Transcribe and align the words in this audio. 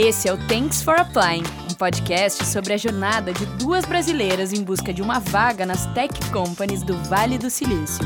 Esse 0.00 0.28
é 0.28 0.32
o 0.32 0.36
Thanks 0.46 0.80
for 0.80 0.94
Applying, 0.94 1.42
um 1.68 1.74
podcast 1.74 2.46
sobre 2.46 2.72
a 2.72 2.76
jornada 2.76 3.32
de 3.32 3.44
duas 3.58 3.84
brasileiras 3.84 4.52
em 4.52 4.62
busca 4.62 4.94
de 4.94 5.02
uma 5.02 5.18
vaga 5.18 5.66
nas 5.66 5.92
tech 5.92 6.14
companies 6.30 6.84
do 6.84 6.96
Vale 7.08 7.36
do 7.36 7.50
Silício. 7.50 8.04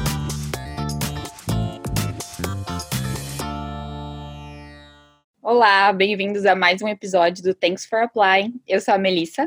Olá, 5.42 5.92
bem-vindos 5.92 6.46
a 6.46 6.54
mais 6.54 6.80
um 6.80 6.88
episódio 6.88 7.44
do 7.44 7.54
Thanks 7.54 7.84
for 7.84 7.98
Applying. 7.98 8.58
Eu 8.66 8.80
sou 8.80 8.94
a 8.94 8.98
Melissa. 8.98 9.46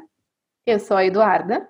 Eu 0.67 0.79
sou 0.79 0.97
a 0.97 1.03
Eduarda. 1.03 1.67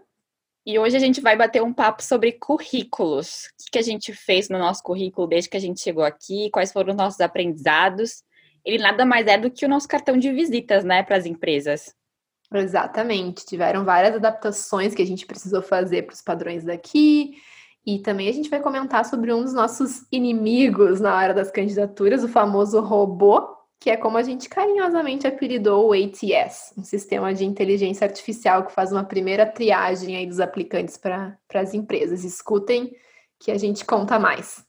E 0.66 0.78
hoje 0.78 0.98
a 0.98 1.00
gente 1.00 1.22
vai 1.22 1.38
bater 1.38 1.64
um 1.64 1.72
papo 1.72 2.04
sobre 2.04 2.34
currículos. 2.34 3.46
O 3.66 3.72
que 3.72 3.80
a 3.80 3.82
gente 3.82 4.12
fez 4.12 4.50
no 4.50 4.60
nosso 4.60 4.84
currículo 4.84 5.26
desde 5.26 5.50
que 5.50 5.56
a 5.56 5.62
gente 5.62 5.80
chegou 5.80 6.04
aqui, 6.04 6.50
quais 6.50 6.74
foram 6.74 6.90
os 6.90 6.98
nossos 6.98 7.22
aprendizados 7.22 8.26
ele 8.66 8.82
nada 8.82 9.06
mais 9.06 9.28
é 9.28 9.38
do 9.38 9.52
que 9.52 9.66
o 9.66 9.70
nosso 9.70 9.88
cartão 9.88 10.18
de 10.18 10.32
visitas, 10.32 10.84
né, 10.84 11.04
para 11.04 11.18
as 11.18 11.26
empresas. 11.26 11.94
Exatamente. 12.54 13.46
Tiveram 13.46 13.84
várias 13.84 14.16
adaptações 14.16 14.94
que 14.94 15.02
a 15.02 15.06
gente 15.06 15.26
precisou 15.26 15.62
fazer 15.62 16.04
para 16.04 16.14
os 16.14 16.22
padrões 16.22 16.64
daqui. 16.64 17.36
E 17.86 18.00
também 18.00 18.28
a 18.28 18.32
gente 18.32 18.50
vai 18.50 18.60
comentar 18.60 19.06
sobre 19.06 19.32
um 19.32 19.44
dos 19.44 19.54
nossos 19.54 20.06
inimigos 20.12 21.00
na 21.00 21.16
hora 21.16 21.34
das 21.34 21.52
candidaturas, 21.52 22.24
o 22.24 22.28
famoso 22.28 22.80
robô, 22.82 23.48
que 23.80 23.92
é 23.92 23.98
como 23.98 24.18
a 24.18 24.24
gente 24.24 24.50
carinhosamente 24.50 25.28
apelidou 25.28 25.90
o 25.90 25.94
ATS, 25.94 26.74
um 26.76 26.84
sistema 26.84 27.32
de 27.32 27.46
inteligência 27.46 28.06
artificial 28.06 28.66
que 28.66 28.74
faz 28.74 28.92
uma 28.92 29.04
primeira 29.04 29.46
triagem 29.46 30.18
aí 30.18 30.26
dos 30.26 30.40
aplicantes 30.40 30.98
para 30.98 31.38
as 31.54 31.76
empresas. 31.76 32.24
Escutem 32.24 32.92
que 33.40 33.52
a 33.52 33.58
gente 33.58 33.86
conta 33.86 34.18
mais. 34.18 34.66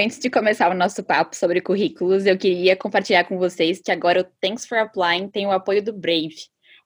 Antes 0.00 0.20
de 0.20 0.30
começar 0.30 0.70
o 0.70 0.76
nosso 0.76 1.02
papo 1.02 1.34
sobre 1.34 1.60
currículos, 1.60 2.24
eu 2.24 2.38
queria 2.38 2.76
compartilhar 2.76 3.24
com 3.24 3.36
vocês 3.36 3.80
que 3.84 3.90
agora 3.90 4.20
o 4.20 4.24
Thanks 4.40 4.64
for 4.64 4.78
Applying 4.78 5.28
tem 5.28 5.44
o 5.44 5.50
apoio 5.50 5.82
do 5.82 5.92
Brave. 5.92 6.36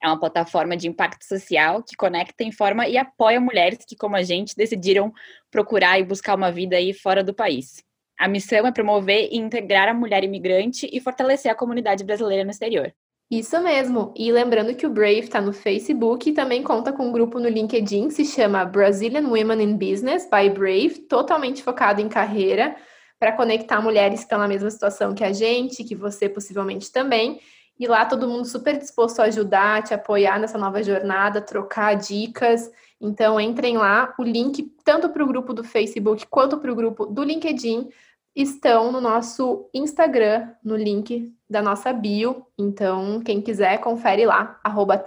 É 0.02 0.06
uma 0.06 0.18
plataforma 0.18 0.78
de 0.78 0.88
impacto 0.88 1.22
social 1.22 1.82
que 1.82 1.94
conecta, 1.94 2.42
informa 2.42 2.88
e 2.88 2.96
apoia 2.96 3.38
mulheres 3.38 3.80
que, 3.86 3.94
como 3.94 4.16
a 4.16 4.22
gente, 4.22 4.56
decidiram 4.56 5.12
procurar 5.50 6.00
e 6.00 6.04
buscar 6.04 6.34
uma 6.34 6.50
vida 6.50 6.76
aí 6.76 6.94
fora 6.94 7.22
do 7.22 7.34
país. 7.34 7.84
A 8.18 8.26
missão 8.26 8.66
é 8.66 8.72
promover 8.72 9.28
e 9.30 9.36
integrar 9.36 9.90
a 9.90 9.94
mulher 9.94 10.24
imigrante 10.24 10.88
e 10.90 10.98
fortalecer 10.98 11.52
a 11.52 11.54
comunidade 11.54 12.04
brasileira 12.04 12.44
no 12.44 12.50
exterior. 12.50 12.94
Isso 13.30 13.60
mesmo. 13.60 14.14
E 14.16 14.32
lembrando 14.32 14.74
que 14.74 14.86
o 14.86 14.90
Brave 14.90 15.20
está 15.20 15.38
no 15.38 15.52
Facebook 15.52 16.30
e 16.30 16.32
também 16.32 16.62
conta 16.62 16.90
com 16.94 17.08
um 17.08 17.12
grupo 17.12 17.38
no 17.38 17.48
LinkedIn 17.50 18.08
que 18.08 18.14
se 18.14 18.24
chama 18.24 18.64
Brazilian 18.64 19.28
Women 19.28 19.62
in 19.62 19.76
Business 19.76 20.26
by 20.30 20.48
Brave, 20.48 21.06
totalmente 21.10 21.62
focado 21.62 22.00
em 22.00 22.08
carreira 22.08 22.74
para 23.22 23.30
conectar 23.30 23.80
mulheres 23.80 24.18
que 24.18 24.24
estão 24.24 24.40
na 24.40 24.48
mesma 24.48 24.68
situação 24.68 25.14
que 25.14 25.22
a 25.22 25.32
gente, 25.32 25.84
que 25.84 25.94
você 25.94 26.28
possivelmente 26.28 26.90
também. 26.90 27.40
E 27.78 27.86
lá 27.86 28.04
todo 28.04 28.26
mundo 28.26 28.44
super 28.44 28.76
disposto 28.76 29.20
a 29.20 29.26
ajudar, 29.26 29.84
te 29.84 29.94
apoiar 29.94 30.40
nessa 30.40 30.58
nova 30.58 30.82
jornada, 30.82 31.40
trocar 31.40 31.94
dicas. 31.94 32.68
Então 33.00 33.40
entrem 33.40 33.78
lá, 33.78 34.12
o 34.18 34.24
link 34.24 34.64
tanto 34.84 35.08
para 35.08 35.22
o 35.22 35.26
grupo 35.28 35.54
do 35.54 35.62
Facebook 35.62 36.26
quanto 36.26 36.58
para 36.58 36.72
o 36.72 36.74
grupo 36.74 37.06
do 37.06 37.22
LinkedIn 37.22 37.90
estão 38.34 38.90
no 38.90 39.00
nosso 39.00 39.70
Instagram, 39.72 40.48
no 40.64 40.74
link 40.74 41.32
da 41.48 41.62
nossa 41.62 41.92
bio. 41.92 42.44
Então, 42.58 43.20
quem 43.20 43.40
quiser, 43.40 43.78
confere 43.78 44.26
lá, 44.26 44.58
arroba. 44.64 45.00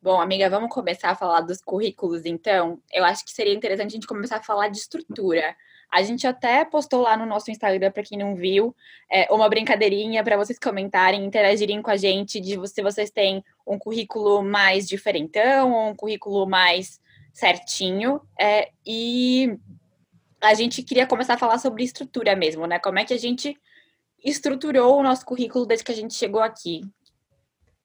Bom, 0.00 0.18
amiga, 0.18 0.48
vamos 0.48 0.70
começar 0.70 1.10
a 1.10 1.14
falar 1.14 1.42
dos 1.42 1.60
currículos, 1.60 2.24
então. 2.24 2.80
Eu 2.90 3.04
acho 3.04 3.26
que 3.26 3.30
seria 3.30 3.52
interessante 3.52 3.88
a 3.88 3.94
gente 3.94 4.06
começar 4.06 4.38
a 4.38 4.42
falar 4.42 4.68
de 4.68 4.78
estrutura. 4.78 5.54
A 5.90 6.02
gente 6.02 6.26
até 6.26 6.64
postou 6.64 7.00
lá 7.00 7.16
no 7.16 7.24
nosso 7.24 7.50
Instagram, 7.50 7.90
para 7.90 8.02
quem 8.02 8.18
não 8.18 8.34
viu, 8.34 8.74
é, 9.10 9.32
uma 9.32 9.48
brincadeirinha 9.48 10.22
para 10.22 10.36
vocês 10.36 10.58
comentarem, 10.58 11.24
interagirem 11.24 11.80
com 11.80 11.90
a 11.90 11.96
gente 11.96 12.40
de 12.40 12.58
se 12.68 12.82
vocês 12.82 13.10
têm 13.10 13.42
um 13.66 13.78
currículo 13.78 14.42
mais 14.42 14.86
diferentão 14.86 15.72
ou 15.72 15.88
um 15.90 15.94
currículo 15.94 16.46
mais 16.46 17.00
certinho. 17.32 18.20
É, 18.38 18.70
e 18.86 19.56
a 20.40 20.54
gente 20.54 20.82
queria 20.82 21.06
começar 21.06 21.34
a 21.34 21.38
falar 21.38 21.58
sobre 21.58 21.84
estrutura 21.84 22.36
mesmo, 22.36 22.66
né? 22.66 22.78
Como 22.78 22.98
é 22.98 23.04
que 23.04 23.14
a 23.14 23.18
gente 23.18 23.56
estruturou 24.24 24.98
o 24.98 25.02
nosso 25.02 25.24
currículo 25.24 25.66
desde 25.66 25.84
que 25.84 25.92
a 25.92 25.94
gente 25.94 26.14
chegou 26.14 26.40
aqui. 26.40 26.82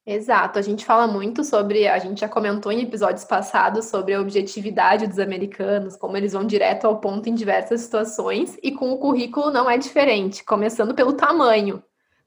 Exato, 0.06 0.60
a 0.60 0.62
gente 0.62 0.86
fala 0.86 1.08
muito 1.08 1.46
sobre, 1.46 1.88
a 1.88 1.98
gente 1.98 2.20
já 2.20 2.28
comentou 2.28 2.74
em 2.74 2.82
episódios 2.82 3.24
passados 3.24 3.86
sobre 3.86 4.14
a 4.14 4.20
objetividade 4.20 5.08
dos 5.08 5.18
americanos, 5.18 5.96
como 5.96 6.18
eles 6.18 6.34
vão 6.34 6.46
direto 6.46 6.86
ao 6.86 7.00
ponto 7.00 7.30
em 7.30 7.34
diversas 7.34 7.82
situações, 7.82 8.58
e 8.62 8.74
com 8.74 8.92
o 8.92 8.98
currículo 8.98 9.50
não 9.50 9.70
é 9.70 9.78
diferente, 9.78 10.44
começando 10.44 10.94
pelo 10.94 11.14
tamanho. 11.14 11.82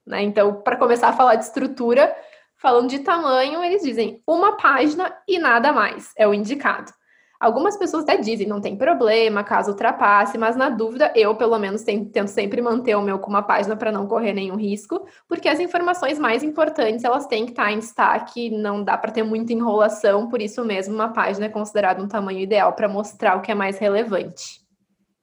Né? 0.06 0.22
Então, 0.22 0.62
para 0.62 0.78
começar 0.78 1.08
a 1.08 1.12
falar 1.12 1.34
de 1.34 1.44
estrutura, 1.44 2.16
falando 2.56 2.88
de 2.88 3.00
tamanho, 3.00 3.62
eles 3.62 3.82
dizem 3.82 4.22
uma 4.26 4.56
página 4.56 5.14
e 5.28 5.38
nada 5.38 5.70
mais, 5.70 6.12
é 6.16 6.26
o 6.26 6.32
indicado. 6.32 6.90
Algumas 7.38 7.76
pessoas 7.76 8.04
até 8.04 8.16
dizem, 8.16 8.46
não 8.46 8.60
tem 8.60 8.76
problema, 8.76 9.44
caso 9.44 9.70
ultrapasse, 9.70 10.38
mas 10.38 10.56
na 10.56 10.70
dúvida, 10.70 11.12
eu 11.14 11.34
pelo 11.34 11.58
menos 11.58 11.82
tento 11.82 12.26
sempre 12.28 12.62
manter 12.62 12.94
o 12.94 13.02
meu 13.02 13.18
com 13.18 13.28
uma 13.28 13.42
página 13.42 13.76
para 13.76 13.92
não 13.92 14.06
correr 14.06 14.32
nenhum 14.32 14.56
risco, 14.56 15.06
porque 15.28 15.48
as 15.48 15.60
informações 15.60 16.18
mais 16.18 16.42
importantes 16.42 17.04
elas 17.04 17.26
têm 17.26 17.44
que 17.44 17.52
estar 17.52 17.70
em 17.70 17.78
destaque, 17.78 18.50
não 18.50 18.82
dá 18.82 18.96
para 18.96 19.12
ter 19.12 19.22
muita 19.22 19.52
enrolação, 19.52 20.28
por 20.28 20.40
isso 20.40 20.64
mesmo 20.64 20.94
uma 20.94 21.12
página 21.12 21.46
é 21.46 21.50
considerada 21.50 22.02
um 22.02 22.08
tamanho 22.08 22.40
ideal 22.40 22.72
para 22.72 22.88
mostrar 22.88 23.36
o 23.36 23.42
que 23.42 23.52
é 23.52 23.54
mais 23.54 23.78
relevante. 23.78 24.60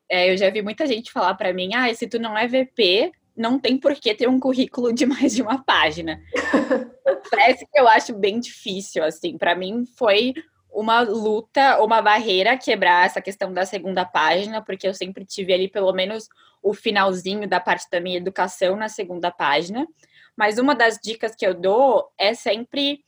É, 0.10 0.32
eu 0.32 0.38
já 0.38 0.50
vi 0.50 0.62
muita 0.62 0.86
gente 0.86 1.12
falar 1.12 1.34
para 1.34 1.52
mim, 1.52 1.74
ah, 1.74 1.92
se 1.96 2.08
tu 2.08 2.20
não 2.20 2.38
é 2.38 2.48
VP, 2.48 3.12
não 3.36 3.58
tem 3.58 3.78
por 3.78 3.96
que 3.96 4.14
ter 4.14 4.30
um 4.30 4.40
currículo 4.40 4.94
de 4.94 5.06
mais 5.06 5.34
de 5.34 5.42
uma 5.42 5.64
página. 5.64 6.22
Parece 7.32 7.66
que 7.66 7.80
eu 7.80 7.88
acho 7.88 8.14
bem 8.14 8.40
difícil, 8.40 9.04
assim, 9.04 9.38
para 9.38 9.56
mim 9.56 9.86
foi 9.98 10.34
uma 10.74 11.02
luta, 11.02 11.82
uma 11.82 12.02
barreira 12.02 12.58
quebrar 12.58 13.06
essa 13.06 13.22
questão 13.22 13.54
da 13.54 13.66
segunda 13.66 14.04
página, 14.04 14.62
porque 14.62 14.88
eu 14.88 14.94
sempre 14.94 15.26
tive 15.26 15.54
ali 15.54 15.68
pelo 15.68 15.94
menos 15.94 16.28
o 16.62 16.74
finalzinho 16.74 17.48
da 17.48 17.60
parte 17.60 17.90
da 17.90 18.00
minha 18.00 18.18
educação 18.18 18.76
na 18.76 18.90
segunda 18.90 19.32
página. 19.32 19.88
Mas 20.36 20.58
uma 20.58 20.74
das 20.74 20.98
dicas 21.02 21.36
que 21.36 21.46
eu 21.46 21.54
dou 21.54 22.12
é 22.18 22.34
sempre 22.34 23.02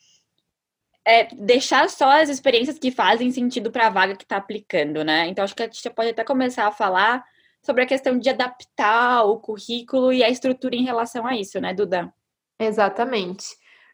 é, 1.04 1.26
deixar 1.36 1.90
só 1.90 2.22
as 2.22 2.30
experiências 2.30 2.78
que 2.78 2.92
fazem 2.92 3.32
sentido 3.32 3.72
para 3.72 3.88
a 3.88 3.90
vaga 3.90 4.16
que 4.16 4.24
está 4.24 4.38
aplicando, 4.38 5.04
né? 5.04 5.28
Então 5.28 5.44
acho 5.44 5.56
que 5.56 5.64
a 5.64 5.66
gente 5.66 5.90
pode 5.92 6.10
até 6.10 6.24
começar 6.24 6.68
a 6.68 6.72
falar 6.72 7.24
sobre 7.62 7.84
a 7.84 7.88
questão 7.88 8.18
de 8.18 8.30
adaptar 8.30 9.24
o 9.24 9.40
currículo 9.40 10.14
e 10.14 10.24
a 10.24 10.30
estrutura 10.30 10.76
em 10.76 10.84
relação 10.84 11.26
a 11.26 11.36
isso, 11.36 11.60
né, 11.60 11.74
Duda? 11.74 12.14
Exatamente. 12.60 13.46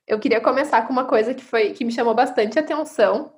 Eu 0.06 0.20
queria 0.20 0.42
começar 0.42 0.82
com 0.86 0.92
uma 0.92 1.06
coisa 1.06 1.34
que 1.34 1.44
foi 1.44 1.72
que 1.72 1.86
me 1.86 1.92
chamou 1.92 2.14
bastante 2.14 2.60
atenção, 2.60 3.34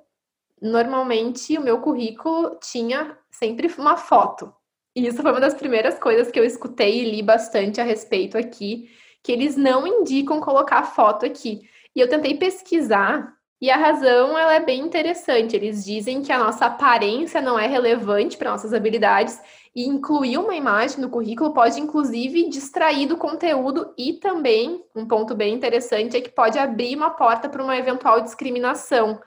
normalmente 0.60 1.56
o 1.58 1.62
meu 1.62 1.80
currículo 1.80 2.58
tinha 2.60 3.16
sempre 3.30 3.72
uma 3.78 3.96
foto. 3.96 4.52
E 4.96 5.06
isso 5.06 5.22
foi 5.22 5.30
uma 5.30 5.40
das 5.40 5.54
primeiras 5.54 5.98
coisas 5.98 6.30
que 6.30 6.38
eu 6.38 6.44
escutei 6.44 7.00
e 7.00 7.10
li 7.10 7.22
bastante 7.22 7.80
a 7.80 7.84
respeito 7.84 8.38
aqui, 8.38 8.88
que 9.22 9.32
eles 9.32 9.56
não 9.56 9.86
indicam 9.86 10.40
colocar 10.40 10.84
foto 10.84 11.26
aqui. 11.26 11.62
E 11.94 12.00
eu 12.00 12.08
tentei 12.08 12.36
pesquisar 12.36 13.34
e 13.60 13.70
a 13.70 13.76
razão 13.76 14.36
ela 14.36 14.54
é 14.54 14.60
bem 14.60 14.80
interessante. 14.80 15.56
Eles 15.56 15.84
dizem 15.84 16.22
que 16.22 16.30
a 16.30 16.38
nossa 16.38 16.66
aparência 16.66 17.40
não 17.40 17.58
é 17.58 17.66
relevante 17.66 18.36
para 18.36 18.50
nossas 18.50 18.74
habilidades 18.74 19.40
e 19.74 19.88
incluir 19.88 20.38
uma 20.38 20.54
imagem 20.54 21.00
no 21.00 21.08
currículo 21.08 21.52
pode 21.52 21.80
inclusive 21.80 22.48
distrair 22.48 23.06
do 23.06 23.16
conteúdo 23.16 23.92
e 23.98 24.14
também 24.14 24.84
um 24.94 25.06
ponto 25.06 25.34
bem 25.34 25.54
interessante 25.54 26.16
é 26.16 26.20
que 26.20 26.30
pode 26.30 26.58
abrir 26.58 26.94
uma 26.94 27.10
porta 27.10 27.48
para 27.48 27.62
uma 27.62 27.76
eventual 27.76 28.20
discriminação. 28.20 29.18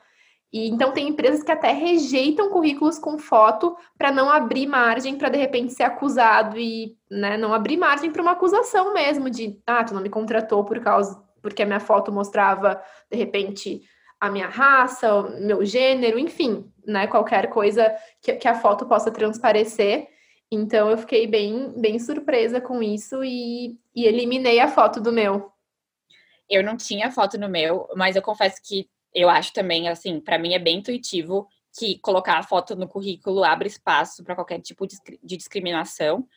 E 0.51 0.69
então 0.69 0.91
tem 0.91 1.09
empresas 1.09 1.43
que 1.43 1.51
até 1.51 1.71
rejeitam 1.71 2.49
currículos 2.49 2.97
com 2.97 3.17
foto 3.17 3.75
para 3.97 4.11
não 4.11 4.29
abrir 4.29 4.65
margem 4.65 5.17
para 5.17 5.29
de 5.29 5.37
repente 5.37 5.73
ser 5.73 5.83
acusado 5.83 6.57
e 6.57 6.95
né, 7.11 7.37
não 7.37 7.53
abrir 7.53 7.77
margem 7.77 8.11
para 8.11 8.21
uma 8.21 8.31
acusação 8.31 8.93
mesmo 8.93 9.29
de 9.29 9.59
ah, 9.67 9.83
tu 9.83 9.93
não 9.93 10.01
me 10.01 10.09
contratou 10.09 10.63
por 10.63 10.79
causa 10.79 11.21
porque 11.41 11.63
a 11.63 11.65
minha 11.65 11.79
foto 11.79 12.11
mostrava 12.11 12.81
de 13.11 13.17
repente 13.17 13.81
a 14.19 14.29
minha 14.29 14.47
raça, 14.47 15.13
o 15.13 15.39
meu 15.39 15.63
gênero, 15.63 16.17
enfim, 16.17 16.71
né, 16.85 17.05
qualquer 17.07 17.49
coisa 17.49 17.95
que, 18.21 18.33
que 18.33 18.47
a 18.47 18.55
foto 18.55 18.85
possa 18.85 19.11
transparecer. 19.11 20.07
Então 20.49 20.89
eu 20.89 20.97
fiquei 20.97 21.27
bem 21.27 21.73
bem 21.79 21.99
surpresa 21.99 22.61
com 22.61 22.81
isso 22.81 23.23
e, 23.23 23.77
e 23.93 24.05
eliminei 24.05 24.59
a 24.59 24.67
foto 24.67 25.01
do 25.01 25.11
meu. 25.11 25.51
Eu 26.49 26.63
não 26.63 26.77
tinha 26.77 27.11
foto 27.11 27.37
no 27.37 27.49
meu, 27.49 27.87
mas 27.95 28.15
eu 28.15 28.21
confesso 28.21 28.61
que 28.63 28.89
eu 29.13 29.29
acho 29.29 29.53
também, 29.53 29.87
assim, 29.87 30.19
para 30.19 30.37
mim 30.37 30.53
é 30.53 30.59
bem 30.59 30.77
intuitivo 30.77 31.47
que 31.77 31.99
colocar 31.99 32.37
a 32.37 32.43
foto 32.43 32.75
no 32.75 32.87
currículo 32.87 33.43
abre 33.43 33.67
espaço 33.67 34.23
para 34.23 34.35
qualquer 34.35 34.59
tipo 34.59 34.87
de, 34.87 34.97
discriminação. 35.23 36.27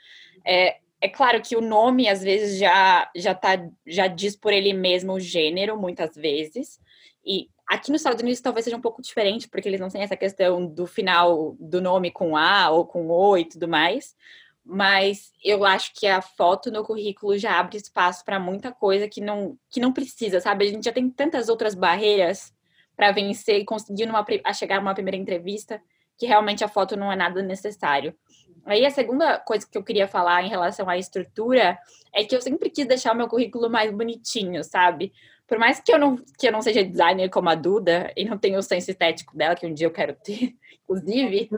É, 0.47 0.79
é 1.01 1.09
claro 1.09 1.41
que 1.41 1.57
o 1.57 1.61
nome 1.63 2.09
às 2.09 2.23
vezes 2.23 2.59
já 2.59 3.11
já 3.17 3.35
tá 3.35 3.53
já 3.87 4.07
diz 4.07 4.37
por 4.37 4.53
ele 4.53 4.73
mesmo 4.75 5.15
o 5.15 5.21
gênero 5.21 5.79
muitas 5.79 6.15
vezes. 6.15 6.79
E 7.25 7.49
aqui 7.67 7.91
nos 7.91 8.01
Estados 8.01 8.21
Unidos 8.21 8.41
talvez 8.41 8.65
seja 8.65 8.77
um 8.77 8.81
pouco 8.83 9.01
diferente, 9.01 9.49
porque 9.49 9.69
eles 9.69 9.81
não 9.81 9.89
têm 9.89 10.03
essa 10.03 10.17
questão 10.17 10.67
do 10.67 10.87
final 10.87 11.57
do 11.59 11.81
nome 11.81 12.11
com 12.11 12.37
A 12.37 12.71
ou 12.71 12.85
com 12.85 13.09
O 13.09 13.39
e 13.39 13.45
tudo 13.47 13.67
mais. 13.67 14.15
mas 14.65 15.33
eu 15.43 15.65
acho 15.65 15.93
que 15.95 16.07
a 16.07 16.21
foto 16.23 16.71
no 16.71 16.85
currículo 16.85 17.37
já 17.39 17.59
abre 17.59 17.79
espaço 17.79 18.25
para 18.25 18.39
muita 18.39 18.71
coisa 18.71 19.09
que 19.09 19.21
não, 19.21 19.59
que 19.71 19.81
não 19.81 19.93
precisa, 19.93 20.41
sabe? 20.41 20.67
A 20.67 20.71
gente 20.71 20.85
já 20.85 20.93
tem 20.93 21.11
tantas 21.11 21.49
outras 21.49 21.75
barreiras 21.75 22.53
para 23.01 23.13
vencer 23.13 23.59
e 23.59 23.65
conseguir 23.65 24.05
numa, 24.05 24.23
a 24.45 24.53
chegar 24.53 24.77
a 24.77 24.81
uma 24.81 24.93
primeira 24.93 25.17
entrevista 25.17 25.81
que 26.19 26.27
realmente 26.27 26.63
a 26.63 26.69
foto 26.69 26.99
não 26.99 27.11
é 27.11 27.17
nada 27.17 27.43
necessário. 27.43 28.15
Aí 28.67 28.85
a 28.85 28.91
segunda 28.91 29.39
coisa 29.39 29.67
que 29.67 29.79
eu 29.79 29.83
queria 29.83 30.07
falar 30.07 30.43
em 30.43 30.51
relação 30.51 30.87
à 30.87 30.99
estrutura 30.99 31.79
é 32.15 32.25
que 32.25 32.37
eu 32.37 32.43
sempre 32.43 32.69
quis 32.69 32.87
deixar 32.87 33.15
o 33.15 33.17
meu 33.17 33.27
currículo 33.27 33.71
mais 33.71 33.91
bonitinho, 33.91 34.63
sabe? 34.63 35.15
Por 35.47 35.59
mais 35.59 35.81
que 35.81 35.91
eu 35.91 35.99
não, 35.99 36.17
que 36.39 36.47
eu 36.47 36.53
não 36.53 36.61
seja 36.61 36.85
designer 36.85 37.31
como 37.31 37.49
a 37.49 37.55
Duda 37.55 38.13
e 38.15 38.27
não 38.27 38.37
tenha 38.37 38.59
o 38.59 38.63
senso 38.63 38.91
estético 38.91 39.35
dela, 39.35 39.55
que 39.55 39.67
um 39.67 39.73
dia 39.73 39.87
eu 39.87 39.91
quero 39.91 40.15
ter, 40.23 40.55
inclusive, 40.85 41.49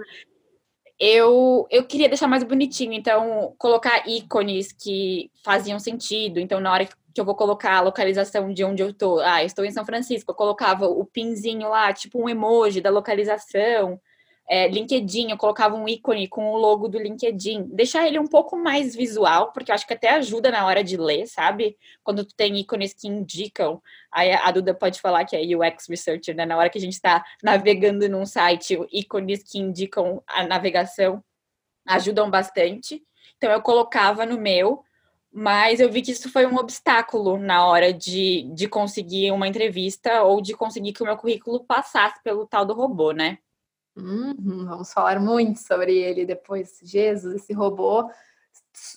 eu, 1.04 1.66
eu 1.68 1.84
queria 1.84 2.08
deixar 2.08 2.28
mais 2.28 2.44
bonitinho, 2.44 2.92
então 2.92 3.52
colocar 3.58 4.08
ícones 4.08 4.70
que 4.70 5.32
faziam 5.44 5.80
sentido. 5.80 6.38
Então, 6.38 6.60
na 6.60 6.72
hora 6.72 6.86
que 6.86 7.20
eu 7.20 7.24
vou 7.24 7.34
colocar 7.34 7.78
a 7.78 7.80
localização 7.80 8.52
de 8.54 8.62
onde 8.62 8.84
eu 8.84 8.94
tô, 8.94 9.18
ah, 9.18 9.42
estou 9.42 9.64
em 9.64 9.72
São 9.72 9.84
Francisco, 9.84 10.30
eu 10.30 10.34
colocava 10.36 10.86
o 10.86 11.04
pinzinho 11.04 11.68
lá, 11.68 11.92
tipo 11.92 12.22
um 12.22 12.28
emoji 12.28 12.80
da 12.80 12.88
localização 12.88 14.00
é, 14.48 14.68
LinkedIn, 14.68 15.30
eu 15.30 15.36
colocava 15.36 15.74
um 15.74 15.88
ícone 15.88 16.28
com 16.28 16.52
o 16.52 16.56
logo 16.56 16.88
do 16.88 16.98
LinkedIn, 16.98 17.64
deixar 17.74 18.06
ele 18.06 18.18
um 18.18 18.26
pouco 18.26 18.56
mais 18.56 18.94
visual, 18.94 19.52
porque 19.52 19.70
eu 19.70 19.74
acho 19.74 19.86
que 19.86 19.94
até 19.94 20.10
ajuda 20.10 20.50
na 20.50 20.66
hora 20.66 20.82
de 20.82 20.96
ler, 20.96 21.26
sabe? 21.26 21.76
Quando 22.02 22.24
tu 22.24 22.34
tem 22.34 22.56
ícones 22.58 22.92
que 22.92 23.08
indicam, 23.08 23.80
aí 24.10 24.32
a 24.32 24.50
Duda 24.50 24.74
pode 24.74 25.00
falar 25.00 25.24
que 25.24 25.36
é 25.36 25.56
UX 25.56 25.86
Researcher, 25.88 26.34
né? 26.34 26.44
Na 26.44 26.56
hora 26.56 26.68
que 26.68 26.78
a 26.78 26.80
gente 26.80 26.94
está 26.94 27.24
navegando 27.42 28.08
num 28.08 28.26
site, 28.26 28.78
ícones 28.92 29.42
que 29.42 29.58
indicam 29.58 30.22
a 30.26 30.46
navegação 30.46 31.22
ajudam 31.86 32.30
bastante. 32.30 33.02
Então 33.36 33.50
eu 33.50 33.62
colocava 33.62 34.26
no 34.26 34.38
meu, 34.38 34.82
mas 35.32 35.80
eu 35.80 35.90
vi 35.90 36.02
que 36.02 36.12
isso 36.12 36.30
foi 36.30 36.46
um 36.46 36.56
obstáculo 36.56 37.38
na 37.38 37.66
hora 37.66 37.92
de, 37.92 38.42
de 38.54 38.68
conseguir 38.68 39.30
uma 39.32 39.48
entrevista 39.48 40.22
ou 40.22 40.42
de 40.42 40.52
conseguir 40.54 40.92
que 40.92 41.02
o 41.02 41.06
meu 41.06 41.16
currículo 41.16 41.64
passasse 41.64 42.22
pelo 42.22 42.46
tal 42.46 42.66
do 42.66 42.74
robô, 42.74 43.12
né? 43.12 43.38
Uhum, 43.96 44.64
vamos 44.64 44.92
falar 44.92 45.20
muito 45.20 45.58
sobre 45.58 45.96
ele 45.96 46.24
depois. 46.24 46.80
Jesus, 46.82 47.34
esse 47.34 47.52
robô 47.52 48.10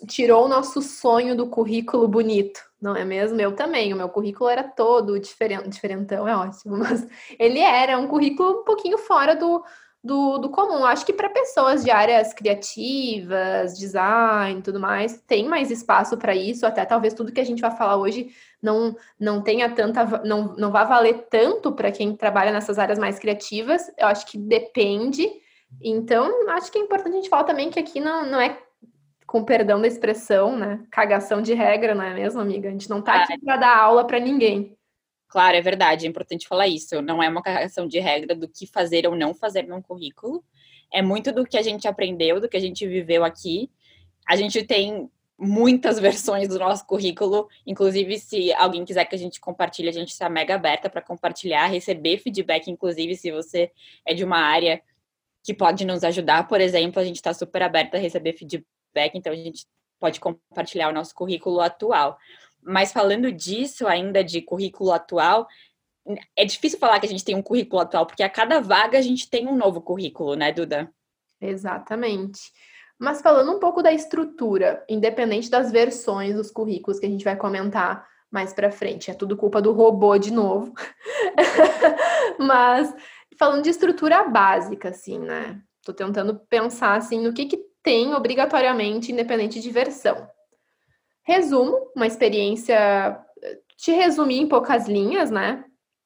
tirou 0.07 0.45
o 0.45 0.47
nosso 0.47 0.81
sonho 0.81 1.36
do 1.36 1.47
currículo 1.47 2.07
bonito, 2.07 2.62
não 2.81 2.95
é 2.95 3.03
mesmo? 3.03 3.39
Eu 3.39 3.53
também, 3.53 3.94
o 3.94 3.97
meu 3.97 4.07
currículo 4.07 4.50
era 4.50 4.63
todo 4.63 5.19
diferente, 5.19 5.68
diferentão, 5.69 6.27
é 6.27 6.36
ótimo, 6.36 6.77
mas 6.80 7.06
ele 7.38 7.59
era 7.59 7.97
um 7.97 8.07
currículo 8.07 8.62
um 8.62 8.63
pouquinho 8.63 8.97
fora 8.97 9.36
do, 9.36 9.63
do, 10.01 10.38
do 10.38 10.50
comum. 10.50 10.86
Acho 10.86 11.06
que 11.06 11.12
para 11.12 11.30
pessoas 11.30 11.83
de 11.83 11.92
áreas 11.92 12.33
criativas, 12.33 13.77
design 13.77 14.62
tudo 14.62 14.80
mais, 14.80 15.21
tem 15.27 15.47
mais 15.47 15.71
espaço 15.71 16.18
para 16.18 16.33
isso, 16.33 16.65
até 16.65 16.86
talvez 16.86 17.13
tudo 17.13 17.31
que 17.33 17.42
a 17.42 17.45
gente 17.45 17.62
vai 17.62 17.75
falar 17.75 17.97
hoje 17.97 18.30
não, 18.66 18.98
não 19.20 19.42
tenha 19.42 19.70
tanta, 19.70 20.24
não, 20.24 20.56
não 20.56 20.72
vá 20.72 20.84
valer 20.84 21.28
tanto 21.30 21.72
para 21.72 21.92
quem 21.92 22.16
trabalha 22.16 22.52
nessas 22.52 22.80
áreas 22.80 22.98
mais 22.98 23.20
criativas. 23.20 23.92
Eu 23.96 24.08
acho 24.08 24.26
que 24.26 24.40
depende. 24.40 25.30
Então, 25.80 26.50
acho 26.50 26.72
que 26.72 26.80
é 26.80 26.82
importante 26.82 27.14
a 27.14 27.18
gente 27.18 27.30
falar 27.30 27.44
também 27.44 27.70
que 27.70 27.80
aqui 27.80 28.00
não, 28.00 28.26
não 28.26 28.42
é 28.42 28.60
com 29.28 29.44
perdão 29.44 29.80
da 29.80 29.88
expressão, 29.88 30.58
né? 30.58 30.84
Cagação 30.90 31.42
de 31.42 31.54
regra, 31.54 31.94
não 31.94 32.04
é 32.04 32.14
mesmo, 32.14 32.42
amiga? 32.42 32.70
A 32.70 32.72
gente 32.72 32.90
não 32.90 33.02
tá 33.02 33.24
aqui 33.24 33.40
para 33.40 33.58
dar 33.58 33.78
aula 33.78 34.06
para 34.06 34.20
ninguém. 34.20 34.76
Claro, 35.28 35.56
é 35.56 35.62
verdade, 35.62 36.06
é 36.06 36.10
importante 36.10 36.48
falar 36.48 36.68
isso. 36.68 37.02
Não 37.02 37.22
é 37.22 37.30
uma 37.30 37.42
carregação 37.44 37.88
de 37.88 38.00
regra 38.00 38.36
do 38.36 38.48
que 38.48 38.66
fazer 38.66 39.06
ou 39.06 39.16
não 39.16 39.34
fazer 39.34 39.64
num 39.64 39.82
currículo. 39.82 40.44
É 40.92 41.02
muito 41.02 41.32
do 41.32 41.46
que 41.46 41.58
a 41.58 41.62
gente 41.62 41.88
aprendeu, 41.88 42.40
do 42.40 42.50
que 42.50 42.58
a 42.58 42.60
gente 42.60 42.88
viveu 42.88 43.24
aqui. 43.24 43.70
A 44.28 44.36
gente 44.36 44.64
tem 44.64 45.10
muitas 45.38 46.00
versões 46.00 46.48
do 46.48 46.60
nosso 46.60 46.86
currículo. 46.86 47.48
Inclusive, 47.66 48.20
se 48.20 48.54
alguém 48.54 48.86
quiser 48.86 49.06
que 49.06 49.16
a 49.16 49.20
gente 49.20 49.40
compartilhe, 49.40 49.90
a 49.90 49.94
gente 49.94 50.10
está 50.10 50.30
mega 50.30 50.56
aberta 50.56 50.90
para 50.90 51.02
compartilhar, 51.02 51.68
receber 51.68 52.18
feedback, 52.18 52.70
inclusive, 52.70 53.16
se 53.16 53.32
você 53.32 53.72
é 54.06 54.14
de 54.14 54.24
uma 54.24 54.38
área 54.38 54.82
que 55.44 55.54
pode 55.54 55.86
nos 55.86 56.04
ajudar. 56.04 56.48
Por 56.48 56.60
exemplo, 56.60 57.00
a 57.00 57.06
gente 57.06 57.18
está 57.18 57.34
super 57.34 57.62
aberta 57.62 57.98
a 57.98 58.00
receber 58.00 58.34
feedback, 58.34 59.14
então 59.14 59.32
a 59.32 59.36
gente 59.36 59.66
pode 60.00 60.20
compartilhar 60.20 60.90
o 60.90 60.94
nosso 60.94 61.14
currículo 61.14 61.62
atual. 61.62 62.18
Mas 62.62 62.92
falando 62.92 63.31
disso, 63.31 63.88
ainda 63.88 64.24
de 64.24 64.42
currículo 64.42 64.92
atual, 64.92 65.48
é 66.36 66.46
difícil 66.46 66.80
falar 66.80 67.00
que 67.00 67.06
a 67.06 67.10
gente 67.10 67.24
tem 67.24 67.36
um 67.36 67.42
currículo 67.42 67.81
atual, 67.81 68.06
porque 68.06 68.24
a 68.24 68.30
cada 68.30 68.60
vaga 68.60 68.98
a 68.98 69.02
gente 69.02 69.30
tem 69.30 69.48
um 69.48 69.56
novo 69.56 69.81
currículo, 69.81 70.36
né, 70.36 70.52
Duda? 70.52 70.92
Exatamente. 71.40 72.52
Mas 73.00 73.21
falando 73.21 73.51
um 73.51 73.59
pouco 73.59 73.83
da 73.83 73.92
estrutura, 73.92 74.83
independente 74.88 75.50
das 75.50 75.71
versões 75.71 76.36
dos 76.36 76.50
currículos 76.50 77.00
que 77.00 77.06
a 77.06 77.09
gente 77.09 77.25
vai 77.25 77.36
comentar 77.36 78.07
mais 78.31 78.53
para 78.53 78.71
frente, 78.71 79.12
é 79.12 79.13
tudo 79.13 79.38
culpa 79.38 79.62
do 79.62 79.74
robô 79.74 80.18
de 80.18 80.31
novo. 80.31 80.74
Mas 82.39 82.94
falando 83.38 83.63
de 83.63 83.69
estrutura 83.69 84.24
básica, 84.24 84.89
assim, 84.89 85.19
né? 85.19 85.62
Tô 85.83 85.94
tentando 85.94 86.39
pensar 86.50 86.95
assim 86.95 87.21
no 87.21 87.33
que, 87.33 87.45
que 87.45 87.63
tem 87.83 88.13
obrigatoriamente, 88.13 89.12
independente 89.12 89.62
de 89.62 89.69
versão. 89.69 90.27
Resumo, 91.24 91.92
uma 91.95 92.07
experiência. 92.07 93.19
Te 93.77 93.92
resumir 93.92 94.39
em 94.39 94.47
poucas 94.47 94.88
linhas, 94.88 95.30
né? 95.30 95.63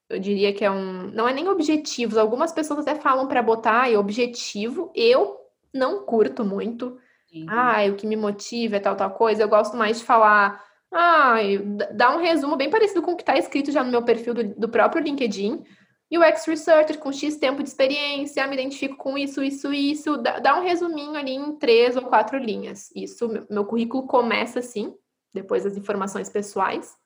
Eu 0.10 0.20
diria 0.20 0.54
que 0.54 0.66
é 0.66 0.72
um. 0.72 1.10
Não 1.12 1.28
é 1.28 1.34
nem 1.34 1.48
objetivos. 1.48 2.18
Algumas 2.18 2.52
pessoas 2.52 2.80
até 2.80 2.96
falam 2.96 3.28
para 3.28 3.44
botar 3.44 3.92
é 3.92 3.98
objetivo. 3.98 4.92
Eu 4.96 5.39
não 5.74 6.06
curto 6.06 6.44
muito. 6.44 6.98
Uhum. 7.34 7.46
Ah, 7.48 7.86
o 7.90 7.96
que 7.96 8.08
me 8.08 8.16
motiva 8.16 8.78
é 8.78 8.80
tal, 8.80 8.96
tal 8.96 9.12
coisa. 9.12 9.44
Eu 9.44 9.50
gosto 9.50 9.78
mais 9.78 10.00
de 10.00 10.04
falar. 10.04 10.64
Ah, 10.92 11.36
dá 11.94 12.16
um 12.16 12.20
resumo 12.20 12.56
bem 12.56 12.70
parecido 12.70 13.02
com 13.02 13.12
o 13.12 13.16
que 13.16 13.22
está 13.22 13.38
escrito 13.38 13.72
já 13.72 13.84
no 13.84 13.92
meu 13.92 14.04
perfil 14.04 14.34
do, 14.34 14.44
do 14.56 14.70
próprio 14.70 15.04
LinkedIn. 15.04 15.64
UX 16.12 16.46
Researcher 16.48 16.98
com 16.98 17.12
X 17.12 17.38
tempo 17.38 17.62
de 17.62 17.70
experiência, 17.70 18.48
me 18.48 18.56
identifico 18.56 18.98
com 18.98 19.16
isso, 19.16 19.44
isso, 19.44 19.72
isso. 19.72 20.18
Dá, 20.18 20.40
dá 20.40 20.60
um 20.60 20.64
resuminho 20.64 21.16
ali 21.16 21.34
em 21.34 21.56
três 21.58 21.96
ou 21.96 22.04
quatro 22.04 22.38
linhas. 22.40 22.90
Isso, 22.96 23.28
meu, 23.28 23.46
meu 23.50 23.66
currículo 23.66 24.08
começa 24.08 24.60
assim 24.60 24.94
depois 25.34 25.66
as 25.66 25.78
informações 25.78 26.30
pessoais. 26.30 26.98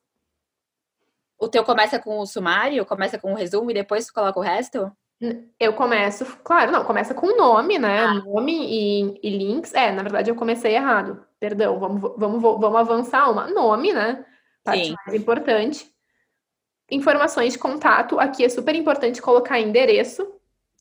O 1.37 1.49
teu 1.49 1.63
começa 1.63 1.99
com 1.99 2.19
o 2.19 2.25
sumário, 2.25 2.85
começa 2.85 3.19
com 3.19 3.33
o 3.33 3.35
resumo 3.35 3.69
e 3.71 3.73
depois 3.73 4.05
tu 4.05 4.13
coloca 4.13 4.39
o 4.39 4.43
resto? 4.43 4.89
Eu 5.59 5.73
começo, 5.73 6.25
claro, 6.43 6.71
não, 6.71 6.83
começa 6.83 7.13
com 7.13 7.37
nome, 7.37 7.77
né? 7.77 7.99
Ah. 7.99 8.13
Nome 8.15 8.53
e, 8.53 9.19
e, 9.23 9.37
links. 9.37 9.73
É, 9.73 9.91
na 9.91 10.03
verdade 10.03 10.29
eu 10.29 10.35
comecei 10.35 10.75
errado. 10.75 11.25
Perdão, 11.39 11.79
vamos, 11.79 12.01
vamos, 12.17 12.41
vamos 12.41 12.75
avançar 12.75 13.31
uma. 13.31 13.47
Nome, 13.47 13.93
né? 13.93 14.25
Parte 14.63 14.87
Sim. 14.87 14.95
mais 15.05 15.19
importante. 15.19 15.93
Informações 16.91 17.53
de 17.53 17.59
contato. 17.59 18.19
Aqui 18.19 18.43
é 18.43 18.49
super 18.49 18.75
importante 18.75 19.21
colocar 19.21 19.59
endereço, 19.59 20.27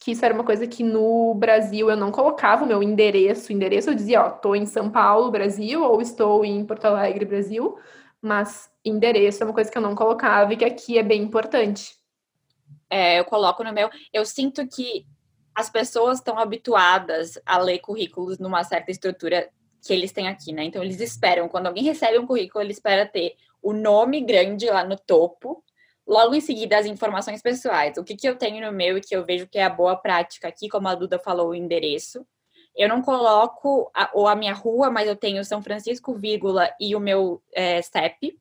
que 0.00 0.11
isso 0.11 0.25
era 0.25 0.35
uma 0.35 0.45
coisa 0.45 0.66
que 0.66 0.83
no 0.83 1.35
Brasil 1.35 1.88
eu 1.88 1.97
não 1.97 2.11
colocava 2.11 2.64
o 2.64 2.66
meu 2.66 2.83
endereço. 2.83 3.52
Endereço 3.52 3.90
eu 3.90 3.95
dizia, 3.95 4.23
ó, 4.23 4.30
tô 4.30 4.54
em 4.54 4.66
São 4.66 4.90
Paulo, 4.90 5.30
Brasil, 5.30 5.83
ou 5.83 6.00
estou 6.00 6.45
em 6.45 6.64
Porto 6.64 6.87
Alegre, 6.87 7.25
Brasil. 7.25 7.78
Mas 8.21 8.68
endereço 8.85 9.42
é 9.42 9.47
uma 9.47 9.54
coisa 9.54 9.71
que 9.71 9.78
eu 9.78 9.83
não 9.83 9.95
colocava 9.95 10.52
e 10.52 10.57
que 10.57 10.64
aqui 10.64 10.99
é 10.99 11.02
bem 11.02 11.23
importante. 11.23 12.01
É, 12.92 13.18
eu 13.18 13.25
coloco 13.25 13.64
no 13.64 13.72
meu. 13.72 13.88
Eu 14.12 14.25
sinto 14.25 14.66
que 14.68 15.06
as 15.54 15.70
pessoas 15.70 16.18
estão 16.18 16.38
habituadas 16.38 17.38
a 17.44 17.58
ler 17.58 17.78
currículos 17.78 18.38
numa 18.38 18.64
certa 18.64 18.90
estrutura 18.90 19.49
que 19.84 19.92
eles 19.92 20.12
têm 20.12 20.28
aqui, 20.28 20.52
né? 20.52 20.64
Então 20.64 20.82
eles 20.82 21.00
esperam, 21.00 21.49
quando 21.49 21.66
alguém 21.66 21.84
recebe 21.84 22.18
um 22.18 22.26
currículo, 22.26 22.62
ele 22.62 22.72
espera 22.72 23.06
ter 23.06 23.34
o 23.62 23.72
nome 23.72 24.20
grande 24.20 24.66
lá 24.66 24.84
no 24.84 24.96
topo 24.96 25.62
Logo 26.06 26.34
em 26.34 26.40
seguida, 26.40 26.78
as 26.78 26.87
informações 26.87 27.40
pessoais. 27.40 27.96
O 27.96 28.04
que, 28.04 28.16
que 28.16 28.28
eu 28.28 28.37
tenho 28.37 28.64
no 28.64 28.72
meu 28.72 28.99
e 28.99 29.00
que 29.00 29.14
eu 29.14 29.25
vejo 29.25 29.46
que 29.46 29.58
é 29.58 29.64
a 29.64 29.70
boa 29.70 29.96
prática 29.96 30.49
aqui, 30.49 30.68
como 30.68 30.88
a 30.88 30.94
Duda 30.94 31.18
falou, 31.18 31.50
o 31.50 31.54
endereço. 31.54 32.26
Eu 32.75 32.88
não 32.88 33.02
coloco 33.02 33.90
a, 33.94 34.11
ou 34.12 34.26
a 34.26 34.34
minha 34.34 34.54
rua, 34.54 34.90
mas 34.90 35.06
eu 35.06 35.14
tenho 35.14 35.44
São 35.44 35.62
Francisco, 35.62 36.14
vírgula, 36.14 36.70
e 36.80 36.96
o 36.96 37.00
meu 37.00 37.42
é, 37.52 37.80
CEP. 37.82 38.38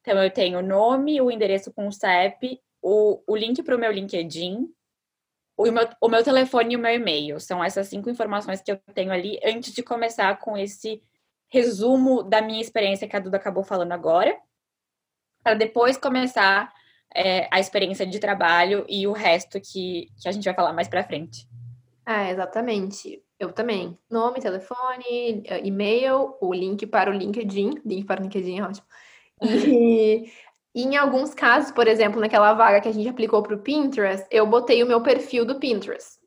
Então, 0.00 0.22
eu 0.22 0.30
tenho 0.30 0.58
o 0.58 0.62
nome, 0.62 1.20
o 1.20 1.30
endereço 1.30 1.72
com 1.72 1.86
o 1.86 1.92
CEP, 1.92 2.60
o, 2.82 3.22
o 3.26 3.36
link 3.36 3.62
para 3.62 3.76
o 3.76 3.78
meu 3.78 3.90
LinkedIn, 3.92 4.68
o 5.56 5.70
meu, 5.70 5.88
o 6.00 6.08
meu 6.08 6.24
telefone 6.24 6.74
e 6.74 6.76
o 6.76 6.80
meu 6.80 6.94
e-mail. 6.94 7.38
São 7.40 7.62
essas 7.62 7.88
cinco 7.88 8.08
informações 8.08 8.60
que 8.60 8.72
eu 8.72 8.80
tenho 8.94 9.12
ali 9.12 9.38
antes 9.44 9.72
de 9.72 9.82
começar 9.82 10.38
com 10.38 10.56
esse 10.56 11.02
resumo 11.48 12.22
da 12.22 12.40
minha 12.40 12.60
experiência 12.60 13.08
que 13.08 13.16
a 13.16 13.20
Duda 13.20 13.36
acabou 13.36 13.64
falando 13.64 13.92
agora, 13.92 14.38
para 15.42 15.54
depois 15.54 15.96
começar 15.96 16.72
é, 17.14 17.48
a 17.50 17.58
experiência 17.58 18.06
de 18.06 18.18
trabalho 18.18 18.84
e 18.88 19.06
o 19.06 19.12
resto 19.12 19.60
que, 19.60 20.08
que 20.20 20.28
a 20.28 20.32
gente 20.32 20.44
vai 20.44 20.54
falar 20.54 20.72
mais 20.72 20.88
para 20.88 21.04
frente. 21.04 21.48
É, 22.06 22.30
exatamente. 22.30 23.22
Eu 23.38 23.52
também. 23.52 23.98
Nome, 24.08 24.40
telefone, 24.40 25.42
e-mail, 25.64 26.36
o 26.40 26.52
link 26.52 26.86
para 26.86 27.10
o 27.10 27.14
LinkedIn. 27.14 27.80
Link 27.84 28.04
para 28.04 28.20
o 28.20 28.22
LinkedIn 28.24 28.58
é 28.58 28.62
ótimo. 28.62 28.86
E, 29.42 30.30
e 30.74 30.82
em 30.82 30.96
alguns 30.96 31.34
casos, 31.34 31.70
por 31.72 31.88
exemplo, 31.88 32.20
naquela 32.20 32.52
vaga 32.54 32.80
que 32.80 32.88
a 32.88 32.92
gente 32.92 33.08
aplicou 33.08 33.42
para 33.42 33.54
o 33.54 33.60
Pinterest, 33.60 34.26
eu 34.30 34.46
botei 34.46 34.82
o 34.82 34.86
meu 34.86 35.02
perfil 35.02 35.44
do 35.44 35.58
Pinterest. 35.58 36.18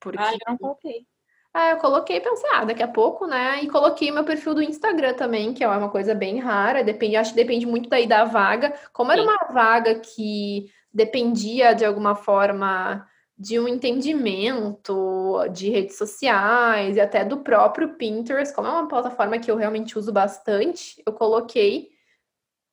Porque... 0.00 0.18
Ah, 0.18 0.32
eu 0.32 0.38
não 0.48 0.56
coloquei. 0.56 1.06
Ah, 1.52 1.70
eu 1.70 1.76
coloquei, 1.78 2.20
pensei, 2.20 2.48
ah, 2.52 2.64
daqui 2.64 2.82
a 2.82 2.88
pouco, 2.88 3.26
né? 3.26 3.60
E 3.62 3.68
coloquei 3.68 4.10
meu 4.10 4.24
perfil 4.24 4.54
do 4.54 4.62
Instagram 4.62 5.14
também, 5.14 5.52
que 5.52 5.64
é 5.64 5.68
uma 5.68 5.90
coisa 5.90 6.14
bem 6.14 6.38
rara, 6.38 6.84
depende, 6.84 7.16
acho 7.16 7.32
que 7.32 7.36
depende 7.36 7.66
muito 7.66 7.88
daí 7.88 8.06
da 8.06 8.24
vaga. 8.24 8.72
Como 8.92 9.10
era 9.10 9.22
uma 9.22 9.36
vaga 9.52 9.96
que 9.96 10.66
dependia 10.92 11.74
de 11.74 11.84
alguma 11.84 12.14
forma 12.14 13.04
de 13.36 13.58
um 13.58 13.66
entendimento 13.66 15.46
de 15.52 15.70
redes 15.70 15.96
sociais 15.96 16.96
e 16.96 17.00
até 17.00 17.24
do 17.24 17.38
próprio 17.38 17.94
Pinterest, 17.94 18.54
como 18.54 18.68
é 18.68 18.70
uma 18.70 18.88
plataforma 18.88 19.38
que 19.38 19.50
eu 19.50 19.56
realmente 19.56 19.98
uso 19.98 20.12
bastante, 20.12 21.02
eu 21.04 21.12
coloquei 21.12 21.88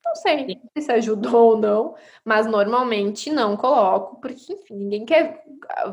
não 0.08 0.16
sei 0.16 0.60
se 0.80 0.92
ajudou 0.92 1.52
ou 1.52 1.58
não, 1.58 1.96
mas 2.24 2.48
normalmente 2.48 3.32
não 3.32 3.58
coloco, 3.58 4.20
porque, 4.22 4.54
enfim, 4.54 4.76
ninguém 4.76 5.06
quer 5.06 5.44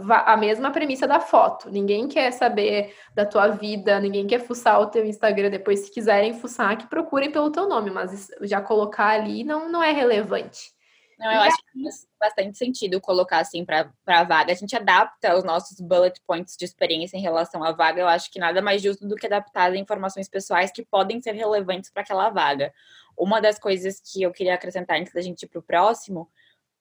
a 0.09 0.37
mesma 0.37 0.71
premissa 0.71 1.06
da 1.06 1.21
foto. 1.21 1.71
Ninguém 1.71 2.06
quer 2.06 2.30
saber 2.33 2.94
da 3.14 3.26
tua 3.26 3.49
vida, 3.49 3.99
ninguém 4.00 4.26
quer 4.26 4.40
fuçar 4.40 4.80
o 4.80 4.87
teu 4.87 5.04
Instagram 5.04 5.50
depois. 5.50 5.80
Se 5.80 5.90
quiserem 5.90 6.35
fuçar, 6.35 6.76
que 6.76 6.87
procurem 6.87 7.30
pelo 7.30 7.50
teu 7.50 7.68
nome, 7.68 7.90
mas 7.90 8.28
já 8.42 8.61
colocar 8.61 9.09
ali 9.09 9.42
não, 9.44 9.68
não 9.68 9.83
é 9.83 9.92
relevante. 9.92 10.75
Não, 11.18 11.33
eu 11.33 11.40
acho 11.42 11.56
que 11.56 11.83
faz 11.83 12.06
bastante 12.21 12.59
sentido 12.59 13.00
colocar 13.00 13.38
assim 13.38 13.64
para 13.64 13.90
a 14.06 14.25
vaga. 14.25 14.52
A 14.52 14.54
gente 14.54 14.75
adapta 14.75 15.37
os 15.37 15.44
nossos 15.44 15.78
bullet 15.80 16.21
points 16.26 16.56
de 16.56 16.64
experiência 16.64 17.16
em 17.16 17.21
relação 17.21 17.62
à 17.62 17.73
vaga. 17.73 18.00
Eu 18.00 18.09
acho 18.09 18.30
que 18.30 18.38
nada 18.38 18.61
mais 18.61 18.83
justo 18.83 19.06
do 19.06 19.14
que 19.14 19.26
adaptar 19.26 19.71
as 19.71 19.78
informações 19.78 20.28
pessoais 20.28 20.73
que 20.73 20.85
podem 20.85 21.23
ser 21.23 21.33
relevantes 21.33 21.90
para 21.90 22.02
aquela 22.02 22.30
vaga. 22.30 22.73
Uma 23.16 23.40
das 23.40 23.59
coisas 23.59 24.00
que 24.00 24.23
eu 24.23 24.33
queria 24.33 24.54
acrescentar 24.54 24.99
antes 24.99 25.12
da 25.12 25.21
gente 25.21 25.42
ir 25.42 25.49
para 25.49 25.59
o 25.59 25.62
próximo 25.62 26.30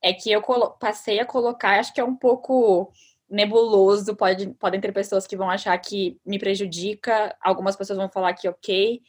é 0.02 0.14
que 0.14 0.32
eu 0.32 0.42
passei 0.80 1.20
a 1.20 1.26
colocar, 1.26 1.80
acho 1.80 1.94
que 1.94 2.02
é 2.02 2.04
um 2.04 2.16
pouco 2.16 2.92
nebuloso, 3.30 4.16
pode, 4.16 4.48
podem 4.56 4.80
ter 4.80 4.92
pessoas 4.92 5.26
que 5.26 5.38
vão 5.38 5.50
achar 5.50 5.78
que 5.78 6.20
me 6.26 6.38
prejudica, 6.38 7.36
algumas 7.42 7.76
pessoas 7.76 7.98
vão 7.98 8.10
falar 8.10 8.34
que 8.34 8.48
ok, 8.48 9.02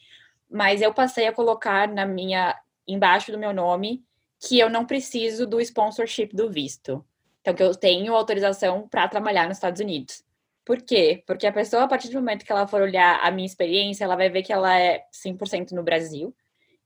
mas 0.49 0.81
eu 0.81 0.95
passei 0.95 1.27
a 1.27 1.33
colocar 1.33 1.89
na 1.89 2.07
minha 2.07 2.57
embaixo 2.87 3.33
do 3.33 3.39
meu 3.39 3.53
nome 3.53 4.05
que 4.39 4.59
eu 4.59 4.69
não 4.69 4.85
preciso 4.85 5.47
do 5.47 5.61
sponsorship 5.61 6.29
do 6.35 6.51
visto. 6.51 7.05
Então, 7.41 7.55
que 7.55 7.63
eu 7.63 7.75
tenho 7.75 8.15
autorização 8.15 8.89
para 8.89 9.09
trabalhar 9.09 9.49
nos 9.49 9.57
Estados 9.57 9.81
Unidos. 9.81 10.25
Por 10.65 10.81
quê? 10.81 11.23
Porque 11.27 11.47
a 11.47 11.53
pessoa, 11.53 11.85
a 11.85 11.89
partir 11.89 12.09
do 12.09 12.15
momento 12.15 12.45
que 12.45 12.53
ela 12.53 12.67
for 12.67 12.81
olhar 12.81 13.21
a 13.23 13.31
minha 13.31 13.47
experiência, 13.47 14.05
ela 14.05 14.17
vai 14.17 14.31
ver 14.31 14.43
que 14.43 14.53
ela 14.53 14.79
é 14.79 15.05
100% 15.13 15.73
no 15.73 15.83
Brasil. 15.83 16.35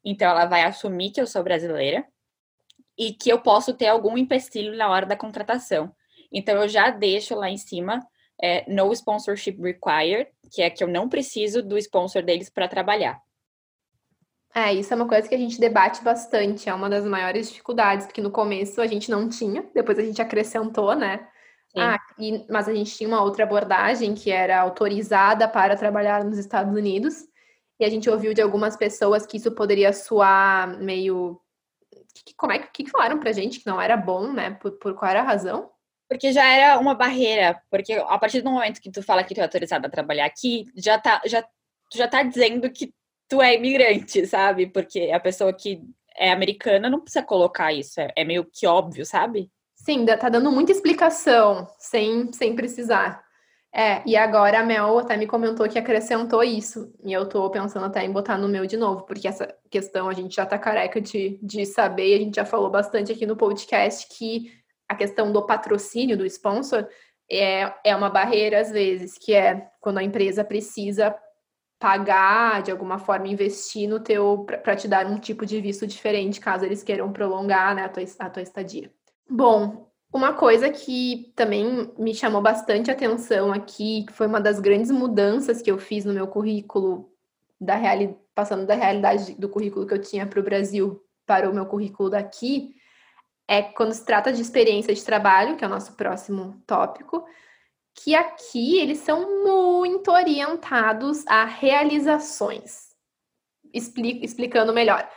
Então, 0.05 0.31
ela 0.31 0.47
vai 0.47 0.63
assumir 0.63 1.11
que 1.11 1.21
eu 1.21 1.27
sou 1.27 1.43
brasileira 1.43 2.07
e 2.97 3.13
que 3.13 3.31
eu 3.31 3.41
posso 3.41 3.75
ter 3.75 3.87
algum 3.87 4.17
empecilho 4.17 4.77
na 4.77 4.89
hora 4.89 5.07
da 5.07 5.17
contratação. 5.17 5.95
Então, 6.33 6.61
eu 6.63 6.69
já 6.69 6.91
deixo 6.91 7.35
lá 7.35 7.49
em 7.49 7.57
cima 7.57 8.01
é, 8.41 8.71
no 8.71 8.93
sponsorship 8.93 9.61
required, 9.61 10.29
que 10.51 10.63
é 10.63 10.71
que 10.71 10.83
eu 10.83 10.89
não 10.89 11.09
preciso 11.09 11.63
do 11.63 11.77
sponsor 11.79 12.23
deles 12.23 12.49
para 12.49 12.69
trabalhar. 12.69 13.21
É, 14.55 14.73
isso 14.73 14.93
é 14.93 14.97
uma 14.97 15.07
coisa 15.07 15.29
que 15.29 15.35
a 15.35 15.39
gente 15.39 15.61
debate 15.61 16.03
bastante, 16.03 16.69
é 16.69 16.75
uma 16.75 16.89
das 16.89 17.05
maiores 17.05 17.49
dificuldades, 17.49 18.07
porque 18.07 18.21
no 18.21 18.31
começo 18.31 18.81
a 18.81 18.87
gente 18.87 19.11
não 19.11 19.29
tinha, 19.29 19.65
depois 19.75 19.99
a 19.99 20.03
gente 20.03 20.23
acrescentou, 20.23 20.95
né? 20.95 21.29
Sim. 21.69 21.81
Ah, 21.81 22.01
e, 22.19 22.47
mas 22.51 22.67
a 22.67 22.75
gente 22.75 22.97
tinha 22.97 23.09
uma 23.09 23.23
outra 23.23 23.45
abordagem 23.45 24.15
que 24.15 24.31
era 24.31 24.59
autorizada 24.59 25.47
para 25.47 25.77
trabalhar 25.77 26.25
nos 26.25 26.39
Estados 26.39 26.75
Unidos, 26.75 27.28
e 27.79 27.85
a 27.85 27.89
gente 27.89 28.11
ouviu 28.11 28.35
de 28.35 28.43
algumas 28.43 28.77
pessoas 28.77 29.27
que 29.27 29.37
isso 29.37 29.53
poderia 29.53 29.93
soar 29.93 30.79
meio. 30.83 31.41
Como 32.37 32.53
é 32.53 32.59
que, 32.59 32.85
que 32.85 32.91
falaram 32.91 33.19
pra 33.19 33.33
gente 33.33 33.61
que 33.61 33.67
não 33.67 33.81
era 33.81 33.97
bom, 33.97 34.33
né? 34.33 34.51
Por, 34.51 34.73
por 34.73 34.95
qual 34.95 35.11
era 35.11 35.21
a 35.21 35.25
razão? 35.25 35.71
Porque 36.09 36.33
já 36.33 36.45
era 36.45 36.79
uma 36.79 36.95
barreira, 36.95 37.61
porque 37.71 37.93
a 37.93 38.19
partir 38.19 38.41
do 38.41 38.51
momento 38.51 38.81
que 38.81 38.91
tu 38.91 39.03
fala 39.03 39.23
que 39.23 39.35
tu 39.35 39.41
é 39.41 39.43
autorizada 39.43 39.87
a 39.87 39.91
trabalhar 39.91 40.25
aqui, 40.25 40.65
já 40.75 40.99
tá, 40.99 41.21
já, 41.27 41.43
tu 41.43 41.97
já 41.97 42.09
tá 42.09 42.23
dizendo 42.23 42.71
que 42.71 42.93
tu 43.29 43.43
é 43.43 43.55
imigrante, 43.55 44.27
sabe? 44.27 44.67
Porque 44.67 45.11
a 45.13 45.21
pessoa 45.21 45.53
que 45.53 45.83
é 46.17 46.33
americana 46.33 46.89
não 46.89 47.01
precisa 47.01 47.23
colocar 47.23 47.73
isso, 47.73 48.01
é, 48.01 48.11
é 48.17 48.25
meio 48.25 48.45
que 48.45 48.67
óbvio, 48.67 49.05
sabe? 49.05 49.51
Sim, 49.77 50.05
tá 50.05 50.29
dando 50.29 50.51
muita 50.51 50.73
explicação, 50.73 51.69
sem, 51.79 52.33
sem 52.33 52.57
precisar. 52.57 53.23
É, 53.73 54.03
e 54.07 54.17
agora 54.17 54.61
a 54.61 54.65
Mel 54.65 54.99
até 54.99 55.17
me 55.17 55.27
comentou 55.27 55.69
que 55.69 55.79
acrescentou 55.79 56.43
isso, 56.43 56.93
e 57.05 57.13
eu 57.13 57.29
tô 57.29 57.49
pensando 57.51 57.85
até 57.85 58.03
em 58.03 58.11
botar 58.11 58.39
no 58.39 58.49
meu 58.49 58.67
de 58.67 58.77
novo, 58.77 59.03
porque 59.03 59.29
essa 59.29 59.55
questão 59.71 60.09
a 60.09 60.15
gente 60.15 60.35
já 60.35 60.47
tá 60.47 60.59
careca 60.59 61.01
de, 61.01 61.39
de 61.43 61.67
saber, 61.67 62.15
a 62.15 62.19
gente 62.19 62.37
já 62.37 62.47
falou 62.47 62.71
bastante 62.71 63.13
aqui 63.13 63.27
no 63.27 63.37
podcast 63.37 64.09
que 64.17 64.51
a 64.89 64.95
questão 64.95 65.31
do 65.31 65.45
patrocínio, 65.45 66.17
do 66.17 66.25
sponsor, 66.25 66.89
é, 67.31 67.73
é 67.85 67.95
uma 67.95 68.09
barreira 68.09 68.59
às 68.61 68.71
vezes, 68.71 69.19
que 69.19 69.35
é 69.35 69.69
quando 69.81 69.99
a 69.99 70.03
empresa 70.03 70.43
precisa 70.43 71.15
pagar, 71.79 72.63
de 72.63 72.71
alguma 72.71 72.99
forma, 72.99 73.29
investir 73.29 73.89
no 73.89 74.01
teu 74.01 74.47
para 74.65 74.75
te 74.75 74.89
dar 74.89 75.07
um 75.07 75.19
tipo 75.19 75.45
de 75.45 75.61
visto 75.61 75.87
diferente, 75.87 76.41
caso 76.41 76.65
eles 76.65 76.83
queiram 76.83 77.13
prolongar 77.13 77.75
né, 77.75 77.85
a, 77.85 77.89
tua, 77.89 78.03
a 78.19 78.31
tua 78.31 78.43
estadia. 78.43 78.91
Bom, 79.29 79.88
uma 80.13 80.33
coisa 80.33 80.71
que 80.71 81.33
também 81.37 81.93
me 81.99 82.15
chamou 82.15 82.41
bastante 82.41 82.91
atenção 82.91 83.53
aqui, 83.53 84.05
que 84.07 84.13
foi 84.13 84.27
uma 84.27 84.41
das 84.41 84.59
grandes 84.59 84.91
mudanças 84.91 85.61
que 85.61 85.71
eu 85.71 85.79
fiz 85.79 86.05
no 86.05 86.15
meu 86.15 86.27
currículo, 86.27 87.13
da 87.61 87.75
reali 87.75 88.17
passando 88.35 88.67
da 88.67 88.75
realidade 88.75 89.35
do 89.35 89.49
currículo 89.49 89.87
que 89.87 89.93
eu 89.93 90.01
tinha 90.01 90.27
para 90.27 90.39
o 90.39 90.45
Brasil 90.45 91.05
para 91.27 91.51
o 91.51 91.53
meu 91.53 91.67
currículo 91.67 92.09
daqui, 92.09 92.75
é 93.47 93.63
quando 93.63 93.93
se 93.93 94.05
trata 94.05 94.33
de 94.33 94.41
experiência 94.41 94.95
de 94.95 95.05
trabalho, 95.05 95.57
que 95.57 95.65
é 95.65 95.67
o 95.67 95.71
nosso 95.71 95.95
próximo 95.95 96.63
tópico, 96.67 97.27
que 97.95 98.15
aqui 98.15 98.79
eles 98.79 98.99
são 98.99 99.45
muito 99.45 100.11
orientados 100.11 101.27
a 101.27 101.45
realizações. 101.45 102.89
Expli 103.75 104.25
explicando 104.25 104.73
melhor. 104.73 105.09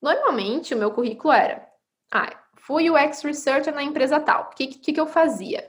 Normalmente, 0.00 0.74
o 0.74 0.78
meu 0.78 0.90
currículo 0.90 1.32
era: 1.32 1.68
ah, 2.12 2.37
fui 2.68 2.90
UX 2.90 3.22
Researcher 3.22 3.74
na 3.74 3.82
empresa 3.82 4.20
tal. 4.20 4.50
O 4.52 4.54
que, 4.54 4.66
que, 4.66 4.92
que 4.92 5.00
eu 5.00 5.06
fazia? 5.06 5.66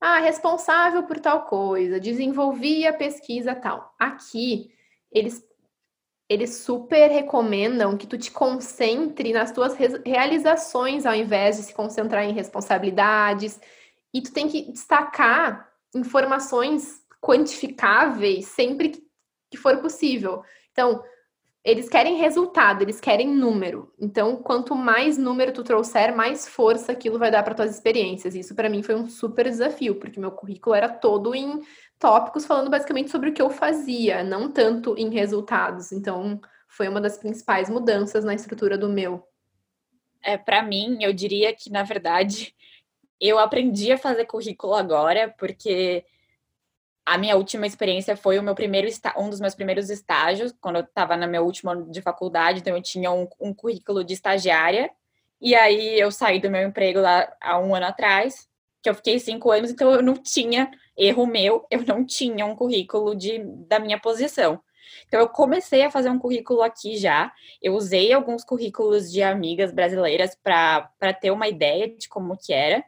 Ah, 0.00 0.18
responsável 0.18 1.02
por 1.02 1.20
tal 1.20 1.44
coisa, 1.44 2.00
desenvolvia 2.00 2.90
pesquisa 2.90 3.54
tal. 3.54 3.94
Aqui, 3.98 4.72
eles, 5.12 5.44
eles 6.26 6.56
super 6.56 7.10
recomendam 7.10 7.98
que 7.98 8.06
tu 8.06 8.16
te 8.16 8.30
concentre 8.30 9.30
nas 9.30 9.52
tuas 9.52 9.74
realizações 10.06 11.04
ao 11.04 11.14
invés 11.14 11.58
de 11.58 11.64
se 11.64 11.74
concentrar 11.74 12.24
em 12.24 12.32
responsabilidades. 12.32 13.60
E 14.14 14.22
tu 14.22 14.32
tem 14.32 14.48
que 14.48 14.72
destacar 14.72 15.68
informações 15.94 17.02
quantificáveis 17.20 18.46
sempre 18.46 19.06
que 19.50 19.58
for 19.58 19.76
possível. 19.82 20.42
Então, 20.72 21.02
eles 21.68 21.86
querem 21.86 22.16
resultado, 22.16 22.80
eles 22.80 22.98
querem 22.98 23.28
número. 23.28 23.92
Então, 24.00 24.36
quanto 24.36 24.74
mais 24.74 25.18
número 25.18 25.52
tu 25.52 25.62
trouxer, 25.62 26.16
mais 26.16 26.48
força 26.48 26.92
aquilo 26.92 27.18
vai 27.18 27.30
dar 27.30 27.42
para 27.42 27.54
tuas 27.54 27.70
experiências. 27.70 28.34
Isso 28.34 28.54
para 28.54 28.70
mim 28.70 28.82
foi 28.82 28.94
um 28.94 29.06
super 29.06 29.44
desafio, 29.44 29.96
porque 29.96 30.18
meu 30.18 30.30
currículo 30.30 30.74
era 30.74 30.88
todo 30.88 31.34
em 31.34 31.60
tópicos 31.98 32.46
falando 32.46 32.70
basicamente 32.70 33.10
sobre 33.10 33.28
o 33.28 33.34
que 33.34 33.42
eu 33.42 33.50
fazia, 33.50 34.24
não 34.24 34.50
tanto 34.50 34.96
em 34.96 35.10
resultados. 35.10 35.92
Então, 35.92 36.40
foi 36.66 36.88
uma 36.88 37.02
das 37.02 37.18
principais 37.18 37.68
mudanças 37.68 38.24
na 38.24 38.32
estrutura 38.32 38.78
do 38.78 38.88
meu. 38.88 39.22
É, 40.24 40.38
para 40.38 40.62
mim, 40.62 40.96
eu 41.02 41.12
diria 41.12 41.52
que 41.52 41.68
na 41.68 41.82
verdade 41.82 42.54
eu 43.20 43.38
aprendi 43.38 43.92
a 43.92 43.98
fazer 43.98 44.24
currículo 44.24 44.72
agora, 44.72 45.34
porque 45.38 46.02
a 47.08 47.16
minha 47.16 47.36
última 47.36 47.66
experiência 47.66 48.16
foi 48.16 48.38
o 48.38 48.42
meu 48.42 48.54
primeiro 48.54 48.86
um 49.16 49.30
dos 49.30 49.40
meus 49.40 49.54
primeiros 49.54 49.88
estágios, 49.88 50.54
quando 50.60 50.76
eu 50.76 50.82
estava 50.82 51.16
na 51.16 51.26
meu 51.26 51.42
último 51.42 51.70
ano 51.70 51.90
de 51.90 52.02
faculdade, 52.02 52.60
então 52.60 52.76
eu 52.76 52.82
tinha 52.82 53.10
um, 53.10 53.26
um, 53.40 53.54
currículo 53.54 54.04
de 54.04 54.12
estagiária, 54.12 54.90
e 55.40 55.54
aí 55.54 55.98
eu 55.98 56.10
saí 56.10 56.38
do 56.38 56.50
meu 56.50 56.62
emprego 56.62 57.00
lá 57.00 57.32
há 57.40 57.58
um 57.58 57.74
ano 57.74 57.86
atrás, 57.86 58.46
que 58.82 58.90
eu 58.90 58.94
fiquei 58.94 59.18
cinco 59.18 59.50
anos, 59.50 59.70
então 59.70 59.90
eu 59.90 60.02
não 60.02 60.14
tinha, 60.14 60.70
erro 60.96 61.26
meu, 61.26 61.66
eu 61.70 61.82
não 61.82 62.04
tinha 62.04 62.44
um 62.44 62.54
currículo 62.54 63.14
de, 63.14 63.38
da 63.66 63.78
minha 63.78 63.98
posição. 63.98 64.60
Então 65.06 65.18
eu 65.20 65.28
comecei 65.28 65.82
a 65.82 65.90
fazer 65.90 66.10
um 66.10 66.18
currículo 66.18 66.62
aqui 66.62 66.96
já. 66.96 67.32
Eu 67.62 67.74
usei 67.74 68.12
alguns 68.12 68.44
currículos 68.44 69.10
de 69.10 69.22
amigas 69.22 69.72
brasileiras 69.72 70.34
para 70.34 71.12
ter 71.20 71.30
uma 71.30 71.48
ideia 71.48 71.88
de 71.88 72.08
como 72.08 72.36
que 72.36 72.52
era 72.52 72.84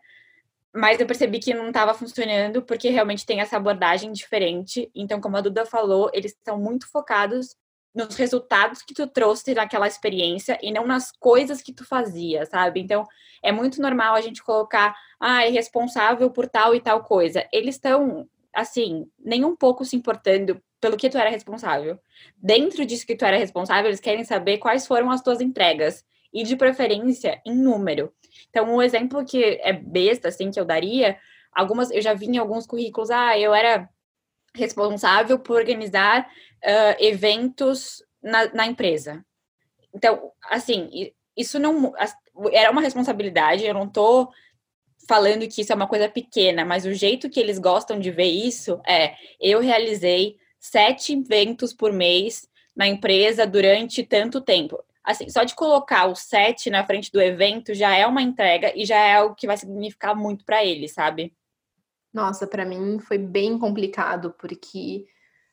mas 0.75 1.01
eu 1.01 1.07
percebi 1.07 1.39
que 1.41 1.53
não 1.53 1.69
estava 1.69 1.95
funcionando 1.95 2.63
porque 2.63 2.89
realmente 2.91 3.27
tem 3.27 3.41
essa 3.41 3.57
abordagem 3.57 4.13
diferente. 4.13 4.91
Então, 4.95 5.21
como 5.21 5.37
a 5.37 5.41
Duda 5.41 5.67
falou, 5.67 6.11
eles 6.15 6.33
estão 6.33 6.59
muito 6.59 6.89
focados 6.91 7.57
nos 7.95 8.15
resultados 8.15 8.83
que 8.83 8.95
tu 8.95 9.07
trouxe 9.07 9.53
naquela 9.53 9.89
experiência 9.89 10.59
e 10.63 10.71
não 10.71 10.87
nas 10.87 11.11
coisas 11.11 11.61
que 11.61 11.73
tu 11.73 11.85
fazia, 11.85 12.47
sabe? 12.47 12.81
Então, 12.81 13.05
é 13.43 13.51
muito 13.51 13.83
normal 13.83 14.15
a 14.15 14.21
gente 14.21 14.43
colocar, 14.45 14.97
ah, 15.19 15.45
é 15.45 15.49
responsável 15.49 16.31
por 16.31 16.49
tal 16.49 16.75
e 16.75 16.81
tal 16.81 17.03
coisa. 17.03 17.47
Eles 17.53 17.75
estão, 17.75 18.29
assim, 18.55 19.07
nem 19.19 19.45
um 19.45 19.57
pouco 19.57 19.85
se 19.85 19.97
importando 19.97 20.63
pelo 20.81 20.97
que 20.97 21.11
tu 21.11 21.19
era 21.19 21.31
responsável. 21.31 21.99
Dentro 22.37 22.87
disso 22.87 23.07
que 23.07 23.17
tu 23.17 23.25
era 23.25 23.37
responsável, 23.37 23.87
eles 23.87 24.01
querem 24.01 24.25
saber 24.25 24.59
quais 24.59 24.87
foram 24.87 25.11
as 25.11 25.21
tuas 25.21 25.41
entregas 25.41 26.05
e 26.33 26.45
de 26.45 26.57
preferência 26.57 27.41
em 27.45 27.57
número. 27.57 28.13
Então, 28.49 28.75
um 28.75 28.83
exemplo 28.83 29.25
que 29.25 29.61
é 29.63 29.73
besta, 29.73 30.29
assim, 30.29 30.51
que 30.51 30.59
eu 30.59 30.65
daria, 30.65 31.19
algumas, 31.53 31.91
eu 31.91 32.03
já 32.03 32.15
vi 32.15 32.27
em 32.27 32.39
alguns 32.39 32.67
currículos, 32.67 33.11
ah, 33.11 33.39
eu 33.39 33.55
era 33.55 33.89
responsável 34.55 35.39
por 35.39 35.57
organizar 35.57 36.29
uh, 36.65 36.97
eventos 36.99 38.03
na, 38.23 38.53
na, 38.53 38.67
empresa. 38.67 39.25
Então, 39.95 40.33
assim, 40.49 41.13
isso 41.37 41.59
não 41.59 41.93
era 42.53 42.71
uma 42.71 42.81
responsabilidade. 42.81 43.65
Eu 43.65 43.75
não 43.75 43.85
estou 43.85 44.31
falando 45.09 45.49
que 45.49 45.63
isso 45.63 45.73
é 45.73 45.77
uma 45.77 45.89
coisa 45.89 46.09
pequena, 46.09 46.65
mas 46.65 46.85
o 46.85 46.93
jeito 46.93 47.31
que 47.31 47.41
eles 47.41 47.59
gostam 47.59 47.99
de 47.99 48.11
ver 48.11 48.29
isso 48.29 48.81
é: 48.87 49.15
eu 49.41 49.61
realizei 49.61 50.37
sete 50.59 51.13
eventos 51.13 51.73
por 51.73 51.93
mês 51.93 52.49
na 52.77 52.87
empresa 52.87 53.47
durante 53.47 54.03
tanto 54.05 54.41
tempo. 54.41 54.83
Assim, 55.11 55.29
só 55.29 55.45
de 55.45 55.55
colocar 55.55 56.07
o 56.07 56.15
sete 56.15 56.71
na 56.71 56.85
frente 56.85 57.11
do 57.11 57.21
evento 57.21 57.75
já 57.75 57.97
é 57.97 58.07
uma 58.07 58.23
entrega 58.23 58.73
e 58.77 58.85
já 58.85 58.97
é 58.97 59.17
algo 59.17 59.35
que 59.35 59.47
vai 59.47 59.57
significar 59.57 60.15
muito 60.15 60.45
para 60.45 60.65
eles, 60.65 60.93
sabe? 60.93 61.35
Nossa, 62.13 62.47
para 62.47 62.65
mim 62.65 62.99
foi 62.99 63.19
bem 63.19 63.59
complicado, 63.59 64.35
porque 64.39 65.07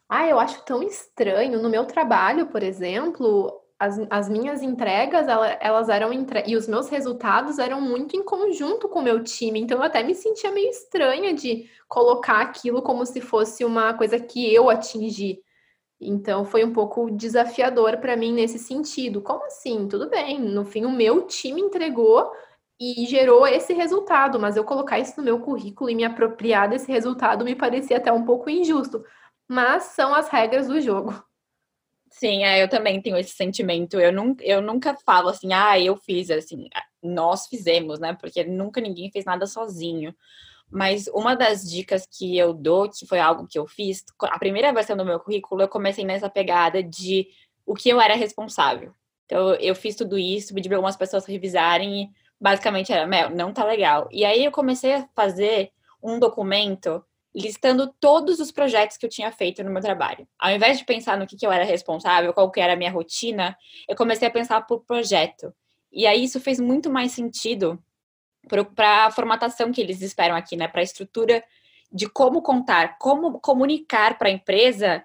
ah, 0.09 0.27
eu 0.27 0.39
acho 0.39 0.63
tão 0.63 0.81
estranho. 0.81 1.61
No 1.61 1.69
meu 1.69 1.85
trabalho, 1.85 2.47
por 2.47 2.63
exemplo, 2.63 3.61
as, 3.77 3.99
as 4.09 4.29
minhas 4.29 4.61
entregas, 4.61 5.27
elas 5.59 5.89
eram 5.89 6.11
entre... 6.11 6.43
e 6.47 6.55
os 6.55 6.67
meus 6.67 6.89
resultados 6.89 7.59
eram 7.59 7.79
muito 7.79 8.15
em 8.15 8.23
conjunto 8.23 8.87
com 8.89 8.99
o 8.99 9.03
meu 9.03 9.23
time. 9.23 9.59
Então 9.59 9.77
eu 9.77 9.83
até 9.83 10.01
me 10.01 10.15
sentia 10.15 10.51
meio 10.51 10.69
estranha 10.69 11.33
de 11.33 11.69
colocar 11.87 12.41
aquilo 12.41 12.81
como 12.81 13.05
se 13.05 13.21
fosse 13.21 13.63
uma 13.63 13.93
coisa 13.93 14.19
que 14.19 14.51
eu 14.53 14.69
atingi. 14.69 15.39
Então 15.99 16.45
foi 16.45 16.63
um 16.63 16.71
pouco 16.71 17.09
desafiador 17.09 17.97
para 17.97 18.15
mim 18.15 18.31
nesse 18.31 18.59
sentido. 18.59 19.21
Como 19.21 19.45
assim? 19.45 19.87
Tudo 19.87 20.09
bem, 20.09 20.39
no 20.39 20.63
fim 20.63 20.85
o 20.85 20.91
meu 20.91 21.23
time 21.25 21.61
entregou 21.61 22.31
e 22.79 23.05
gerou 23.07 23.47
esse 23.47 23.73
resultado, 23.73 24.39
mas 24.39 24.55
eu 24.55 24.63
colocar 24.63 24.99
isso 24.99 25.15
no 25.17 25.23
meu 25.23 25.39
currículo 25.39 25.89
e 25.89 25.95
me 25.95 26.05
apropriar 26.05 26.69
desse 26.69 26.91
resultado 26.91 27.43
me 27.43 27.55
parecia 27.55 27.97
até 27.97 28.11
um 28.11 28.23
pouco 28.23 28.49
injusto. 28.49 29.03
Mas 29.47 29.83
são 29.83 30.13
as 30.13 30.29
regras 30.29 30.67
do 30.67 30.79
jogo. 30.79 31.13
Sim, 32.11 32.43
é, 32.43 32.61
eu 32.63 32.69
também 32.69 33.01
tenho 33.01 33.17
esse 33.17 33.35
sentimento. 33.35 33.99
Eu, 33.99 34.11
nunca, 34.11 34.43
eu 34.43 34.61
nunca 34.61 34.95
falo 35.05 35.29
assim, 35.29 35.53
ah, 35.53 35.79
eu 35.79 35.97
fiz, 35.97 36.29
assim, 36.29 36.67
nós 37.01 37.47
fizemos, 37.47 37.99
né? 37.99 38.13
Porque 38.19 38.43
nunca 38.43 38.79
ninguém 38.79 39.11
fez 39.11 39.25
nada 39.25 39.45
sozinho. 39.45 40.15
Mas 40.69 41.07
uma 41.07 41.35
das 41.35 41.63
dicas 41.63 42.05
que 42.05 42.37
eu 42.37 42.53
dou, 42.53 42.89
que 42.89 43.05
foi 43.05 43.19
algo 43.19 43.47
que 43.47 43.57
eu 43.57 43.65
fiz, 43.65 44.03
a 44.21 44.37
primeira 44.37 44.73
versão 44.73 44.97
do 44.97 45.05
meu 45.05 45.19
currículo, 45.19 45.61
eu 45.61 45.67
comecei 45.67 46.03
nessa 46.03 46.29
pegada 46.29 46.83
de 46.83 47.27
o 47.65 47.73
que 47.73 47.89
eu 47.89 48.01
era 48.01 48.15
responsável. 48.15 48.93
Então, 49.25 49.55
eu 49.55 49.75
fiz 49.75 49.95
tudo 49.95 50.17
isso, 50.17 50.53
pedi 50.53 50.69
para 50.69 50.77
algumas 50.77 50.95
pessoas 50.95 51.25
revisarem 51.25 52.03
e 52.03 52.09
basicamente 52.39 52.91
era, 52.91 53.05
Mel, 53.05 53.29
não 53.29 53.53
tá 53.53 53.65
legal. 53.65 54.07
E 54.11 54.23
aí 54.23 54.43
eu 54.43 54.51
comecei 54.51 54.93
a 54.93 55.07
fazer 55.15 55.71
um 56.01 56.19
documento 56.19 57.03
listando 57.35 57.93
todos 57.99 58.39
os 58.39 58.51
projetos 58.51 58.97
que 58.97 59.05
eu 59.05 59.09
tinha 59.09 59.31
feito 59.31 59.63
no 59.63 59.69
meu 59.69 59.81
trabalho. 59.81 60.27
Ao 60.39 60.51
invés 60.51 60.79
de 60.79 60.85
pensar 60.85 61.17
no 61.17 61.27
que, 61.27 61.35
que 61.35 61.45
eu 61.45 61.51
era 61.51 61.63
responsável, 61.63 62.33
qual 62.33 62.49
que 62.49 62.59
era 62.59 62.73
a 62.73 62.75
minha 62.75 62.91
rotina, 62.91 63.55
eu 63.87 63.95
comecei 63.95 64.27
a 64.27 64.31
pensar 64.31 64.61
por 64.61 64.83
projeto. 64.85 65.53
E 65.91 66.07
aí 66.07 66.23
isso 66.23 66.39
fez 66.39 66.59
muito 66.59 66.89
mais 66.89 67.11
sentido 67.11 67.81
para 68.47 69.05
a 69.05 69.11
formatação 69.11 69.71
que 69.71 69.81
eles 69.81 70.01
esperam 70.01 70.35
aqui, 70.35 70.55
né? 70.55 70.67
Para 70.67 70.81
a 70.81 70.83
estrutura 70.83 71.43
de 71.91 72.09
como 72.09 72.41
contar, 72.41 72.97
como 72.97 73.39
comunicar 73.39 74.17
para 74.17 74.27
a 74.27 74.31
empresa 74.31 75.03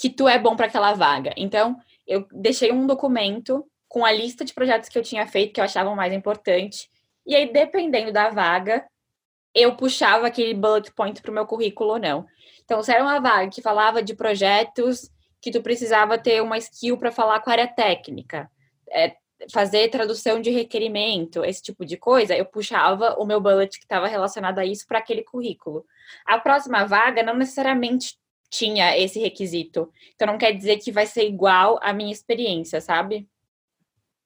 que 0.00 0.10
tu 0.10 0.28
é 0.28 0.38
bom 0.38 0.56
para 0.56 0.66
aquela 0.66 0.92
vaga. 0.92 1.32
Então, 1.36 1.76
eu 2.06 2.26
deixei 2.32 2.72
um 2.72 2.86
documento 2.86 3.64
com 3.88 4.04
a 4.04 4.12
lista 4.12 4.44
de 4.44 4.52
projetos 4.52 4.88
que 4.88 4.98
eu 4.98 5.02
tinha 5.02 5.26
feito 5.26 5.54
que 5.54 5.60
eu 5.60 5.64
achava 5.64 5.94
mais 5.94 6.12
importante. 6.12 6.90
E 7.26 7.34
aí, 7.34 7.52
dependendo 7.52 8.12
da 8.12 8.30
vaga, 8.30 8.86
eu 9.54 9.74
puxava 9.74 10.26
aquele 10.26 10.54
bullet 10.54 10.92
point 10.92 11.20
para 11.22 11.30
o 11.30 11.34
meu 11.34 11.46
currículo 11.46 11.94
ou 11.94 11.98
não. 11.98 12.26
Então, 12.64 12.82
se 12.82 12.92
era 12.92 13.02
uma 13.02 13.20
vaga 13.20 13.50
que 13.50 13.62
falava 13.62 14.02
de 14.02 14.14
projetos 14.14 15.10
que 15.40 15.50
tu 15.50 15.62
precisava 15.62 16.18
ter 16.18 16.42
uma 16.42 16.58
skill 16.58 16.98
para 16.98 17.12
falar 17.12 17.40
com 17.40 17.50
a 17.50 17.52
área 17.52 17.68
técnica, 17.68 18.50
é, 18.90 19.16
fazer 19.52 19.88
tradução 19.88 20.40
de 20.40 20.50
requerimento, 20.50 21.44
esse 21.44 21.62
tipo 21.62 21.84
de 21.84 21.96
coisa, 21.96 22.36
eu 22.36 22.44
puxava 22.44 23.14
o 23.18 23.26
meu 23.26 23.40
bullet 23.40 23.78
que 23.78 23.84
estava 23.84 24.06
relacionado 24.06 24.58
a 24.58 24.64
isso 24.64 24.86
para 24.86 24.98
aquele 24.98 25.22
currículo. 25.22 25.84
A 26.24 26.38
próxima 26.38 26.84
vaga 26.84 27.22
não 27.22 27.36
necessariamente 27.36 28.18
tinha 28.48 28.96
esse 28.96 29.18
requisito. 29.18 29.92
Então, 30.14 30.26
não 30.28 30.38
quer 30.38 30.52
dizer 30.52 30.78
que 30.78 30.92
vai 30.92 31.06
ser 31.06 31.26
igual 31.26 31.78
à 31.82 31.92
minha 31.92 32.12
experiência, 32.12 32.80
sabe? 32.80 33.28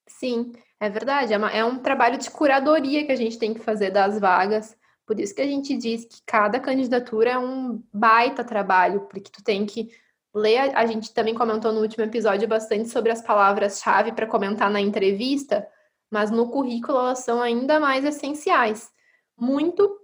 Sim, 0.07 0.53
é 0.79 0.89
verdade. 0.91 1.33
É, 1.33 1.39
uma, 1.39 1.51
é 1.51 1.65
um 1.65 1.79
trabalho 1.79 2.19
de 2.19 2.31
curadoria 2.31 3.05
que 3.05 3.13
a 3.13 3.17
gente 3.17 3.39
tem 3.39 3.55
que 3.55 3.61
fazer 3.61 3.91
das 3.91 4.19
vagas 4.19 4.79
por 5.11 5.19
isso 5.19 5.35
que 5.35 5.43
a 5.43 5.47
gente 5.47 5.77
diz 5.77 6.05
que 6.05 6.23
cada 6.25 6.61
candidatura 6.61 7.31
é 7.31 7.37
um 7.37 7.83
baita 7.93 8.45
trabalho, 8.45 9.09
porque 9.11 9.29
tu 9.29 9.43
tem 9.43 9.67
que 9.67 9.91
ler. 10.35 10.77
A 10.77 10.87
gente 10.87 11.13
também 11.13 11.35
comentou 11.35 11.73
no 11.73 11.81
último 11.81 12.05
episódio 12.05 12.47
bastante 12.49 12.89
sobre 12.89 13.13
as 13.13 13.23
palavras-chave 13.23 14.13
para 14.13 14.27
comentar 14.27 14.71
na 14.71 14.81
entrevista, 14.81 15.67
mas 16.11 16.31
no 16.31 16.51
currículo 16.51 16.99
elas 16.99 17.21
são 17.21 17.41
ainda 17.41 17.79
mais 17.79 18.05
essenciais. 18.05 18.91
Muito 19.39 19.99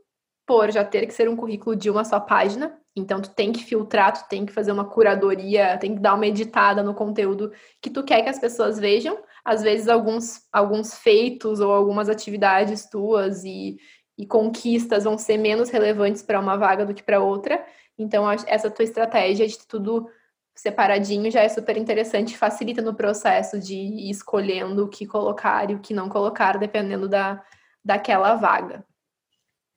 por 0.47 0.71
já 0.71 0.85
ter 0.85 1.07
que 1.07 1.15
ser 1.15 1.29
um 1.29 1.37
currículo 1.37 1.75
de 1.75 1.91
uma 1.91 2.05
só 2.05 2.21
página, 2.21 2.79
então 2.95 3.21
tu 3.21 3.31
tem 3.31 3.53
que 3.53 3.65
filtrar, 3.65 4.13
tu 4.13 4.29
tem 4.29 4.47
que 4.47 4.53
fazer 4.53 4.71
uma 4.73 4.85
curadoria, 4.85 5.77
tem 5.79 5.95
que 5.95 6.01
dar 6.01 6.15
uma 6.15 6.27
editada 6.27 6.83
no 6.83 6.95
conteúdo 6.95 7.53
que 7.83 7.91
tu 7.91 8.03
quer 8.05 8.23
que 8.23 8.29
as 8.29 8.39
pessoas 8.39 8.79
vejam. 8.79 9.19
Às 9.45 9.63
vezes 9.63 9.89
alguns 9.89 10.43
alguns 10.53 10.95
feitos 10.95 11.61
ou 11.61 11.73
algumas 11.73 12.09
atividades 12.09 12.89
tuas 12.89 13.45
e 13.45 13.77
e 14.19 14.27
conquistas 14.27 15.05
vão 15.05 15.19
ser 15.19 15.37
menos 15.37 15.69
relevantes 15.69 16.23
para 16.23 16.41
uma 16.41 16.57
vaga 16.57 16.87
do 16.87 16.95
que 16.95 17.03
para 17.03 17.21
outra. 17.21 17.65
Então, 17.99 18.31
essa 18.31 18.71
tua 18.71 18.85
estratégia 18.85 19.47
de 19.47 19.59
tudo 19.67 20.11
separadinho 20.55 21.31
já 21.31 21.43
é 21.43 21.49
super 21.49 21.77
interessante, 21.77 22.37
facilita 22.37 22.81
no 22.81 22.95
processo 22.95 23.59
de 23.59 23.75
ir 23.75 24.11
escolhendo 24.11 24.85
o 24.85 24.89
que 24.89 25.07
colocar 25.07 25.71
e 25.71 25.75
o 25.75 25.81
que 25.81 25.95
não 25.95 26.09
colocar, 26.09 26.59
dependendo 26.59 27.09
da, 27.09 27.45
daquela 27.85 28.35
vaga. 28.35 28.85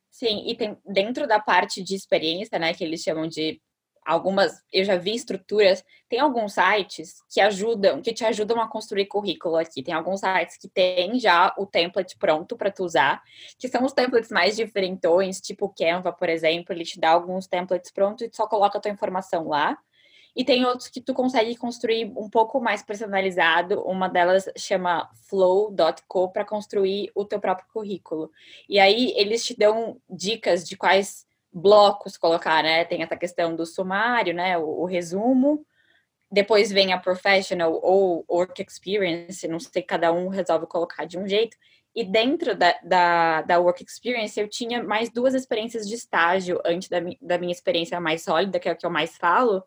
Sim, 0.09 0.43
e 0.47 0.55
tem 0.55 0.77
dentro 0.85 1.27
da 1.27 1.39
parte 1.39 1.83
de 1.83 1.95
experiência, 1.95 2.57
né, 2.57 2.73
que 2.73 2.83
eles 2.83 3.01
chamam 3.01 3.27
de 3.27 3.61
algumas, 4.09 4.63
eu 4.73 4.83
já 4.83 4.95
vi 4.95 5.13
estruturas, 5.13 5.85
tem 6.09 6.19
alguns 6.19 6.53
sites 6.53 7.21
que 7.31 7.39
ajudam, 7.39 8.01
que 8.01 8.11
te 8.11 8.25
ajudam 8.25 8.59
a 8.59 8.67
construir 8.67 9.05
currículo 9.05 9.55
aqui. 9.55 9.83
Tem 9.83 9.93
alguns 9.93 10.21
sites 10.21 10.57
que 10.57 10.67
tem 10.67 11.19
já 11.19 11.53
o 11.55 11.65
template 11.67 12.17
pronto 12.17 12.57
para 12.57 12.71
tu 12.71 12.83
usar, 12.83 13.21
que 13.59 13.67
são 13.67 13.85
os 13.85 13.93
templates 13.93 14.31
mais 14.31 14.55
diferentões, 14.55 15.39
tipo 15.39 15.69
Canva, 15.69 16.11
por 16.11 16.27
exemplo, 16.27 16.73
ele 16.73 16.83
te 16.83 16.99
dá 16.99 17.11
alguns 17.11 17.45
templates 17.45 17.91
prontos 17.91 18.25
e 18.25 18.29
tu 18.29 18.37
só 18.37 18.47
coloca 18.47 18.79
a 18.79 18.81
tua 18.81 18.91
informação 18.91 19.47
lá. 19.47 19.77
E 20.35 20.43
tem 20.43 20.65
outros 20.65 20.87
que 20.87 21.01
tu 21.01 21.13
consegue 21.13 21.55
construir 21.55 22.11
um 22.15 22.29
pouco 22.29 22.59
mais 22.59 22.81
personalizado. 22.81 23.81
Uma 23.81 24.07
delas 24.07 24.49
chama 24.57 25.09
flow.co 25.27 26.29
para 26.29 26.45
construir 26.45 27.11
o 27.13 27.25
teu 27.25 27.39
próprio 27.39 27.67
currículo. 27.71 28.31
E 28.67 28.79
aí 28.79 29.13
eles 29.17 29.45
te 29.45 29.55
dão 29.55 29.97
dicas 30.09 30.67
de 30.67 30.77
quais 30.77 31.27
blocos 31.59 32.17
colocar, 32.17 32.63
né? 32.63 32.85
Tem 32.85 33.03
essa 33.03 33.15
questão 33.15 33.55
do 33.55 33.65
sumário, 33.65 34.33
né? 34.33 34.57
O, 34.57 34.81
o, 34.81 34.85
resumo. 34.85 35.65
Depois 36.31 36.71
vem 36.71 36.93
a 36.93 36.97
professional 36.99 37.79
ou 37.83 38.23
work 38.29 38.61
experience, 38.61 39.47
não 39.47 39.59
sei, 39.59 39.81
cada 39.81 40.11
um 40.13 40.27
resolve 40.29 40.67
colocar 40.67 41.05
de 41.05 41.17
um 41.17 41.27
jeito. 41.27 41.57
E 41.95 42.03
dentro 42.03 42.55
da, 42.55 42.75
da, 42.83 43.41
da 43.41 43.59
work 43.59 43.83
experience, 43.83 44.39
eu 44.39 44.47
tinha 44.47 44.83
mais 44.83 45.09
duas 45.09 45.33
experiências 45.33 45.87
de 45.87 45.95
estágio 45.95 46.61
antes 46.63 46.87
da, 46.87 46.99
da 47.21 47.37
minha 47.37 47.51
experiência 47.51 47.99
mais 47.99 48.23
sólida, 48.23 48.59
que 48.59 48.69
é 48.69 48.71
o 48.71 48.75
que 48.75 48.85
eu 48.85 48.91
mais 48.91 49.17
falo. 49.17 49.63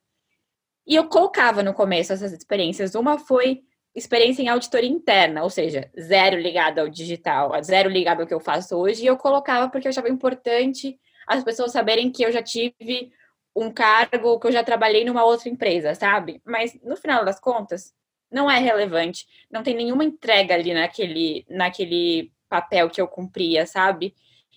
E 0.87 0.95
eu 0.95 1.09
colocava 1.09 1.63
no 1.63 1.75
começo 1.75 2.13
essas 2.13 2.33
experiências. 2.33 2.95
Uma 2.95 3.19
foi 3.19 3.63
experiência 3.95 4.43
em 4.43 4.49
auditoria 4.49 4.89
interna, 4.89 5.43
ou 5.43 5.51
seja, 5.51 5.91
zero 6.01 6.39
ligado 6.39 6.79
ao 6.79 6.89
digital, 6.89 7.63
zero 7.63 7.91
ligado 7.91 8.23
ao 8.23 8.27
que 8.27 8.35
eu 8.35 8.41
faço 8.41 8.77
hoje. 8.77 9.03
E 9.03 9.07
eu 9.07 9.17
colocava 9.17 9.69
porque 9.69 9.87
eu 9.87 9.91
achava 9.91 10.09
importante 10.09 10.99
as 11.27 11.43
pessoas 11.45 11.73
saberem 11.73 12.11
que 12.11 12.25
eu 12.25 12.33
já 12.33 12.43
tive 12.43 13.13
um 13.55 13.71
cargo, 13.71 14.39
que 14.41 14.47
eu 14.47 14.53
já 14.53 14.65
trabalhei 14.65 15.05
numa 15.05 15.25
outra 15.25 15.49
empresa, 15.49 15.95
sabe? 15.95 16.41
Mas 16.45 16.79
no 16.83 16.97
final 16.97 17.25
das 17.25 17.39
contas, 17.39 17.93
não 18.31 18.51
é 18.51 18.59
relevante. 18.59 19.27
Não 19.51 19.63
tem 19.63 19.75
nenhuma 19.75 20.05
entrega 20.05 20.55
ali 20.55 20.73
naquele, 20.73 21.45
naquele 21.49 22.33
papel 22.49 22.89
que 22.89 23.01
eu 23.01 23.07
cumpria, 23.07 23.67
sabe? 23.67 24.15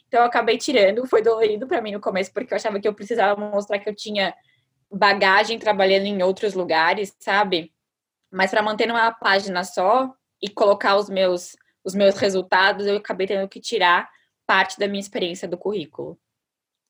Então 0.08 0.22
eu 0.22 0.28
acabei 0.28 0.58
tirando, 0.58 1.06
foi 1.06 1.22
dolorido 1.22 1.68
para 1.68 1.82
mim 1.82 1.92
no 1.92 2.00
começo, 2.00 2.32
porque 2.32 2.54
eu 2.54 2.56
achava 2.56 2.80
que 2.80 2.88
eu 2.88 2.94
precisava 2.94 3.40
mostrar 3.40 3.80
que 3.80 3.90
eu 3.90 3.96
tinha 3.96 4.34
bagagem 4.90 5.60
trabalhando 5.60 6.06
em 6.06 6.24
outros 6.24 6.54
lugares, 6.54 7.14
sabe? 7.20 7.74
Mas 8.32 8.52
para 8.52 8.62
manter 8.62 8.88
numa 8.88 9.12
página 9.12 9.64
só 9.64 10.14
e 10.42 10.50
colocar 10.50 10.96
os 10.96 11.10
meus 11.10 11.56
os 11.84 11.94
meus 11.94 12.18
resultados, 12.18 12.88
eu 12.88 12.98
acabei 12.98 13.28
tendo 13.28 13.48
que 13.48 13.62
tirar 13.62 14.10
parte 14.48 14.80
da 14.80 14.88
minha 14.88 15.00
experiência 15.00 15.48
do 15.48 15.56
currículo. 15.56 16.20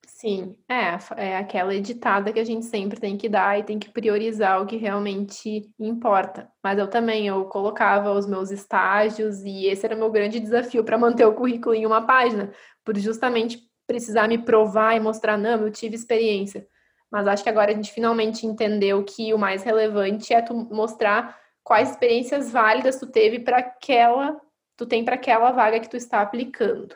Sim, 0.08 0.56
é, 0.70 0.98
é 1.18 1.38
aquela 1.38 1.74
editada 1.74 2.32
que 2.32 2.40
a 2.40 2.44
gente 2.44 2.66
sempre 2.66 3.00
tem 3.00 3.18
que 3.18 3.28
dar 3.28 3.60
e 3.60 3.64
tem 3.64 3.80
que 3.80 3.90
priorizar 3.90 4.62
o 4.62 4.66
que 4.66 4.78
realmente 4.78 5.72
importa. 5.80 6.50
Mas 6.64 6.78
eu 6.78 6.88
também, 6.90 7.28
eu 7.28 7.46
colocava 7.46 8.12
os 8.12 8.28
meus 8.28 8.52
estágios 8.52 9.44
e 9.44 9.66
esse 9.66 9.86
era 9.86 9.96
o 9.96 10.00
meu 10.00 10.12
grande 10.12 10.40
desafio 10.40 10.84
para 10.84 10.98
manter 10.98 11.26
o 11.26 11.34
currículo 11.34 11.74
em 11.74 11.86
uma 11.86 12.06
página, 12.06 12.52
por 12.84 12.96
justamente 12.98 13.60
precisar 13.88 14.28
me 14.28 14.38
provar 14.38 14.96
e 14.96 15.00
mostrar, 15.00 15.38
não, 15.38 15.62
eu 15.64 15.72
tive 15.72 15.96
experiência. 15.96 16.68
Mas 17.12 17.28
acho 17.28 17.44
que 17.44 17.50
agora 17.50 17.72
a 17.72 17.76
gente 17.76 17.92
finalmente 17.92 18.46
entendeu 18.46 19.04
que 19.04 19.34
o 19.34 19.38
mais 19.40 19.64
relevante 19.64 20.34
é 20.34 20.42
tu 20.42 20.54
mostrar 20.54 21.40
quais 21.64 21.92
experiências 21.92 22.52
válidas 22.52 23.00
tu 23.00 23.08
teve 23.08 23.40
para 23.40 23.58
aquela, 23.58 24.40
tu 24.78 24.86
tem 24.86 25.04
para 25.04 25.16
aquela 25.16 25.52
vaga 25.52 25.80
que 25.80 25.90
tu 25.90 25.98
está 25.98 26.22
aplicando. 26.22 26.96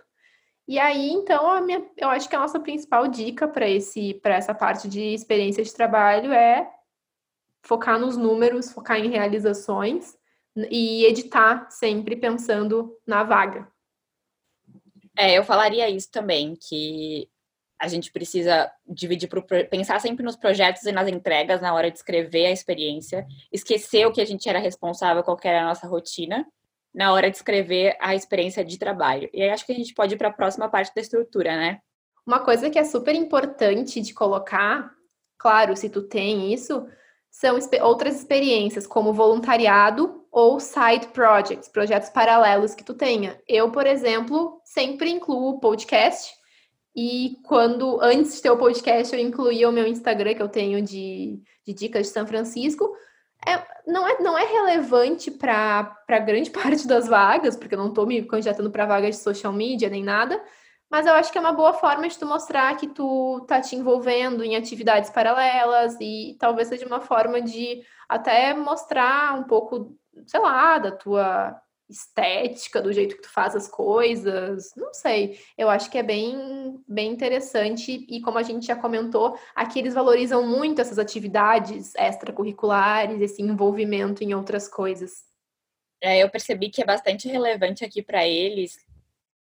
E 0.70 0.78
aí, 0.78 1.10
então, 1.10 1.66
minha, 1.66 1.84
eu 1.98 2.10
acho 2.10 2.30
que 2.30 2.36
a 2.36 2.40
nossa 2.40 2.60
principal 2.60 3.08
dica 3.08 3.48
para 3.48 3.68
esse 3.68 4.14
para 4.14 4.36
essa 4.36 4.54
parte 4.54 4.88
de 4.88 5.02
experiência 5.02 5.64
de 5.64 5.74
trabalho 5.74 6.32
é 6.32 6.72
focar 7.64 8.00
nos 8.00 8.16
números, 8.16 8.72
focar 8.72 9.00
em 9.00 9.10
realizações 9.10 10.16
e 10.70 11.06
editar 11.06 11.68
sempre 11.72 12.16
pensando 12.16 12.96
na 13.04 13.24
vaga. 13.24 13.68
É, 15.18 15.36
eu 15.36 15.44
falaria 15.44 15.90
isso 15.90 16.12
também, 16.12 16.56
que 16.56 17.28
a 17.82 17.88
gente 17.88 18.12
precisa 18.12 18.72
dividir 18.88 19.28
pro, 19.28 19.44
pensar 19.72 20.00
sempre 20.00 20.24
nos 20.24 20.36
projetos 20.36 20.84
e 20.84 20.92
nas 20.92 21.08
entregas 21.08 21.62
na 21.62 21.74
hora 21.74 21.90
de 21.90 21.98
escrever 21.98 22.46
a 22.46 22.52
experiência, 22.52 23.26
esquecer 23.52 24.06
o 24.06 24.12
que 24.12 24.22
a 24.22 24.26
gente 24.26 24.48
era 24.48 24.60
responsável, 24.60 25.24
qual 25.24 25.40
era 25.44 25.64
a 25.64 25.66
nossa 25.66 25.88
rotina 25.88 26.46
na 27.00 27.14
hora 27.14 27.32
de 27.32 27.38
escrever 27.38 27.96
a 28.02 28.14
experiência 28.14 28.62
de 28.64 28.78
trabalho. 28.78 29.30
E 29.34 29.42
aí 29.42 29.50
acho 29.50 29.66
que 29.66 29.72
a 29.72 29.76
gente 29.76 29.94
pode 29.94 30.16
ir 30.16 30.18
para 30.18 30.28
a 30.28 30.34
próxima 30.34 30.68
parte 30.68 30.94
da 30.94 31.00
estrutura, 31.00 31.56
né? 31.56 31.80
Uma 32.28 32.42
coisa 32.42 32.70
que 32.70 32.78
é 32.78 32.84
super 32.84 33.16
importante 33.16 34.02
de 34.02 34.14
colocar, 34.14 34.92
claro, 35.38 35.78
se 35.78 35.90
tu 35.90 36.02
tem 36.02 36.54
isso, 36.54 36.86
são 37.32 37.58
outras 37.84 38.18
experiências, 38.18 38.86
como 38.86 39.14
voluntariado 39.14 40.26
ou 40.30 40.60
side 40.60 41.08
projects, 41.14 41.70
projetos 41.70 42.10
paralelos 42.10 42.76
que 42.76 42.84
tu 42.84 42.94
tenha. 42.94 43.42
Eu, 43.48 43.72
por 43.72 43.88
exemplo, 43.88 44.60
sempre 44.66 45.10
incluo 45.10 45.62
podcast. 45.62 46.34
E 46.94 47.38
quando, 47.46 47.98
antes 48.02 48.36
de 48.36 48.42
ter 48.42 48.50
o 48.50 48.58
podcast, 48.58 49.16
eu 49.16 49.22
incluía 49.22 49.70
o 49.70 49.72
meu 49.72 49.88
Instagram, 49.88 50.34
que 50.34 50.44
eu 50.44 50.50
tenho 50.50 50.82
de, 50.82 51.42
de 51.66 51.74
dicas 51.74 52.08
de 52.08 52.12
São 52.12 52.28
Francisco, 52.28 52.94
é, 53.46 53.64
não, 53.88 54.08
é, 54.08 54.20
não 54.20 54.38
é 54.38 54.46
relevante 54.46 55.32
para 55.32 56.20
grande 56.26 56.50
parte 56.52 56.88
das 56.88 57.08
vagas, 57.08 57.56
porque 57.56 57.76
eu 57.76 57.80
não 57.80 57.90
estou 57.90 58.06
me 58.06 58.22
candidatando 58.24 58.72
para 58.72 58.86
vagas 58.86 59.16
de 59.16 59.22
social 59.22 59.54
media 59.54 59.90
nem 59.90 60.04
nada, 60.04 60.42
mas 60.90 61.06
eu 61.06 61.14
acho 61.14 61.32
que 61.32 61.38
é 61.38 61.42
uma 61.42 61.54
boa 61.54 61.74
forma 61.74 62.08
de 62.08 62.18
tu 62.18 62.26
mostrar 62.26 62.76
que 62.76 62.88
tu 62.88 63.46
tá 63.48 63.62
te 63.62 63.76
envolvendo 63.76 64.44
em 64.44 64.56
atividades 64.56 65.10
paralelas 65.10 65.96
e 66.02 66.36
talvez 66.40 66.68
seja 66.68 66.86
uma 66.86 67.00
forma 67.00 67.42
de 67.42 67.84
até 68.08 68.54
mostrar 68.56 69.36
um 69.38 69.44
pouco, 69.44 69.96
sei 70.26 70.40
lá, 70.40 70.80
da 70.80 70.92
tua 70.92 71.62
estética, 71.90 72.82
do 72.82 72.94
jeito 72.94 73.16
que 73.16 73.24
tu 73.24 73.32
faz 73.32 73.56
as 73.56 73.68
coisas, 73.68 74.72
não 74.78 74.94
sei. 74.94 75.40
Eu 75.58 75.70
acho 75.70 75.90
que 75.90 75.98
é 75.98 76.04
bem, 76.04 76.80
bem 76.88 77.12
interessante 77.12 78.06
e 78.08 78.22
como 78.22 78.38
a 78.38 78.44
gente 78.44 78.68
já 78.68 78.76
comentou, 78.76 79.38
aqui 79.56 79.80
eles 79.80 79.94
valorizam 79.94 80.46
muito 80.46 80.80
essas 80.80 81.00
atividades 81.00 81.96
extracurriculares, 81.96 83.22
esse 83.22 83.42
envolvimento 83.42 84.24
em 84.24 84.34
outras 84.34 84.68
coisas. 84.68 85.24
É, 86.02 86.24
eu 86.24 86.30
percebi 86.30 86.70
que 86.70 86.82
é 86.82 86.86
bastante 86.86 87.28
relevante 87.28 87.84
aqui 87.84 88.02
para 88.02 88.26
eles 88.26 88.78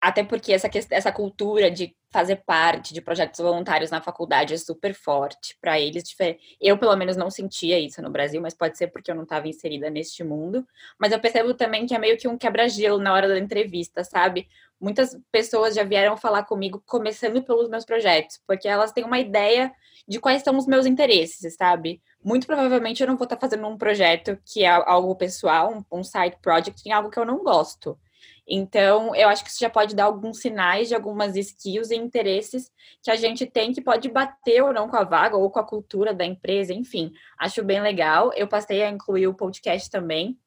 até 0.05 0.23
porque 0.23 0.53
essa, 0.53 0.69
essa 0.91 1.11
cultura 1.11 1.71
de 1.71 1.97
fazer 2.11 2.37
parte 2.45 2.93
de 2.93 3.01
projetos 3.01 3.41
voluntários 3.41 3.91
na 3.91 4.03
faculdade 4.03 4.53
é 4.53 4.57
super 4.59 4.93
forte 4.93 5.57
para 5.59 5.81
eles. 5.81 6.15
Eu, 6.61 6.77
pelo 6.77 6.95
menos, 6.95 7.17
não 7.17 7.31
sentia 7.31 7.79
isso 7.81 8.03
no 8.03 8.11
Brasil, 8.11 8.39
mas 8.39 8.53
pode 8.53 8.77
ser 8.77 8.89
porque 8.89 9.11
eu 9.11 9.15
não 9.15 9.23
estava 9.23 9.49
inserida 9.49 9.89
neste 9.89 10.23
mundo. 10.23 10.67
Mas 10.99 11.11
eu 11.11 11.19
percebo 11.19 11.55
também 11.55 11.87
que 11.87 11.95
é 11.95 11.99
meio 11.99 12.19
que 12.19 12.29
um 12.29 12.37
quebra-gelo 12.37 12.99
na 12.99 13.15
hora 13.15 13.27
da 13.27 13.39
entrevista, 13.39 14.05
sabe? 14.05 14.47
Muitas 14.79 15.19
pessoas 15.33 15.75
já 15.75 15.85
vieram 15.85 16.19
falar 16.19 16.43
comigo 16.43 16.83
começando 16.85 17.43
pelos 17.43 17.71
meus 17.71 17.87
projetos, 17.87 18.39
porque 18.47 18.69
elas 18.69 18.93
têm 18.93 19.05
uma 19.05 19.19
ideia 19.19 19.73
de 20.07 20.21
quais 20.21 20.43
são 20.43 20.55
os 20.59 20.67
meus 20.67 20.85
interesses, 20.85 21.55
sabe? 21.55 22.03
Muito 22.23 22.47
provavelmente 22.47 23.03
eu 23.03 23.07
não 23.07 23.17
vou 23.17 23.25
estar 23.25 23.37
tá 23.37 23.41
fazendo 23.41 23.67
um 23.67 23.79
projeto 23.79 24.39
que 24.45 24.65
é 24.65 24.69
algo 24.69 25.17
pessoal, 25.17 25.73
um, 25.91 26.01
um 26.01 26.05
side 26.05 26.37
project, 26.43 26.87
em 26.87 26.93
algo 26.93 27.09
que 27.09 27.19
eu 27.19 27.25
não 27.25 27.43
gosto. 27.43 27.99
Então, 28.47 29.15
eu 29.15 29.29
acho 29.29 29.43
que 29.43 29.51
isso 29.51 29.59
já 29.59 29.71
pode 29.71 29.95
dar 29.95 30.05
alguns 30.05 30.41
sinais 30.41 30.89
de 30.89 30.95
algumas 30.95 31.35
skills 31.35 31.91
e 31.91 31.97
interesses 31.97 32.71
que 33.03 33.11
a 33.11 33.17
gente 33.17 33.47
tem 33.47 33.73
que 33.73 33.81
pode 33.81 34.09
bater 34.11 34.63
ou 34.63 34.73
não 34.73 34.89
com 34.89 34.97
a 34.97 35.05
vaga 35.05 35.37
ou 35.37 35.51
com 35.51 35.59
a 35.59 35.67
cultura 35.67 36.13
da 36.13 36.25
empresa, 36.25 36.73
enfim. 36.73 37.13
Acho 37.39 37.65
bem 37.65 37.81
legal. 37.81 38.33
Eu 38.35 38.47
passei 38.47 38.83
a 38.83 38.91
incluir 38.91 39.27
o 39.27 39.35
podcast 39.35 39.91
também, 39.91 40.39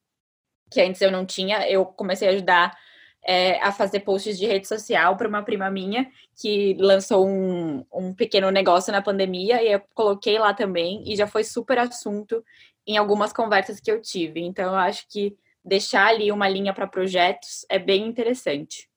que 0.70 0.80
antes 0.80 1.00
eu 1.00 1.10
não 1.10 1.26
tinha. 1.26 1.68
Eu 1.68 1.84
comecei 1.84 2.28
a 2.28 2.30
ajudar 2.30 2.78
é, 3.24 3.60
a 3.60 3.72
fazer 3.72 4.00
posts 4.00 4.38
de 4.38 4.46
rede 4.46 4.68
social 4.68 5.16
para 5.16 5.28
uma 5.28 5.42
prima 5.42 5.68
minha 5.68 6.08
que 6.40 6.74
lançou 6.78 7.26
um, 7.26 7.84
um 7.92 8.14
pequeno 8.14 8.50
negócio 8.50 8.92
na 8.92 9.02
pandemia 9.02 9.62
e 9.62 9.72
eu 9.72 9.82
coloquei 9.92 10.38
lá 10.38 10.54
também 10.54 11.02
e 11.04 11.16
já 11.16 11.26
foi 11.26 11.42
super 11.42 11.78
assunto 11.78 12.44
em 12.86 12.96
algumas 12.96 13.32
conversas 13.32 13.80
que 13.80 13.90
eu 13.90 14.00
tive. 14.00 14.40
Então, 14.40 14.72
eu 14.72 14.78
acho 14.78 15.06
que 15.08 15.36
deixar 15.64 16.08
ali 16.08 16.30
uma 16.32 16.48
linha 16.48 16.72
para 16.72 16.86
projetos 16.86 17.64
é 17.68 17.78
bem 17.78 18.06
interessante. 18.06 18.88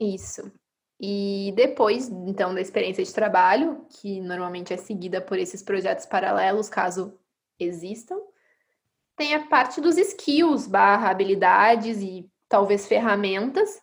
Isso. 0.00 0.50
E 1.00 1.52
depois, 1.56 2.08
então, 2.08 2.54
da 2.54 2.60
experiência 2.60 3.02
de 3.02 3.12
trabalho, 3.12 3.86
que 3.88 4.20
normalmente 4.20 4.72
é 4.72 4.76
seguida 4.76 5.20
por 5.20 5.38
esses 5.38 5.62
projetos 5.62 6.04
paralelos, 6.04 6.68
caso 6.68 7.18
existam, 7.58 8.16
tem 9.16 9.34
a 9.34 9.46
parte 9.46 9.80
dos 9.80 9.96
skills 9.96 10.66
barra 10.66 11.10
habilidades 11.10 12.00
e 12.00 12.28
talvez 12.48 12.86
ferramentas, 12.86 13.80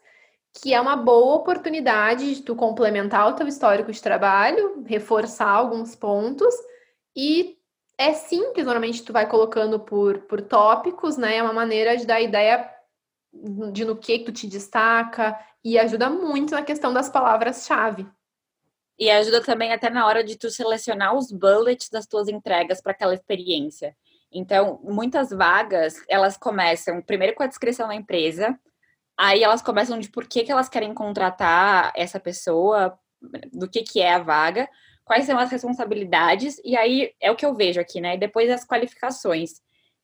que 0.62 0.74
é 0.74 0.82
uma 0.82 0.96
boa 0.96 1.36
oportunidade 1.36 2.36
de 2.36 2.42
tu 2.42 2.56
complementar 2.56 3.28
o 3.30 3.34
teu 3.34 3.48
histórico 3.48 3.92
de 3.92 4.02
trabalho, 4.02 4.84
reforçar 4.86 5.50
alguns 5.50 5.96
pontos 5.96 6.54
e 7.16 7.57
é 7.98 8.14
simples, 8.14 8.66
normalmente 8.66 9.04
tu 9.04 9.12
vai 9.12 9.28
colocando 9.28 9.80
por, 9.80 10.20
por 10.22 10.42
tópicos, 10.42 11.18
né? 11.18 11.38
É 11.38 11.44
uma 11.44 11.54
maneira 11.54 11.98
de 11.98 12.06
dar 12.06 12.22
ideia 12.22 12.70
de 13.72 13.86
no 13.86 13.96
que, 13.96 14.20
que 14.20 14.26
tu 14.26 14.32
te 14.32 14.48
destaca 14.48 15.38
e 15.64 15.78
ajuda 15.78 16.10
muito 16.10 16.52
na 16.52 16.62
questão 16.62 16.94
das 16.94 17.10
palavras-chave. 17.10 18.08
E 19.00 19.10
ajuda 19.10 19.44
também 19.44 19.74
até 19.74 19.90
na 19.90 20.06
hora 20.06 20.24
de 20.24 20.38
tu 20.38 20.50
selecionar 20.50 21.16
os 21.16 21.32
bullets 21.32 21.90
das 21.90 22.08
tuas 22.08 22.28
entregas 22.28 22.82
para 22.82 22.92
aquela 22.92 23.14
experiência. 23.14 23.96
Então, 24.32 24.80
muitas 24.84 25.30
vagas, 25.30 25.96
elas 26.08 26.38
começam 26.38 27.02
primeiro 27.02 27.36
com 27.36 27.44
a 27.44 27.48
descrição 27.48 27.88
da 27.88 27.96
empresa, 27.96 28.60
aí 29.18 29.44
elas 29.44 29.62
começam 29.62 30.00
de 30.00 30.10
por 30.10 30.26
que, 30.28 30.44
que 30.44 30.52
elas 30.52 30.70
querem 30.70 30.94
contratar 30.94 31.92
essa 31.96 32.20
pessoa, 32.20 32.98
do 33.52 33.70
que, 33.70 33.84
que 33.84 34.02
é 34.02 34.14
a 34.14 34.20
vaga, 34.20 34.70
quais 35.08 35.26
são 35.26 35.40
as 35.40 35.50
responsabilidades, 35.50 36.62
e 36.64 36.76
aí 36.76 37.14
é 37.20 37.32
o 37.32 37.36
que 37.36 37.46
eu 37.46 37.56
vejo 37.56 37.80
aqui, 37.80 38.02
né? 38.02 38.18
Depois 38.18 38.50
as 38.52 38.66
qualificações. 38.66 39.62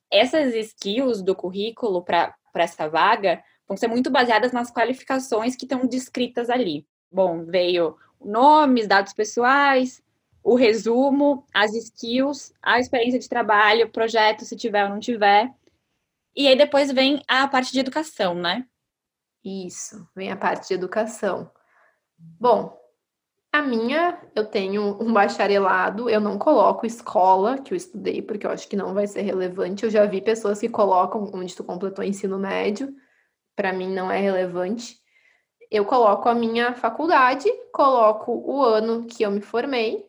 Essas 0.10 0.56
skills 0.56 1.22
do 1.22 1.36
currículo 1.36 2.02
para 2.04 2.34
essa 2.56 2.88
vaga 2.88 3.44
vão 3.68 3.76
ser 3.76 3.88
muito 3.88 4.10
baseadas 4.10 4.54
nas 4.54 4.72
qualificações 4.72 5.56
que 5.56 5.66
estão 5.66 5.86
descritas 5.86 6.50
ali. 6.50 6.88
Bom, 7.12 7.46
veio 7.46 7.98
nomes, 8.24 8.88
dados 8.88 9.12
pessoais, 9.12 10.02
o 10.42 10.56
resumo, 10.56 11.46
as 11.54 11.74
skills, 11.74 12.54
a 12.62 12.80
experiência 12.80 13.20
de 13.20 13.28
trabalho, 13.28 13.92
projeto, 13.92 14.46
se 14.46 14.56
tiver 14.56 14.84
ou 14.86 14.90
não 14.90 15.00
tiver. 15.00 15.54
E 16.36 16.48
aí 16.48 16.56
depois 16.56 16.92
vem 16.92 17.22
a 17.28 17.48
parte 17.48 17.72
de 17.74 17.80
educação, 17.80 18.36
né? 18.36 18.66
Isso, 19.44 20.08
vem 20.16 20.32
a 20.32 20.38
parte 20.38 20.70
de 20.70 20.74
educação. 20.74 21.52
Bom, 22.18 22.78
a 23.54 23.62
minha, 23.62 24.20
eu 24.36 24.48
tenho 24.48 25.00
um 25.00 25.14
bacharelado, 25.14 26.10
eu 26.10 26.20
não 26.20 26.40
coloco 26.40 26.88
escola 26.88 27.60
que 27.60 27.72
eu 27.72 27.78
estudei, 27.78 28.20
porque 28.20 28.48
eu 28.48 28.50
acho 28.52 28.68
que 28.68 28.76
não 28.76 28.96
vai 28.96 29.06
ser 29.06 29.22
relevante. 29.22 29.84
Eu 29.84 29.92
já 29.92 30.08
vi 30.08 30.22
pessoas 30.22 30.60
que 30.60 30.68
colocam 30.68 31.30
onde 31.32 31.56
tu 31.56 31.64
completou 31.64 32.04
ensino 32.04 32.40
médio, 32.40 32.96
para 33.56 33.72
mim 33.72 33.94
não 33.94 34.12
é 34.12 34.20
relevante. 34.20 34.98
Eu 35.70 35.86
coloco 35.86 36.28
a 36.28 36.34
minha 36.34 36.74
faculdade, 36.74 37.48
coloco 37.72 38.32
o 38.32 38.64
ano 38.64 39.06
que 39.06 39.22
eu 39.22 39.30
me 39.30 39.42
formei, 39.42 40.04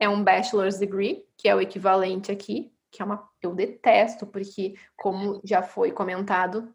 é 0.00 0.08
um 0.08 0.24
bachelor's 0.24 0.80
degree, 0.80 1.24
que 1.36 1.48
é 1.48 1.54
o 1.54 1.60
equivalente 1.60 2.32
aqui, 2.32 2.72
que 2.90 3.00
é 3.00 3.04
uma 3.04 3.28
eu 3.40 3.54
detesto, 3.54 4.26
porque 4.26 4.74
como 4.96 5.40
já 5.44 5.62
foi 5.62 5.92
comentado, 5.92 6.74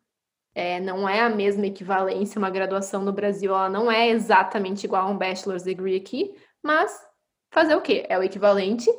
é, 0.55 0.79
não 0.79 1.07
é 1.07 1.21
a 1.21 1.29
mesma 1.29 1.65
equivalência, 1.65 2.39
uma 2.39 2.49
graduação 2.49 3.03
no 3.03 3.11
Brasil, 3.11 3.51
ela 3.51 3.69
não 3.69 3.91
é 3.91 4.09
exatamente 4.09 4.85
igual 4.85 5.07
a 5.07 5.09
um 5.09 5.17
bachelor's 5.17 5.63
degree 5.63 5.95
aqui, 5.95 6.33
mas 6.61 6.99
fazer 7.51 7.75
o 7.75 7.81
quê? 7.81 8.05
É 8.07 8.17
o 8.17 8.23
equivalente 8.23 8.89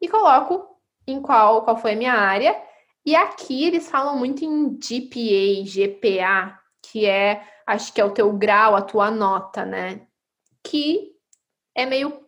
e 0.00 0.08
coloco 0.08 0.66
em 1.06 1.20
qual, 1.20 1.62
qual 1.62 1.76
foi 1.76 1.92
a 1.92 1.96
minha 1.96 2.14
área. 2.14 2.56
E 3.04 3.14
aqui 3.14 3.64
eles 3.64 3.88
falam 3.88 4.18
muito 4.18 4.44
em 4.44 4.76
GPA, 4.78 5.64
GPA, 5.64 6.58
que 6.82 7.06
é, 7.06 7.42
acho 7.66 7.92
que 7.92 8.00
é 8.00 8.04
o 8.04 8.12
teu 8.12 8.32
grau, 8.32 8.74
a 8.74 8.82
tua 8.82 9.10
nota, 9.10 9.64
né? 9.64 10.06
Que 10.64 11.12
é 11.74 11.86
meio 11.86 12.26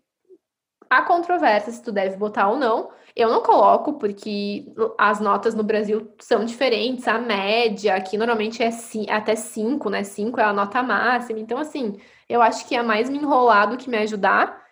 Há 0.90 1.02
controvérsia 1.02 1.70
se 1.70 1.82
tu 1.82 1.92
deve 1.92 2.16
botar 2.16 2.48
ou 2.48 2.56
não. 2.56 2.90
Eu 3.18 3.28
não 3.30 3.42
coloco, 3.42 3.94
porque 3.94 4.72
as 4.96 5.18
notas 5.18 5.52
no 5.52 5.64
Brasil 5.64 6.08
são 6.20 6.44
diferentes. 6.44 7.08
A 7.08 7.18
média 7.18 7.96
aqui 7.96 8.16
normalmente 8.16 8.62
é 8.62 8.70
até 9.10 9.34
5, 9.34 9.90
né? 9.90 10.04
5 10.04 10.38
é 10.38 10.44
a 10.44 10.52
nota 10.52 10.80
máxima. 10.84 11.40
Então, 11.40 11.58
assim, 11.58 11.98
eu 12.28 12.40
acho 12.40 12.64
que 12.68 12.76
é 12.76 12.82
mais 12.82 13.10
me 13.10 13.18
enrolar 13.18 13.68
do 13.68 13.76
que 13.76 13.90
me 13.90 13.98
ajudar. 13.98 14.64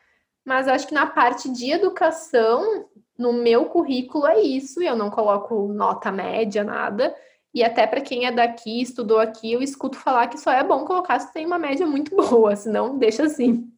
Mas 0.44 0.68
acho 0.68 0.86
que 0.86 0.94
na 0.94 1.06
parte 1.06 1.50
de 1.50 1.72
educação, 1.72 2.86
no 3.18 3.32
meu 3.32 3.64
currículo 3.64 4.28
é 4.28 4.40
isso, 4.40 4.80
eu 4.80 4.94
não 4.94 5.10
coloco 5.10 5.66
nota 5.72 6.12
média, 6.12 6.62
nada. 6.62 7.12
E 7.52 7.64
até 7.64 7.84
para 7.84 8.00
quem 8.00 8.26
é 8.26 8.30
daqui, 8.30 8.80
estudou 8.80 9.18
aqui, 9.18 9.52
eu 9.52 9.60
escuto 9.60 9.98
falar 9.98 10.28
que 10.28 10.38
só 10.38 10.52
é 10.52 10.62
bom 10.62 10.84
colocar 10.84 11.18
se 11.18 11.32
tem 11.32 11.44
uma 11.44 11.58
média 11.58 11.84
muito 11.84 12.14
boa, 12.30 12.54
senão 12.54 12.96
deixa 12.96 13.24
assim. 13.24 13.75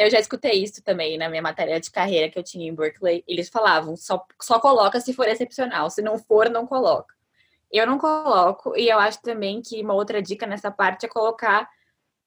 Eu 0.00 0.08
já 0.10 0.18
escutei 0.18 0.52
isso 0.52 0.82
também 0.82 1.18
na 1.18 1.28
minha 1.28 1.42
matéria 1.42 1.78
de 1.78 1.90
carreira 1.90 2.30
que 2.30 2.38
eu 2.38 2.42
tinha 2.42 2.66
em 2.66 2.74
Berkeley. 2.74 3.22
Eles 3.28 3.50
falavam, 3.50 3.94
só, 3.98 4.26
só 4.40 4.58
coloca 4.58 4.98
se 4.98 5.12
for 5.12 5.28
excepcional, 5.28 5.90
se 5.90 6.00
não 6.00 6.16
for, 6.16 6.48
não 6.48 6.66
coloca. 6.66 7.14
Eu 7.70 7.86
não 7.86 7.98
coloco, 7.98 8.74
e 8.78 8.88
eu 8.88 8.98
acho 8.98 9.20
também 9.20 9.60
que 9.60 9.82
uma 9.82 9.92
outra 9.92 10.22
dica 10.22 10.46
nessa 10.46 10.70
parte 10.70 11.04
é 11.04 11.08
colocar 11.08 11.68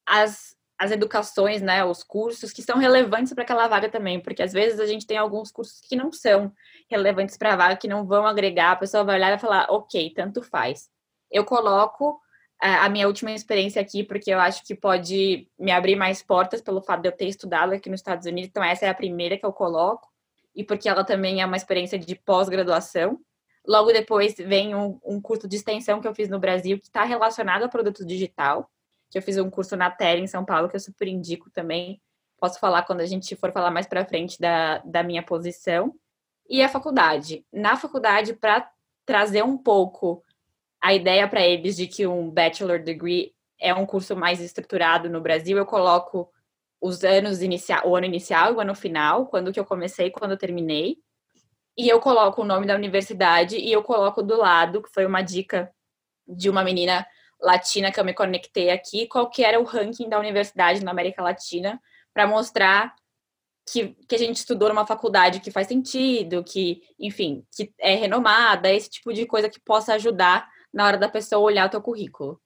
as, 0.05 0.55
as 0.77 0.91
educações, 0.91 1.63
né, 1.63 1.83
os 1.83 2.03
cursos 2.03 2.53
que 2.53 2.61
são 2.61 2.77
relevantes 2.77 3.33
para 3.33 3.43
aquela 3.43 3.67
vaga 3.67 3.89
também, 3.89 4.19
porque 4.19 4.43
às 4.43 4.53
vezes 4.53 4.79
a 4.79 4.85
gente 4.85 5.07
tem 5.07 5.17
alguns 5.17 5.51
cursos 5.51 5.81
que 5.81 5.95
não 5.95 6.11
são 6.11 6.53
relevantes 6.87 7.37
para 7.37 7.53
a 7.53 7.55
vaga, 7.55 7.75
que 7.75 7.87
não 7.87 8.05
vão 8.05 8.27
agregar, 8.27 8.73
a 8.73 8.75
pessoa 8.75 9.03
vai 9.03 9.15
olhar 9.15 9.35
e 9.35 9.39
falar, 9.39 9.65
ok, 9.71 10.13
tanto 10.15 10.43
faz. 10.43 10.91
Eu 11.31 11.43
coloco 11.43 12.21
a 12.63 12.89
minha 12.89 13.07
última 13.07 13.31
experiência 13.31 13.81
aqui, 13.81 14.03
porque 14.03 14.31
eu 14.31 14.39
acho 14.39 14.63
que 14.63 14.73
pode 14.73 15.49
me 15.59 15.71
abrir 15.71 15.97
mais 15.97 16.23
portas 16.23 16.61
pelo 16.61 16.81
fato 16.81 17.01
de 17.01 17.09
eu 17.09 17.11
ter 17.11 17.27
estudado 17.27 17.73
aqui 17.73 17.89
nos 17.89 17.99
Estados 17.99 18.25
Unidos. 18.25 18.49
Então, 18.49 18.63
essa 18.63 18.85
é 18.85 18.89
a 18.89 18.93
primeira 18.93 19.37
que 19.37 19.45
eu 19.45 19.51
coloco, 19.51 20.07
e 20.55 20.63
porque 20.63 20.87
ela 20.87 21.03
também 21.03 21.41
é 21.41 21.45
uma 21.45 21.57
experiência 21.57 21.99
de 21.99 22.15
pós-graduação. 22.15 23.19
Logo 23.67 23.91
depois 23.91 24.35
vem 24.37 24.73
um, 24.75 24.99
um, 25.03 25.21
curso 25.21 25.47
de 25.47 25.57
extensão 25.57 25.99
que 25.99 26.07
eu 26.07 26.15
fiz 26.15 26.29
no 26.29 26.39
Brasil, 26.39 26.79
que 26.79 26.85
está 26.85 27.03
relacionado 27.03 27.63
a 27.63 27.69
produto 27.69 28.05
digital, 28.05 28.69
que 29.09 29.17
eu 29.17 29.21
fiz 29.21 29.37
um 29.37 29.49
curso 29.49 29.75
na 29.75 29.91
TEL 29.91 30.19
em 30.19 30.27
São 30.27 30.45
Paulo, 30.45 30.69
que 30.69 30.75
eu 30.75 30.79
super 30.79 31.07
indico 31.07 31.49
também. 31.49 32.01
Posso 32.37 32.59
falar 32.59 32.83
quando 32.83 33.01
a 33.01 33.05
gente 33.05 33.35
for 33.35 33.51
falar 33.51 33.71
mais 33.71 33.87
para 33.87 34.05
frente 34.05 34.39
da, 34.39 34.77
da 34.79 35.03
minha 35.03 35.23
posição. 35.23 35.93
E 36.49 36.61
a 36.61 36.69
faculdade. 36.69 37.45
Na 37.51 37.75
faculdade, 37.75 38.33
para 38.33 38.69
trazer 39.05 39.43
um 39.43 39.57
pouco 39.57 40.23
a 40.83 40.93
ideia 40.93 41.25
para 41.29 41.41
eles 41.41 41.77
de 41.77 41.87
que 41.87 42.05
um 42.05 42.29
bachelor 42.29 42.77
degree 42.77 43.33
é 43.57 43.73
um 43.73 43.85
curso 43.85 44.17
mais 44.17 44.41
estruturado 44.41 45.09
no 45.09 45.21
Brasil, 45.21 45.57
eu 45.57 45.65
coloco 45.65 46.29
os 46.81 47.05
anos 47.05 47.41
inicial, 47.41 47.87
o 47.87 47.95
ano 47.95 48.05
inicial 48.05 48.51
e 48.51 48.55
o 48.57 48.59
ano 48.59 48.75
final, 48.75 49.27
quando 49.27 49.53
que 49.53 49.59
eu 49.59 49.63
comecei, 49.63 50.11
quando 50.11 50.31
eu 50.31 50.37
terminei. 50.37 50.97
E 51.77 51.87
eu 51.87 52.01
coloco 52.01 52.41
o 52.41 52.45
nome 52.45 52.67
da 52.67 52.75
universidade 52.75 53.55
e 53.55 53.71
eu 53.71 53.81
coloco 53.81 54.21
do 54.21 54.35
lado, 54.35 54.83
que 54.83 54.91
foi 54.93 55.05
uma 55.05 55.21
dica 55.21 55.73
de 56.27 56.49
uma 56.49 56.65
menina 56.65 57.07
latina 57.39 57.89
que 57.89 57.99
eu 57.99 58.03
me 58.03 58.13
conectei 58.13 58.69
aqui, 58.69 59.07
qual 59.07 59.29
que 59.29 59.41
era 59.41 59.57
o 59.57 59.63
ranking 59.63 60.09
da 60.09 60.19
universidade 60.19 60.83
na 60.83 60.91
América 60.91 61.23
Latina, 61.23 61.81
para 62.13 62.27
mostrar 62.27 62.93
que, 63.65 63.95
que 64.05 64.15
a 64.15 64.19
gente 64.19 64.35
estudou 64.35 64.67
numa 64.67 64.85
faculdade 64.85 65.39
que 65.39 65.49
faz 65.49 65.67
sentido, 65.67 66.43
que, 66.43 66.81
enfim, 66.99 67.45
que 67.55 67.73
é 67.79 67.95
renomada, 67.95 68.69
esse 68.69 68.89
tipo 68.89 69.13
de 69.13 69.25
coisa 69.25 69.49
que 69.49 69.61
possa 69.61 69.93
ajudar 69.93 70.51
na 70.73 70.85
hora 70.85 70.97
da 70.97 71.07
pessoa 71.07 71.41
olhar 71.41 71.67
o 71.67 71.69
teu 71.69 71.81
currículo. 71.81 72.39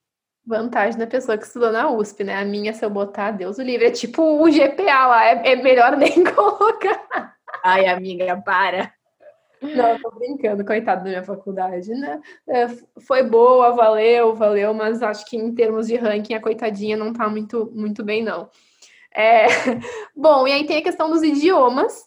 Vantagem 0.45 0.99
da 0.99 1.07
pessoa 1.07 1.37
que 1.37 1.45
estudou 1.45 1.71
na 1.71 1.89
USP, 1.89 2.23
né? 2.23 2.35
A 2.35 2.45
minha, 2.45 2.73
se 2.73 2.83
eu 2.83 2.89
botar 2.89 3.31
Deus 3.31 3.57
o 3.57 3.61
livre, 3.61 3.87
é 3.87 3.91
tipo 3.91 4.21
o 4.21 4.49
GPA 4.49 5.07
lá, 5.07 5.25
é, 5.25 5.51
é 5.51 5.55
melhor 5.55 5.95
nem 5.97 6.23
colocar. 6.23 7.35
Ai, 7.63 7.87
amiga, 7.87 8.41
para. 8.41 8.93
Não, 9.61 9.99
tô 9.99 10.11
brincando, 10.11 10.63
coitado 10.63 11.03
da 11.03 11.09
minha 11.09 11.23
faculdade, 11.23 11.89
né? 11.89 12.21
É, 12.47 12.67
foi 13.01 13.23
boa, 13.23 13.71
valeu, 13.71 14.35
valeu, 14.35 14.73
mas 14.73 15.01
acho 15.01 15.25
que 15.25 15.35
em 15.35 15.53
termos 15.53 15.87
de 15.87 15.95
ranking, 15.95 16.35
a 16.35 16.41
coitadinha 16.41 16.95
não 16.95 17.11
tá 17.11 17.27
muito, 17.27 17.71
muito 17.73 18.03
bem, 18.03 18.23
não. 18.23 18.49
É... 19.13 19.47
Bom, 20.15 20.47
e 20.47 20.51
aí 20.51 20.65
tem 20.65 20.77
a 20.77 20.83
questão 20.83 21.09
dos 21.09 21.23
idiomas, 21.23 22.05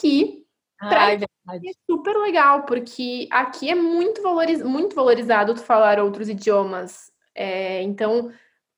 que 0.00 0.44
Ai, 0.80 1.18
é 1.48 1.72
super 1.90 2.16
legal, 2.16 2.62
porque 2.62 3.28
aqui 3.30 3.70
é 3.70 3.74
muito, 3.74 4.22
valoriz... 4.22 4.62
muito 4.62 4.94
valorizado 4.94 5.54
tu 5.54 5.62
falar 5.62 6.00
outros 6.00 6.28
idiomas. 6.28 7.12
É, 7.34 7.82
então, 7.82 8.30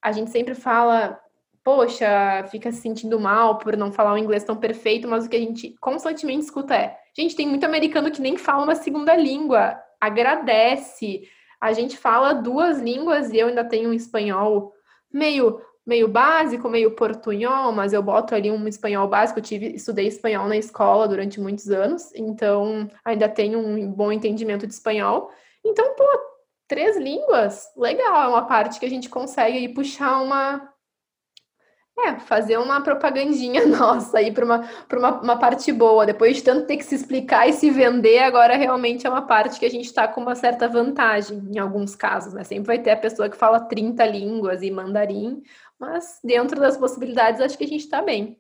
a 0.02 0.11
gente 0.12 0.31
sempre 0.31 0.55
fala, 0.55 1.20
poxa, 1.62 2.44
fica 2.50 2.70
se 2.72 2.81
sentindo 2.81 3.18
mal 3.20 3.59
por 3.59 3.76
não 3.76 3.92
falar 3.92 4.14
o 4.14 4.18
inglês 4.18 4.44
tão 4.44 4.57
perfeito, 4.57 5.09
mas 5.09 5.26
o 5.26 5.29
que 5.29 5.37
a 5.37 5.40
gente 5.40 5.74
constantemente 5.81 6.44
escuta 6.44 6.74
é: 6.74 6.96
gente, 7.16 7.37
tem 7.37 7.46
muito 7.46 7.64
americano 7.64 8.11
que 8.11 8.22
nem 8.22 8.37
fala 8.37 8.64
uma 8.64 8.74
segunda 8.74 9.14
língua, 9.16 9.76
agradece. 10.00 11.22
A 11.61 11.72
gente 11.72 11.96
fala 11.96 12.35
duas 12.35 12.81
línguas 12.81 13.31
e 13.31 13.38
eu 13.38 13.48
ainda 13.48 13.64
tenho 13.64 13.90
um 13.90 13.94
espanhol 13.94 14.72
meio 15.12 15.61
meio 15.87 16.09
básico, 16.09 16.68
meio 16.68 16.90
portunhol, 16.90 17.70
mas 17.72 17.92
eu 17.92 18.03
boto 18.03 18.35
ali 18.35 18.51
um 18.51 18.66
espanhol 18.66 19.07
básico. 19.07 19.38
Eu 19.38 19.42
tive, 19.44 19.66
estudei 19.68 20.09
espanhol 20.09 20.49
na 20.49 20.57
escola 20.57 21.07
durante 21.07 21.40
muitos 21.40 21.70
anos, 21.70 22.12
então 22.14 22.90
ainda 23.05 23.29
tenho 23.29 23.61
um 23.61 23.92
bom 23.92 24.11
entendimento 24.11 24.66
de 24.66 24.75
espanhol. 24.75 25.31
Então, 25.64 25.94
pô, 25.94 26.05
três 26.66 26.96
línguas, 26.96 27.70
legal, 27.77 28.25
é 28.25 28.29
uma 28.29 28.46
parte 28.46 28.81
que 28.81 28.87
a 28.87 28.90
gente 28.90 29.09
consegue 29.09 29.59
aí 29.59 29.68
puxar 29.72 30.20
uma. 30.20 30.72
É, 31.98 32.20
fazer 32.20 32.59
uma 32.59 32.82
propagandinha 32.82 33.64
nossa 33.66 34.18
aí 34.18 34.30
para 34.30 34.44
uma, 34.44 34.68
uma, 34.92 35.20
uma 35.22 35.38
parte 35.38 35.72
boa. 35.72 36.04
Depois 36.04 36.37
de 36.37 36.42
tanto 36.42 36.66
ter 36.66 36.76
que 36.76 36.85
se 36.85 36.94
explicar 36.94 37.48
e 37.48 37.54
se 37.54 37.70
vender, 37.70 38.18
agora 38.18 38.54
realmente 38.56 39.06
é 39.06 39.11
uma 39.11 39.22
parte 39.22 39.59
que 39.59 39.64
a 39.64 39.70
gente 39.70 39.87
está 39.87 40.06
com 40.06 40.20
uma 40.20 40.35
certa 40.35 40.68
vantagem, 40.68 41.38
em 41.50 41.59
alguns 41.59 41.96
casos, 41.96 42.35
né? 42.35 42.44
Sempre 42.44 42.66
vai 42.66 42.78
ter 42.78 42.90
a 42.90 42.96
pessoa 42.96 43.30
que 43.30 43.37
fala 43.37 43.61
30 43.61 44.04
línguas 44.04 44.62
e 44.62 44.70
mandarim, 44.70 45.42
mas 45.78 46.20
dentro 46.22 46.61
das 46.61 46.76
possibilidades, 46.76 47.40
acho 47.40 47.56
que 47.56 47.64
a 47.64 47.68
gente 47.68 47.85
está 47.85 48.02
bem. 48.02 48.38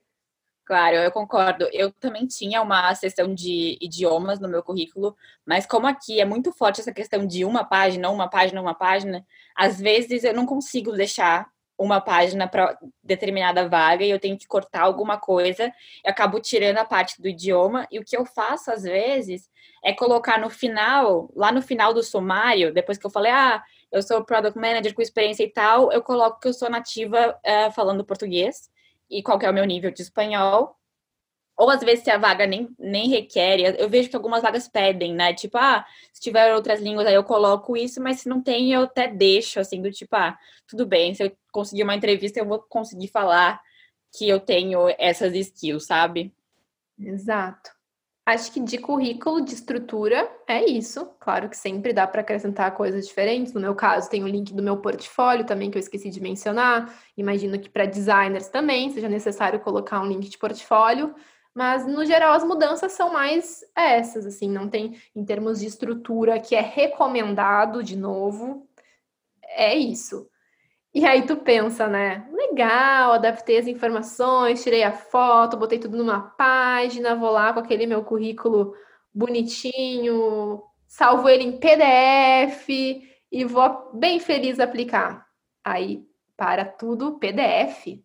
Claro, 0.66 0.96
eu 0.96 1.12
concordo. 1.12 1.68
Eu 1.72 1.92
também 1.92 2.26
tinha 2.26 2.60
uma 2.60 2.94
sessão 2.94 3.32
de 3.32 3.78
idiomas 3.80 4.40
no 4.40 4.48
meu 4.48 4.62
currículo, 4.62 5.16
mas 5.46 5.64
como 5.64 5.86
aqui 5.86 6.20
é 6.20 6.24
muito 6.24 6.52
forte 6.52 6.80
essa 6.80 6.92
questão 6.92 7.26
de 7.26 7.44
uma 7.44 7.64
página, 7.64 8.10
uma 8.10 8.28
página, 8.28 8.60
uma 8.60 8.74
página, 8.74 9.24
às 9.56 9.80
vezes 9.80 10.24
eu 10.24 10.34
não 10.34 10.44
consigo 10.44 10.92
deixar 10.92 11.46
uma 11.78 12.00
página 12.00 12.48
para 12.48 12.78
determinada 13.02 13.68
vaga 13.68 14.04
e 14.04 14.10
eu 14.10 14.18
tenho 14.18 14.38
que 14.38 14.46
cortar 14.46 14.82
alguma 14.82 15.18
coisa, 15.18 15.72
eu 16.04 16.10
acabo 16.10 16.40
tirando 16.40 16.78
a 16.78 16.84
parte 16.84 17.20
do 17.20 17.28
idioma, 17.28 17.86
e 17.90 17.98
o 17.98 18.04
que 18.04 18.16
eu 18.16 18.24
faço 18.24 18.70
às 18.70 18.82
vezes 18.82 19.50
é 19.84 19.92
colocar 19.92 20.40
no 20.40 20.50
final, 20.50 21.30
lá 21.34 21.52
no 21.52 21.62
final 21.62 21.92
do 21.92 22.02
sumário, 22.02 22.72
depois 22.72 22.98
que 22.98 23.06
eu 23.06 23.10
falei, 23.10 23.30
ah, 23.30 23.62
eu 23.92 24.02
sou 24.02 24.24
product 24.24 24.58
manager 24.58 24.94
com 24.94 25.02
experiência 25.02 25.44
e 25.44 25.50
tal, 25.50 25.92
eu 25.92 26.02
coloco 26.02 26.40
que 26.40 26.48
eu 26.48 26.52
sou 26.52 26.68
nativa 26.68 27.38
uh, 27.38 27.72
falando 27.72 28.04
português 28.04 28.68
e 29.08 29.22
qual 29.22 29.38
é 29.40 29.50
o 29.50 29.54
meu 29.54 29.64
nível 29.64 29.90
de 29.90 30.02
espanhol. 30.02 30.76
Ou 31.56 31.70
às 31.70 31.80
vezes 31.80 32.04
se 32.04 32.10
a 32.10 32.18
vaga 32.18 32.46
nem, 32.46 32.68
nem 32.78 33.08
requer, 33.08 33.78
eu 33.78 33.88
vejo 33.88 34.10
que 34.10 34.16
algumas 34.16 34.42
vagas 34.42 34.68
pedem, 34.68 35.14
né? 35.14 35.32
Tipo, 35.32 35.56
ah, 35.56 35.86
se 36.12 36.20
tiver 36.20 36.54
outras 36.54 36.80
línguas 36.82 37.06
aí 37.06 37.14
eu 37.14 37.24
coloco 37.24 37.74
isso, 37.76 37.98
mas 38.02 38.20
se 38.20 38.28
não 38.28 38.42
tem 38.42 38.74
eu 38.74 38.82
até 38.82 39.08
deixo, 39.08 39.58
assim, 39.58 39.80
do 39.80 39.90
tipo, 39.90 40.14
ah, 40.16 40.36
tudo 40.66 40.84
bem, 40.84 41.14
se 41.14 41.22
eu 41.22 41.32
conseguir 41.56 41.84
uma 41.84 41.94
entrevista 41.94 42.38
eu 42.38 42.46
vou 42.46 42.60
conseguir 42.60 43.08
falar 43.08 43.58
que 44.14 44.28
eu 44.28 44.38
tenho 44.38 44.94
essas 44.98 45.34
skills, 45.34 45.86
sabe? 45.86 46.34
Exato. 46.98 47.70
Acho 48.26 48.52
que 48.52 48.60
de 48.60 48.76
currículo, 48.76 49.40
de 49.40 49.54
estrutura, 49.54 50.28
é 50.46 50.68
isso. 50.68 51.06
Claro 51.18 51.48
que 51.48 51.56
sempre 51.56 51.94
dá 51.94 52.06
para 52.06 52.20
acrescentar 52.20 52.74
coisas 52.74 53.06
diferentes. 53.06 53.54
No 53.54 53.60
meu 53.60 53.74
caso, 53.74 54.10
tem 54.10 54.22
o 54.22 54.28
link 54.28 54.52
do 54.52 54.62
meu 54.62 54.78
portfólio 54.78 55.46
também, 55.46 55.70
que 55.70 55.78
eu 55.78 55.80
esqueci 55.80 56.10
de 56.10 56.20
mencionar. 56.20 56.92
Imagino 57.16 57.58
que 57.58 57.70
para 57.70 57.86
designers 57.86 58.48
também 58.48 58.90
seja 58.90 59.08
necessário 59.08 59.60
colocar 59.60 60.00
um 60.00 60.08
link 60.08 60.28
de 60.28 60.36
portfólio. 60.36 61.14
Mas, 61.54 61.86
no 61.86 62.04
geral, 62.04 62.34
as 62.34 62.44
mudanças 62.44 62.92
são 62.92 63.12
mais 63.12 63.64
essas, 63.74 64.26
assim, 64.26 64.50
não 64.50 64.68
tem, 64.68 65.00
em 65.14 65.24
termos 65.24 65.60
de 65.60 65.66
estrutura, 65.66 66.38
que 66.38 66.54
é 66.54 66.60
recomendado, 66.60 67.82
de 67.82 67.96
novo, 67.96 68.68
é 69.42 69.74
isso. 69.74 70.28
E 70.96 71.04
aí 71.04 71.26
tu 71.26 71.36
pensa, 71.36 71.86
né? 71.86 72.26
Legal, 72.32 73.12
adaptei 73.12 73.58
as 73.58 73.66
informações, 73.66 74.62
tirei 74.62 74.82
a 74.82 74.92
foto, 74.92 75.54
botei 75.54 75.78
tudo 75.78 75.98
numa 75.98 76.22
página, 76.22 77.14
vou 77.14 77.30
lá 77.30 77.52
com 77.52 77.60
aquele 77.60 77.86
meu 77.86 78.02
currículo 78.02 78.74
bonitinho, 79.12 80.62
salvo 80.88 81.28
ele 81.28 81.44
em 81.44 81.58
PDF 81.58 82.66
e 83.30 83.44
vou 83.44 83.90
bem 83.92 84.18
feliz 84.18 84.58
aplicar. 84.58 85.26
Aí 85.62 86.02
para 86.34 86.64
tudo 86.64 87.18
PDF. 87.18 88.02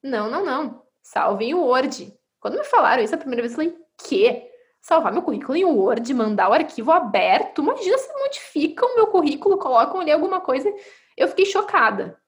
Não, 0.00 0.30
não, 0.30 0.44
não. 0.44 0.80
Salve 1.02 1.46
em 1.46 1.54
Word. 1.54 2.16
Quando 2.38 2.56
me 2.56 2.64
falaram 2.64 3.02
isso 3.02 3.16
a 3.16 3.18
primeira 3.18 3.42
vez, 3.42 3.52
eu 3.52 3.56
falei, 3.56 3.76
que? 4.06 4.48
Salvar 4.80 5.12
meu 5.12 5.22
currículo 5.22 5.56
em 5.56 5.64
Word, 5.64 6.14
mandar 6.14 6.50
o 6.50 6.52
arquivo 6.52 6.92
aberto. 6.92 7.62
Imagina 7.62 7.98
se 7.98 8.12
modificam 8.12 8.94
meu 8.94 9.08
currículo, 9.08 9.58
colocam 9.58 10.00
ali 10.00 10.12
alguma 10.12 10.40
coisa 10.40 10.72
eu 11.16 11.28
fiquei 11.28 11.46
chocada. 11.46 12.18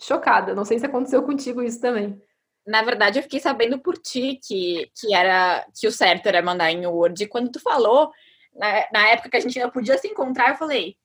Chocada. 0.00 0.54
Não 0.54 0.64
sei 0.64 0.78
se 0.78 0.86
aconteceu 0.86 1.22
contigo 1.22 1.62
isso 1.62 1.80
também. 1.80 2.20
Na 2.66 2.82
verdade, 2.82 3.18
eu 3.18 3.22
fiquei 3.22 3.40
sabendo 3.40 3.78
por 3.78 3.98
ti 3.98 4.38
que, 4.42 4.90
que 4.94 5.14
era 5.14 5.66
que 5.78 5.86
o 5.86 5.92
certo 5.92 6.26
era 6.26 6.42
mandar 6.42 6.70
em 6.70 6.86
Word. 6.86 7.22
E 7.22 7.26
quando 7.26 7.50
tu 7.50 7.60
falou, 7.60 8.10
na, 8.54 8.86
na 8.92 9.08
época 9.08 9.30
que 9.30 9.36
a 9.36 9.40
gente 9.40 9.58
não 9.58 9.70
podia 9.70 9.98
se 9.98 10.08
encontrar, 10.08 10.50
eu 10.50 10.56
falei, 10.56 10.96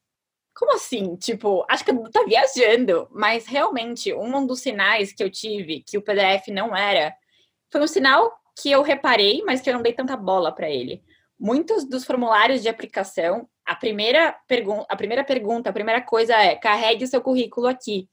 como 0.55 0.73
assim? 0.73 1.15
Tipo, 1.15 1.65
acho 1.69 1.85
que 1.85 1.93
tu 1.93 2.11
tá 2.11 2.23
viajando. 2.23 3.07
Mas 3.11 3.45
realmente, 3.47 4.13
um 4.13 4.45
dos 4.45 4.61
sinais 4.61 5.13
que 5.13 5.23
eu 5.23 5.29
tive 5.29 5.83
que 5.85 5.97
o 5.97 6.01
PDF 6.01 6.47
não 6.49 6.75
era, 6.75 7.15
foi 7.71 7.81
um 7.81 7.87
sinal 7.87 8.31
que 8.59 8.71
eu 8.71 8.81
reparei, 8.81 9.43
mas 9.45 9.61
que 9.61 9.69
eu 9.69 9.75
não 9.75 9.81
dei 9.81 9.93
tanta 9.93 10.17
bola 10.17 10.51
para 10.51 10.69
ele. 10.69 11.03
Muitos 11.39 11.85
dos 11.87 12.03
formulários 12.03 12.61
de 12.61 12.69
aplicação, 12.69 13.47
a 13.67 13.75
primeira, 13.75 14.33
pergun 14.47 14.85
a 14.87 14.95
primeira 14.95 15.23
pergunta, 15.25 15.69
a 15.69 15.73
primeira 15.73 16.01
coisa 16.01 16.33
é 16.33 16.55
carregue 16.55 17.03
o 17.03 17.07
seu 17.07 17.21
currículo 17.21 17.67
aqui. 17.67 18.09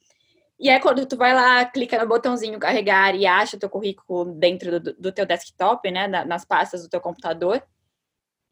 E 0.59 0.69
aí, 0.69 0.81
quando 0.81 1.07
tu 1.07 1.17
vai 1.17 1.33
lá, 1.33 1.65
clica 1.65 1.99
no 1.99 2.09
botãozinho 2.09 2.59
carregar 2.59 3.15
e 3.15 3.27
acha 3.27 3.57
o 3.57 3.61
teu 3.61 3.71
currículo 3.71 4.35
dentro 4.35 4.81
do, 4.81 4.93
do 4.95 5.13
teu 5.13 5.25
desktop, 5.25 5.91
né, 5.91 6.09
nas 6.09 6.45
pastas 6.45 6.83
do 6.83 6.89
teu 6.89 7.01
computador, 7.01 7.63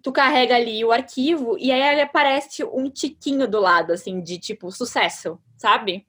tu 0.02 0.12
carrega 0.12 0.56
ali 0.56 0.84
o 0.84 0.92
arquivo 0.92 1.56
e 1.58 1.72
aí 1.72 2.00
aparece 2.00 2.64
um 2.64 2.88
tiquinho 2.90 3.48
do 3.48 3.60
lado, 3.60 3.92
assim, 3.92 4.20
de 4.20 4.38
tipo, 4.38 4.70
sucesso, 4.70 5.40
sabe? 5.56 6.06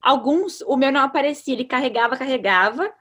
Alguns, 0.00 0.60
o 0.62 0.76
meu 0.76 0.92
não 0.92 1.00
aparecia, 1.00 1.54
ele 1.54 1.64
carregava, 1.64 2.16
carregava, 2.16 2.92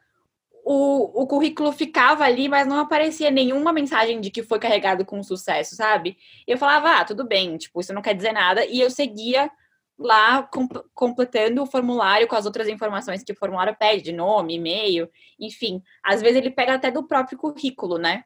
o, 0.66 1.24
o 1.24 1.28
currículo 1.28 1.72
ficava 1.72 2.24
ali, 2.24 2.48
mas 2.48 2.66
não 2.66 2.80
aparecia 2.80 3.30
nenhuma 3.30 3.74
mensagem 3.74 4.22
de 4.22 4.32
que 4.32 4.42
foi 4.42 4.60
carregado 4.60 5.06
com 5.06 5.22
sucesso, 5.22 5.76
sabe? 5.76 6.18
Eu 6.48 6.58
falava, 6.58 7.00
ah, 7.00 7.06
tudo 7.06 7.28
bem, 7.28 7.58
tipo, 7.58 7.82
isso 7.82 7.94
não 7.94 8.02
quer 8.02 8.16
dizer 8.16 8.32
nada, 8.32 8.66
e 8.66 8.80
eu 8.80 8.90
seguia 8.90 9.52
lá 9.98 10.44
com, 10.44 10.68
completando 10.94 11.62
o 11.62 11.66
formulário 11.66 12.28
com 12.28 12.36
as 12.36 12.46
outras 12.46 12.68
informações 12.68 13.24
que 13.24 13.34
o 13.34 13.38
formulário 13.38 13.76
pede, 13.78 14.04
de 14.04 14.12
nome, 14.12 14.56
e-mail, 14.56 15.10
enfim. 15.40 15.82
Às 16.04 16.22
vezes 16.22 16.38
ele 16.38 16.50
pega 16.50 16.74
até 16.74 16.90
do 16.90 17.08
próprio 17.08 17.38
currículo, 17.38 17.98
né? 17.98 18.24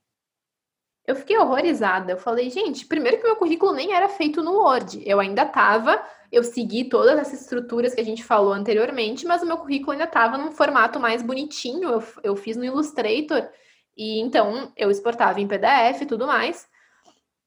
Eu 1.07 1.15
fiquei 1.15 1.37
horrorizada. 1.37 2.11
Eu 2.11 2.17
falei, 2.17 2.49
gente, 2.49 2.85
primeiro 2.85 3.17
que 3.17 3.23
meu 3.23 3.37
currículo 3.37 3.71
nem 3.71 3.93
era 3.93 4.09
feito 4.09 4.43
no 4.43 4.59
Word. 4.59 5.01
Eu 5.05 5.21
ainda 5.21 5.45
tava, 5.45 6.03
eu 6.29 6.43
segui 6.43 6.89
todas 6.89 7.17
essas 7.17 7.41
estruturas 7.41 7.95
que 7.95 8.01
a 8.01 8.03
gente 8.03 8.25
falou 8.25 8.51
anteriormente, 8.51 9.25
mas 9.25 9.41
o 9.41 9.45
meu 9.45 9.57
currículo 9.57 9.93
ainda 9.93 10.05
tava 10.05 10.37
num 10.37 10.51
formato 10.51 10.99
mais 10.99 11.21
bonitinho. 11.21 11.89
Eu, 11.89 12.03
eu 12.21 12.35
fiz 12.35 12.57
no 12.57 12.65
Illustrator. 12.65 13.49
E 13.95 14.19
então 14.19 14.71
eu 14.75 14.91
exportava 14.91 15.39
em 15.39 15.47
PDF 15.47 16.01
e 16.01 16.05
tudo 16.05 16.27
mais. 16.27 16.67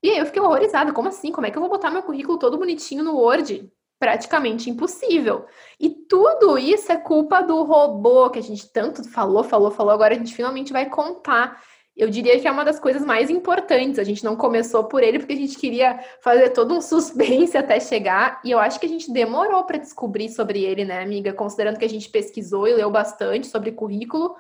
E 0.03 0.11
aí 0.11 0.19
eu 0.19 0.27
fiquei 0.27 0.41
horrorizada. 0.41 0.93
Como 0.93 1.09
assim? 1.09 1.31
Como 1.31 1.47
é 1.47 1.51
que 1.51 1.59
eu 1.59 1.63
vou 1.63 1.71
botar 1.71 1.91
meu 1.91 2.03
currículo 2.03 2.39
todo 2.39 2.57
bonitinho 2.59 3.05
no 3.05 3.17
Word? 3.17 3.71
praticamente 4.01 4.71
impossível. 4.71 5.45
E 5.79 5.91
tudo 5.91 6.57
isso 6.57 6.91
é 6.91 6.97
culpa 6.97 7.43
do 7.43 7.63
robô 7.63 8.31
que 8.31 8.39
a 8.39 8.43
gente 8.43 8.67
tanto 8.73 9.05
falou, 9.05 9.45
falou, 9.45 9.71
falou. 9.71 9.93
Agora 9.93 10.15
a 10.15 10.17
gente 10.19 10.35
finalmente 10.35 10.73
vai 10.73 10.89
contar. 10.89 11.63
Eu 11.97 12.09
diria 12.09 12.39
que 12.41 12.49
é 12.49 12.51
uma 12.51 12.65
das 12.65 12.79
coisas 12.79 13.05
mais 13.05 13.29
importantes. 13.29 13.99
A 13.99 14.05
gente 14.05 14.25
não 14.25 14.37
começou 14.37 14.85
por 14.85 15.03
ele 15.03 15.19
porque 15.19 15.35
a 15.35 15.37
gente 15.37 15.59
queria 15.59 15.99
fazer 16.23 16.51
todo 16.51 16.75
um 16.75 16.81
suspense 16.83 17.57
até 17.57 17.79
chegar. 17.81 18.41
E 18.45 18.51
eu 18.51 18.59
acho 18.59 18.81
que 18.81 18.87
a 18.87 18.89
gente 18.89 19.13
demorou 19.13 19.65
para 19.65 19.79
descobrir 19.79 20.29
sobre 20.31 20.65
ele, 20.65 20.85
né, 20.85 21.03
amiga? 21.03 21.33
Considerando 21.33 21.79
que 21.79 21.85
a 21.85 21.89
gente 21.89 22.09
pesquisou 22.09 22.67
e 22.67 22.75
leu 22.75 22.91
bastante 22.91 23.49
sobre 23.49 23.73
currículo, 23.73 24.35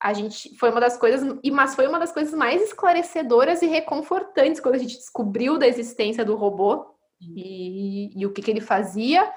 a 0.00 0.12
gente 0.12 0.56
foi 0.56 0.70
uma 0.70 0.80
das 0.80 0.96
coisas, 0.96 1.38
e 1.42 1.50
mas 1.50 1.74
foi 1.74 1.86
uma 1.88 1.98
das 1.98 2.12
coisas 2.12 2.32
mais 2.32 2.62
esclarecedoras 2.62 3.62
e 3.62 3.66
reconfortantes 3.66 4.60
quando 4.60 4.76
a 4.76 4.78
gente 4.78 4.96
descobriu 4.96 5.58
da 5.58 5.66
existência 5.66 6.24
do 6.24 6.36
robô 6.36 6.86
e, 7.20 8.10
e 8.16 8.26
o 8.26 8.32
que, 8.32 8.42
que 8.42 8.50
ele 8.50 8.60
fazia. 8.60 9.28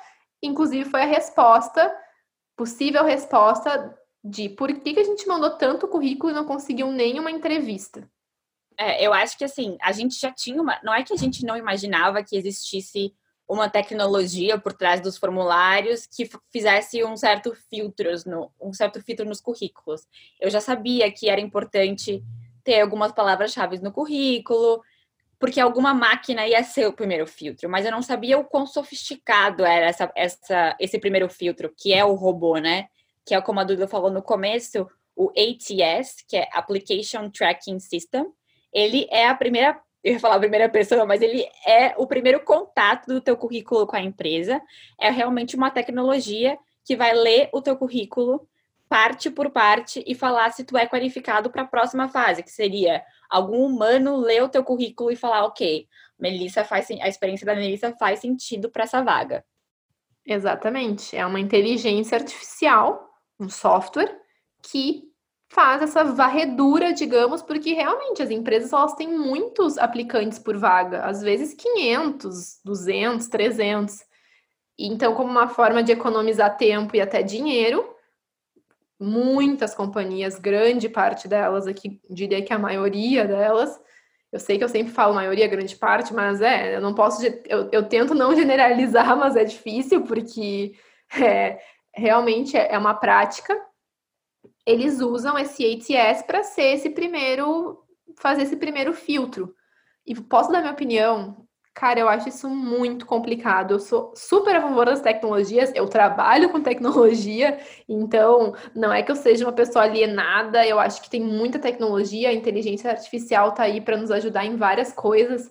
Inclusive, 0.42 0.90
foi 0.90 1.02
a 1.02 1.06
resposta, 1.06 1.92
possível 2.56 3.04
resposta 3.04 3.98
de 4.24 4.50
por 4.50 4.72
que, 4.74 4.94
que 4.94 5.00
a 5.00 5.04
gente 5.04 5.28
mandou 5.28 5.52
tanto 5.52 5.88
currículo 5.88 6.32
e 6.32 6.36
não 6.36 6.46
conseguiu 6.46 6.92
nenhuma 6.92 7.32
entrevista. 7.32 8.08
É, 8.78 9.06
eu 9.06 9.14
acho 9.14 9.38
que 9.38 9.44
assim, 9.44 9.78
a 9.82 9.92
gente 9.92 10.20
já 10.20 10.32
tinha 10.32 10.62
uma. 10.62 10.80
Não 10.84 10.94
é 10.94 11.04
que 11.04 11.14
a 11.14 11.18
gente 11.18 11.46
não 11.46 11.58
imaginava 11.58 12.24
que 12.24 12.36
existisse 12.36 13.14
uma 13.48 13.70
tecnologia 13.70 14.58
por 14.58 14.72
trás 14.72 15.02
dos 15.02 15.18
formulários 15.18 16.08
que 16.08 16.30
fizesse 16.52 17.04
um 17.04 17.18
certo 17.18 17.54
filtros 17.70 18.24
no, 18.24 18.50
um 18.62 18.72
certo 18.72 19.02
filtro 19.02 19.26
nos 19.26 19.42
currículos. 19.42 20.08
Eu 20.40 20.50
já 20.50 20.62
sabia 20.62 21.12
que 21.12 21.30
era 21.30 21.42
importante 21.42 22.24
ter 22.64 22.80
algumas 22.80 23.12
palavras-chave 23.12 23.80
no 23.80 23.92
currículo, 23.92 24.82
porque 25.38 25.60
alguma 25.60 25.94
máquina 25.94 26.48
ia 26.48 26.64
ser 26.64 26.88
o 26.88 26.94
primeiro 26.94 27.28
filtro, 27.28 27.70
mas 27.70 27.86
eu 27.86 27.92
não 27.92 28.02
sabia 28.02 28.38
o 28.38 28.46
quão 28.46 28.66
sofisticado 28.66 29.66
era 29.66 29.88
essa, 29.88 30.12
essa, 30.16 30.78
esse 30.80 30.98
primeiro 30.98 31.28
filtro, 31.28 31.74
que 31.76 31.92
é 31.92 32.06
o 32.06 32.14
robô, 32.14 32.58
né? 32.58 32.88
Que 33.26 33.36
é 33.36 33.42
como 33.42 33.60
a 33.60 33.64
Duda 33.64 33.88
falou 33.88 34.12
no 34.12 34.22
começo, 34.22 34.88
o 35.16 35.30
ATS, 35.30 36.24
que 36.28 36.38
é 36.38 36.48
Application 36.54 37.30
Tracking 37.30 37.80
System. 37.80 38.26
Ele 38.74 39.08
é 39.12 39.28
a 39.28 39.36
primeira, 39.36 39.80
eu 40.04 40.14
ia 40.14 40.20
falar 40.20 40.36
a 40.36 40.40
primeira 40.40 40.70
pessoa, 40.70 41.06
mas 41.06 41.22
ele 41.22 41.46
é 41.68 41.94
o 41.98 42.08
primeiro 42.08 42.40
contato 42.42 43.08
do 43.08 43.22
teu 43.22 43.38
currículo 43.38 43.86
com 43.86 43.96
a 43.96 44.02
empresa. 44.02 44.62
É 45.00 45.10
realmente 45.10 45.56
uma 45.56 45.70
tecnologia 45.70 46.58
que 46.86 46.96
vai 46.96 47.14
ler 47.14 47.50
o 47.54 47.62
teu 47.62 47.78
currículo 47.78 48.48
parte 48.92 49.30
por 49.30 49.50
parte 49.52 50.04
e 50.06 50.14
falar 50.14 50.52
se 50.52 50.66
tu 50.66 50.78
é 50.78 50.86
qualificado 50.86 51.50
para 51.50 51.62
a 51.62 51.68
próxima 51.68 52.10
fase, 52.10 52.44
que 52.44 52.52
seria 52.52 53.02
algum 53.30 53.66
humano 53.66 54.18
ler 54.18 54.44
o 54.44 54.50
teu 54.50 54.66
currículo 54.66 55.10
e 55.10 55.16
falar, 55.16 55.46
ok, 55.46 55.88
Melissa 56.20 56.66
faz 56.66 56.92
a 56.92 57.08
experiência 57.08 57.46
da 57.46 57.56
Melissa 57.56 57.96
faz 57.98 58.20
sentido 58.20 58.70
para 58.70 58.84
essa 58.84 59.02
vaga. 59.02 59.46
Exatamente. 60.26 61.16
É 61.16 61.26
uma 61.26 61.40
inteligência 61.40 62.18
artificial, 62.18 63.11
um 63.42 63.50
software 63.50 64.16
que 64.62 65.12
faz 65.50 65.82
essa 65.82 66.04
varredura, 66.04 66.94
digamos, 66.94 67.42
porque 67.42 67.74
realmente 67.74 68.24
as 68.24 68.30
empresas 68.30 68.72
elas 68.72 68.94
têm 68.94 69.10
muitos 69.10 69.78
aplicantes 69.78 70.40
por 70.40 70.56
vaga, 70.56 71.04
às 71.04 71.22
vezes 71.22 71.54
500, 71.54 72.62
200, 72.64 73.28
300. 73.28 74.00
Então, 74.80 75.14
como 75.14 75.30
uma 75.30 75.50
forma 75.50 75.84
de 75.84 75.92
economizar 75.92 76.56
tempo 76.56 76.96
e 76.96 77.02
até 77.02 77.22
dinheiro, 77.22 77.86
muitas 78.98 79.76
companhias, 79.76 80.40
grande 80.40 80.88
parte 80.88 81.28
delas 81.28 81.68
aqui, 81.68 82.00
diria 82.10 82.42
que 82.42 82.54
a 82.54 82.60
maioria 82.60 83.28
delas, 83.28 83.78
eu 84.32 84.40
sei 84.40 84.58
que 84.58 84.64
eu 84.64 84.70
sempre 84.70 84.94
falo 84.94 85.14
maioria, 85.14 85.48
grande 85.48 85.76
parte, 85.76 86.14
mas 86.14 86.40
é, 86.40 86.78
eu 86.78 86.82
não 86.82 86.94
posso, 86.94 87.26
eu, 87.26 87.68
eu 87.72 87.84
tento 87.84 88.14
não 88.14 88.34
generalizar, 88.34 89.18
mas 89.18 89.36
é 89.36 89.44
difícil, 89.44 90.04
porque 90.04 90.76
é, 91.20 91.60
realmente 91.94 92.58
é, 92.58 92.74
é 92.74 92.78
uma 92.78 92.94
prática. 92.94 93.60
Eles 94.66 95.00
usam 95.02 95.38
esse 95.38 95.66
ATS 95.66 96.24
para 96.24 96.44
ser 96.44 96.74
esse 96.74 96.90
primeiro, 96.90 97.84
fazer 98.20 98.44
esse 98.44 98.56
primeiro 98.56 98.94
filtro. 98.94 99.56
E 100.06 100.16
posso 100.16 100.52
dar 100.52 100.62
minha 100.62 100.74
opinião? 100.74 101.48
Cara, 101.74 102.02
eu 102.02 102.10
acho 102.10 102.28
isso 102.28 102.50
muito 102.50 103.06
complicado. 103.06 103.72
Eu 103.76 103.80
sou 103.80 104.14
super 104.16 104.56
a 104.56 104.62
favor 104.62 104.86
das 104.86 105.02
tecnologias, 105.02 105.72
eu 105.74 105.88
trabalho 105.88 106.50
com 106.50 106.62
tecnologia, 106.62 107.60
então 107.88 108.54
não 108.76 108.92
é 108.92 109.02
que 109.02 109.12
eu 109.12 109.16
seja 109.16 109.46
uma 109.46 109.54
pessoa 109.54 109.86
alienada. 109.86 110.66
Eu 110.68 110.80
acho 110.80 111.02
que 111.02 111.10
tem 111.10 111.22
muita 111.22 111.60
tecnologia, 111.60 112.30
a 112.30 112.34
inteligência 112.34 112.92
artificial 112.92 113.54
tá 113.54 113.64
aí 113.64 113.80
para 113.80 113.98
nos 113.98 114.12
ajudar 114.12 114.46
em 114.46 114.58
várias 114.58 114.92
coisas, 114.92 115.50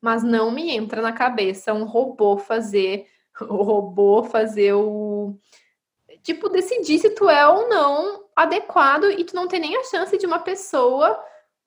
mas 0.00 0.22
não 0.22 0.50
me 0.50 0.70
entra 0.70 1.02
na 1.02 1.12
cabeça 1.12 1.74
um 1.74 1.84
robô 1.84 2.38
fazer 2.38 3.06
o 3.42 3.62
robô 3.62 4.24
fazer 4.24 4.72
o 4.72 5.38
tipo 6.28 6.50
decidir 6.50 6.98
se 6.98 7.10
tu 7.10 7.28
é 7.28 7.46
ou 7.48 7.68
não 7.70 8.24
adequado 8.36 9.10
e 9.10 9.24
tu 9.24 9.34
não 9.34 9.48
tem 9.48 9.60
nem 9.60 9.76
a 9.76 9.84
chance 9.84 10.16
de 10.18 10.26
uma 10.26 10.38
pessoa 10.38 11.18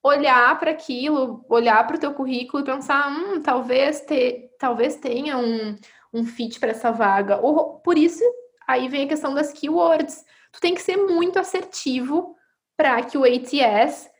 olhar 0.04 0.56
para 0.58 0.70
aquilo, 0.70 1.44
olhar 1.48 1.84
para 1.86 1.96
o 1.96 1.98
teu 1.98 2.14
currículo 2.14 2.62
e 2.62 2.66
pensar, 2.66 3.10
hum, 3.10 3.40
talvez, 3.42 4.00
te, 4.02 4.50
talvez 4.58 4.96
tenha 4.96 5.36
um, 5.36 5.76
um 6.12 6.24
fit 6.24 6.60
para 6.60 6.70
essa 6.70 6.92
vaga. 6.92 7.40
Ou, 7.40 7.80
por 7.80 7.98
isso, 7.98 8.22
aí 8.66 8.88
vem 8.88 9.04
a 9.04 9.08
questão 9.08 9.34
das 9.34 9.52
keywords. 9.52 10.24
Tu 10.52 10.60
tem 10.60 10.74
que 10.74 10.82
ser 10.82 10.96
muito 10.96 11.38
assertivo 11.38 12.36
para 12.76 13.02
que 13.02 13.18
o 13.18 13.24
ATS 13.24 14.10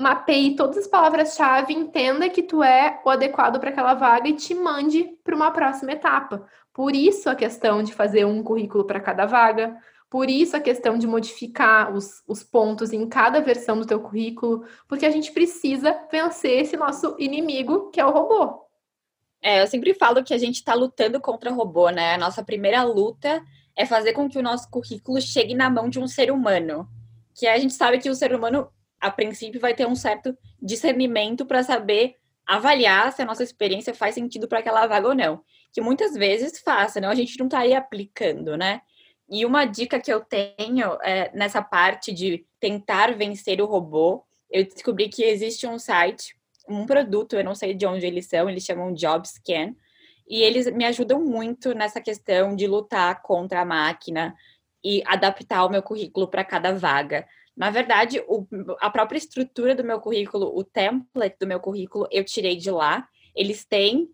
mapeie 0.00 0.56
todas 0.56 0.78
as 0.78 0.86
palavras-chave, 0.86 1.74
entenda 1.74 2.28
que 2.28 2.42
tu 2.42 2.62
é 2.62 3.00
o 3.04 3.10
adequado 3.10 3.60
para 3.60 3.70
aquela 3.70 3.94
vaga 3.94 4.28
e 4.28 4.34
te 4.34 4.54
mande 4.54 5.04
para 5.22 5.36
uma 5.36 5.50
próxima 5.50 5.92
etapa. 5.92 6.48
Por 6.80 6.96
isso 6.96 7.28
a 7.28 7.34
questão 7.34 7.82
de 7.82 7.92
fazer 7.92 8.24
um 8.24 8.42
currículo 8.42 8.86
para 8.86 8.98
cada 8.98 9.26
vaga, 9.26 9.76
por 10.08 10.30
isso 10.30 10.56
a 10.56 10.60
questão 10.60 10.96
de 10.96 11.06
modificar 11.06 11.94
os, 11.94 12.22
os 12.26 12.42
pontos 12.42 12.90
em 12.90 13.06
cada 13.06 13.38
versão 13.42 13.78
do 13.78 13.84
teu 13.84 14.00
currículo, 14.00 14.64
porque 14.88 15.04
a 15.04 15.10
gente 15.10 15.30
precisa 15.30 15.94
vencer 16.10 16.62
esse 16.62 16.78
nosso 16.78 17.14
inimigo, 17.18 17.90
que 17.90 18.00
é 18.00 18.06
o 18.06 18.10
robô. 18.10 18.64
É, 19.42 19.62
eu 19.62 19.66
sempre 19.66 19.92
falo 19.92 20.24
que 20.24 20.32
a 20.32 20.38
gente 20.38 20.54
está 20.54 20.72
lutando 20.72 21.20
contra 21.20 21.52
o 21.52 21.54
robô, 21.54 21.90
né? 21.90 22.14
A 22.14 22.18
nossa 22.18 22.42
primeira 22.42 22.82
luta 22.82 23.44
é 23.76 23.84
fazer 23.84 24.14
com 24.14 24.26
que 24.26 24.38
o 24.38 24.42
nosso 24.42 24.70
currículo 24.70 25.20
chegue 25.20 25.52
na 25.52 25.68
mão 25.68 25.86
de 25.86 25.98
um 25.98 26.08
ser 26.08 26.32
humano. 26.32 26.88
Que 27.34 27.46
a 27.46 27.58
gente 27.58 27.74
sabe 27.74 27.98
que 27.98 28.08
o 28.08 28.14
ser 28.14 28.34
humano, 28.34 28.70
a 28.98 29.10
princípio, 29.10 29.60
vai 29.60 29.74
ter 29.74 29.86
um 29.86 29.94
certo 29.94 30.34
discernimento 30.62 31.44
para 31.44 31.62
saber 31.62 32.16
avaliar 32.46 33.12
se 33.12 33.20
a 33.20 33.26
nossa 33.26 33.42
experiência 33.42 33.94
faz 33.94 34.14
sentido 34.14 34.48
para 34.48 34.60
aquela 34.60 34.86
vaga 34.86 35.08
ou 35.08 35.14
não. 35.14 35.44
Que 35.72 35.80
muitas 35.80 36.14
vezes 36.14 36.60
faz, 36.60 36.92
senão 36.92 37.10
a 37.10 37.14
gente 37.14 37.38
não 37.38 37.46
estaria 37.46 37.78
aplicando, 37.78 38.56
né? 38.56 38.82
E 39.28 39.46
uma 39.46 39.64
dica 39.64 40.00
que 40.00 40.12
eu 40.12 40.20
tenho 40.20 40.98
é, 41.02 41.30
nessa 41.34 41.62
parte 41.62 42.12
de 42.12 42.44
tentar 42.58 43.16
vencer 43.16 43.60
o 43.60 43.66
robô, 43.66 44.24
eu 44.50 44.64
descobri 44.64 45.08
que 45.08 45.22
existe 45.22 45.66
um 45.66 45.78
site, 45.78 46.34
um 46.68 46.84
produto, 46.84 47.36
eu 47.36 47.44
não 47.44 47.54
sei 47.54 47.72
de 47.72 47.86
onde 47.86 48.04
eles 48.04 48.26
são, 48.26 48.50
eles 48.50 48.64
chamam 48.64 48.92
JobScan, 48.92 49.74
e 50.28 50.42
eles 50.42 50.70
me 50.72 50.84
ajudam 50.84 51.20
muito 51.20 51.74
nessa 51.74 52.00
questão 52.00 52.54
de 52.54 52.66
lutar 52.66 53.22
contra 53.22 53.60
a 53.60 53.64
máquina 53.64 54.34
e 54.82 55.02
adaptar 55.06 55.64
o 55.64 55.68
meu 55.68 55.82
currículo 55.82 56.28
para 56.28 56.44
cada 56.44 56.72
vaga. 56.72 57.26
Na 57.56 57.70
verdade, 57.70 58.22
o, 58.28 58.46
a 58.80 58.88
própria 58.88 59.18
estrutura 59.18 59.74
do 59.74 59.84
meu 59.84 60.00
currículo, 60.00 60.56
o 60.56 60.64
template 60.64 61.36
do 61.38 61.46
meu 61.46 61.60
currículo, 61.60 62.06
eu 62.10 62.24
tirei 62.24 62.56
de 62.56 62.70
lá. 62.70 63.06
Eles 63.34 63.64
têm, 63.64 64.08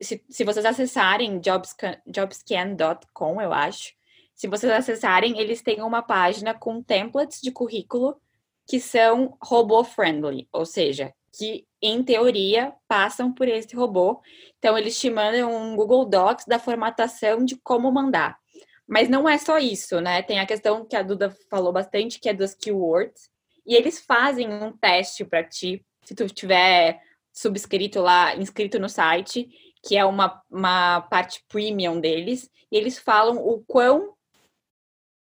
se, 0.00 0.24
se 0.28 0.44
vocês 0.44 0.64
acessarem 0.64 1.40
jobscan, 1.40 1.96
jobscan.com, 2.06 3.40
eu 3.40 3.52
acho, 3.52 3.92
se 4.34 4.46
vocês 4.46 4.72
acessarem, 4.72 5.38
eles 5.38 5.62
têm 5.62 5.82
uma 5.82 6.02
página 6.02 6.54
com 6.54 6.82
templates 6.82 7.40
de 7.40 7.50
currículo 7.50 8.20
que 8.66 8.78
são 8.78 9.36
robô 9.42 9.82
friendly, 9.82 10.46
ou 10.52 10.64
seja, 10.64 11.12
que 11.32 11.66
em 11.80 12.02
teoria 12.02 12.72
passam 12.86 13.32
por 13.32 13.48
esse 13.48 13.74
robô. 13.74 14.20
Então 14.58 14.76
eles 14.76 14.98
te 14.98 15.10
mandam 15.10 15.54
um 15.54 15.74
Google 15.74 16.04
Docs 16.04 16.44
da 16.46 16.58
formatação 16.58 17.44
de 17.44 17.56
como 17.56 17.90
mandar. 17.90 18.38
Mas 18.86 19.08
não 19.08 19.28
é 19.28 19.36
só 19.38 19.58
isso, 19.58 20.00
né? 20.00 20.22
Tem 20.22 20.38
a 20.38 20.46
questão 20.46 20.84
que 20.84 20.96
a 20.96 21.02
Duda 21.02 21.34
falou 21.50 21.72
bastante, 21.72 22.18
que 22.20 22.28
é 22.28 22.34
dos 22.34 22.54
keywords. 22.54 23.30
E 23.66 23.74
eles 23.74 24.00
fazem 24.00 24.48
um 24.48 24.72
teste 24.72 25.24
para 25.24 25.44
ti, 25.44 25.84
se 26.02 26.14
tu 26.14 26.26
tiver 26.28 27.00
subscrito 27.32 28.00
lá, 28.00 28.34
inscrito 28.34 28.78
no 28.78 28.88
site, 28.88 29.48
que 29.82 29.96
é 29.96 30.04
uma, 30.04 30.42
uma 30.50 31.00
parte 31.02 31.44
premium 31.48 32.00
deles, 32.00 32.50
e 32.70 32.76
eles 32.76 32.98
falam 32.98 33.36
o 33.36 33.62
quão 33.66 34.14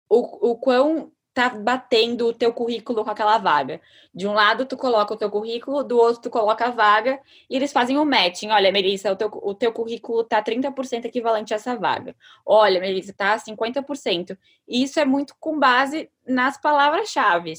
o, 0.08 0.50
o 0.50 0.58
quão 0.58 1.10
tá 1.34 1.48
batendo 1.48 2.26
o 2.26 2.34
teu 2.34 2.52
currículo 2.52 3.04
com 3.04 3.10
aquela 3.10 3.38
vaga. 3.38 3.80
De 4.14 4.26
um 4.26 4.32
lado 4.32 4.66
tu 4.66 4.76
coloca 4.76 5.14
o 5.14 5.16
teu 5.16 5.30
currículo, 5.30 5.82
do 5.82 5.96
outro 5.96 6.22
tu 6.22 6.30
coloca 6.30 6.66
a 6.66 6.70
vaga, 6.70 7.18
e 7.48 7.56
eles 7.56 7.72
fazem 7.72 7.98
um 7.98 8.04
matching. 8.04 8.50
Olha, 8.50 8.70
Melissa, 8.70 9.10
o 9.10 9.16
teu, 9.16 9.30
o 9.32 9.54
teu 9.54 9.72
currículo 9.72 10.24
tá 10.24 10.42
30% 10.42 11.06
equivalente 11.06 11.54
a 11.54 11.56
essa 11.56 11.74
vaga. 11.76 12.14
Olha, 12.44 12.80
Melissa, 12.80 13.14
tá 13.14 13.36
50%. 13.38 14.36
E 14.68 14.82
isso 14.82 15.00
é 15.00 15.04
muito 15.04 15.34
com 15.40 15.58
base 15.58 16.10
nas 16.26 16.60
palavras-chave. 16.60 17.54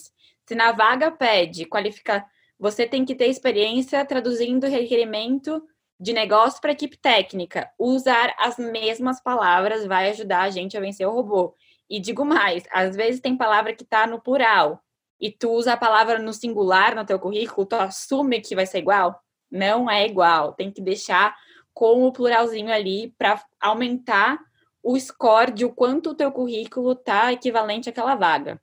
Se 0.46 0.56
na 0.56 0.72
vaga 0.72 1.10
pede 1.10 1.66
qualificar, 1.66 2.28
você 2.60 2.86
tem 2.86 3.04
que 3.04 3.16
ter 3.16 3.28
experiência 3.28 4.06
traduzindo 4.06 4.68
requerimento 4.68 5.64
de 6.04 6.12
negócio 6.12 6.60
para 6.60 6.74
equipe 6.74 6.98
técnica. 6.98 7.72
Usar 7.80 8.36
as 8.38 8.58
mesmas 8.58 9.24
palavras 9.24 9.86
vai 9.86 10.10
ajudar 10.10 10.42
a 10.42 10.50
gente 10.50 10.76
a 10.76 10.82
vencer 10.82 11.08
o 11.08 11.12
robô. 11.12 11.56
E 11.90 11.98
digo 11.98 12.26
mais, 12.26 12.66
às 12.72 12.94
vezes 12.94 13.22
tem 13.22 13.38
palavra 13.38 13.74
que 13.74 13.84
está 13.84 14.06
no 14.06 14.22
plural 14.22 14.84
e 15.18 15.32
tu 15.32 15.50
usa 15.52 15.72
a 15.72 15.78
palavra 15.78 16.20
no 16.20 16.34
singular 16.34 16.94
no 16.94 17.06
teu 17.06 17.18
currículo, 17.18 17.66
tu 17.66 17.76
assume 17.76 18.42
que 18.42 18.54
vai 18.54 18.66
ser 18.66 18.80
igual? 18.80 19.18
Não 19.50 19.90
é 19.90 20.06
igual. 20.06 20.52
Tem 20.52 20.70
que 20.70 20.82
deixar 20.82 21.34
com 21.74 22.04
o 22.04 22.12
pluralzinho 22.12 22.74
ali 22.74 23.16
para 23.18 23.42
aumentar 23.62 24.38
o 24.84 25.00
score 25.00 25.52
de 25.52 25.64
o 25.64 25.74
quanto 25.74 26.10
o 26.10 26.16
teu 26.16 26.34
currículo 26.34 26.96
tá 26.96 27.32
equivalente 27.32 27.90
àquela 27.90 28.16
vaga. 28.16 28.62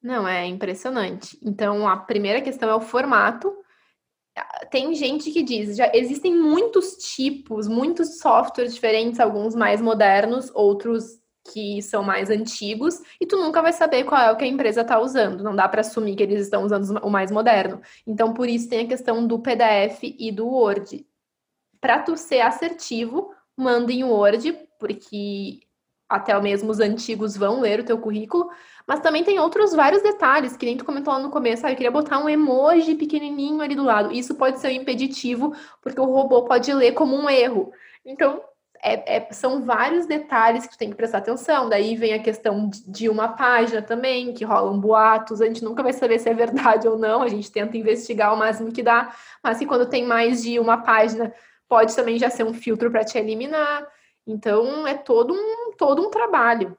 Não, 0.00 0.28
é 0.28 0.46
impressionante. 0.46 1.36
Então, 1.42 1.88
a 1.88 1.96
primeira 1.96 2.40
questão 2.40 2.70
é 2.70 2.74
o 2.76 2.80
formato. 2.80 3.52
Tem 4.70 4.94
gente 4.94 5.30
que 5.32 5.42
diz, 5.42 5.76
já 5.76 5.90
existem 5.92 6.34
muitos 6.34 6.92
tipos, 7.14 7.66
muitos 7.66 8.18
softwares 8.18 8.74
diferentes, 8.74 9.18
alguns 9.18 9.54
mais 9.54 9.80
modernos, 9.80 10.50
outros 10.54 11.20
que 11.52 11.82
são 11.82 12.02
mais 12.02 12.30
antigos 12.30 13.00
e 13.20 13.26
tu 13.26 13.36
nunca 13.36 13.62
vai 13.62 13.72
saber 13.72 14.04
qual 14.04 14.20
é 14.20 14.30
o 14.30 14.36
que 14.36 14.44
a 14.44 14.48
empresa 14.48 14.82
está 14.82 15.00
usando. 15.00 15.42
Não 15.42 15.56
dá 15.56 15.68
para 15.68 15.80
assumir 15.80 16.14
que 16.14 16.22
eles 16.22 16.42
estão 16.42 16.64
usando 16.64 16.98
o 16.98 17.10
mais 17.10 17.30
moderno. 17.30 17.80
Então, 18.06 18.32
por 18.32 18.48
isso 18.48 18.68
tem 18.68 18.84
a 18.84 18.88
questão 18.88 19.26
do 19.26 19.38
PDF 19.38 20.02
e 20.02 20.30
do 20.30 20.46
Word. 20.46 21.04
Para 21.80 22.00
tu 22.00 22.16
ser 22.16 22.40
assertivo, 22.40 23.34
manda 23.56 23.92
em 23.92 24.04
Word, 24.04 24.52
porque 24.78 25.60
até 26.10 26.38
mesmo 26.40 26.70
os 26.70 26.80
antigos 26.80 27.36
vão 27.36 27.60
ler 27.60 27.78
o 27.80 27.84
teu 27.84 27.96
currículo, 27.96 28.50
mas 28.86 28.98
também 28.98 29.22
tem 29.22 29.38
outros 29.38 29.72
vários 29.72 30.02
detalhes, 30.02 30.56
que 30.56 30.66
nem 30.66 30.76
tu 30.76 30.84
comentou 30.84 31.12
lá 31.12 31.20
no 31.20 31.30
começo, 31.30 31.64
ah, 31.64 31.70
eu 31.70 31.76
queria 31.76 31.90
botar 31.92 32.18
um 32.18 32.28
emoji 32.28 32.96
pequenininho 32.96 33.60
ali 33.60 33.76
do 33.76 33.84
lado. 33.84 34.12
Isso 34.12 34.34
pode 34.34 34.58
ser 34.58 34.68
um 34.68 34.72
impeditivo, 34.72 35.54
porque 35.80 36.00
o 36.00 36.04
robô 36.04 36.42
pode 36.42 36.72
ler 36.74 36.92
como 36.92 37.16
um 37.16 37.30
erro. 37.30 37.72
Então, 38.04 38.42
é, 38.82 39.18
é, 39.18 39.32
são 39.32 39.64
vários 39.64 40.06
detalhes 40.06 40.66
que 40.66 40.72
tu 40.72 40.78
tem 40.78 40.90
que 40.90 40.96
prestar 40.96 41.18
atenção. 41.18 41.68
Daí 41.68 41.94
vem 41.94 42.14
a 42.14 42.18
questão 42.18 42.68
de, 42.86 43.08
uma 43.08 43.28
página 43.28 43.80
também, 43.80 44.32
que 44.32 44.44
rolam 44.44 44.80
boatos. 44.80 45.40
A 45.40 45.46
gente 45.46 45.62
nunca 45.62 45.82
vai 45.82 45.92
saber 45.92 46.18
se 46.18 46.28
é 46.28 46.34
verdade 46.34 46.88
ou 46.88 46.98
não. 46.98 47.22
A 47.22 47.28
gente 47.28 47.52
tenta 47.52 47.76
investigar 47.76 48.34
o 48.34 48.36
máximo 48.36 48.72
que 48.72 48.82
dá. 48.82 49.14
Mas 49.44 49.58
se 49.58 49.66
quando 49.66 49.86
tem 49.86 50.04
mais 50.04 50.42
de 50.42 50.58
uma 50.58 50.78
página, 50.78 51.32
pode 51.68 51.94
também 51.94 52.18
já 52.18 52.30
ser 52.30 52.42
um 52.42 52.54
filtro 52.54 52.90
para 52.90 53.04
te 53.04 53.18
eliminar. 53.18 53.86
Então 54.26 54.86
é 54.86 54.96
todo 54.96 55.34
um, 55.34 55.72
todo 55.76 56.06
um 56.06 56.10
trabalho. 56.10 56.76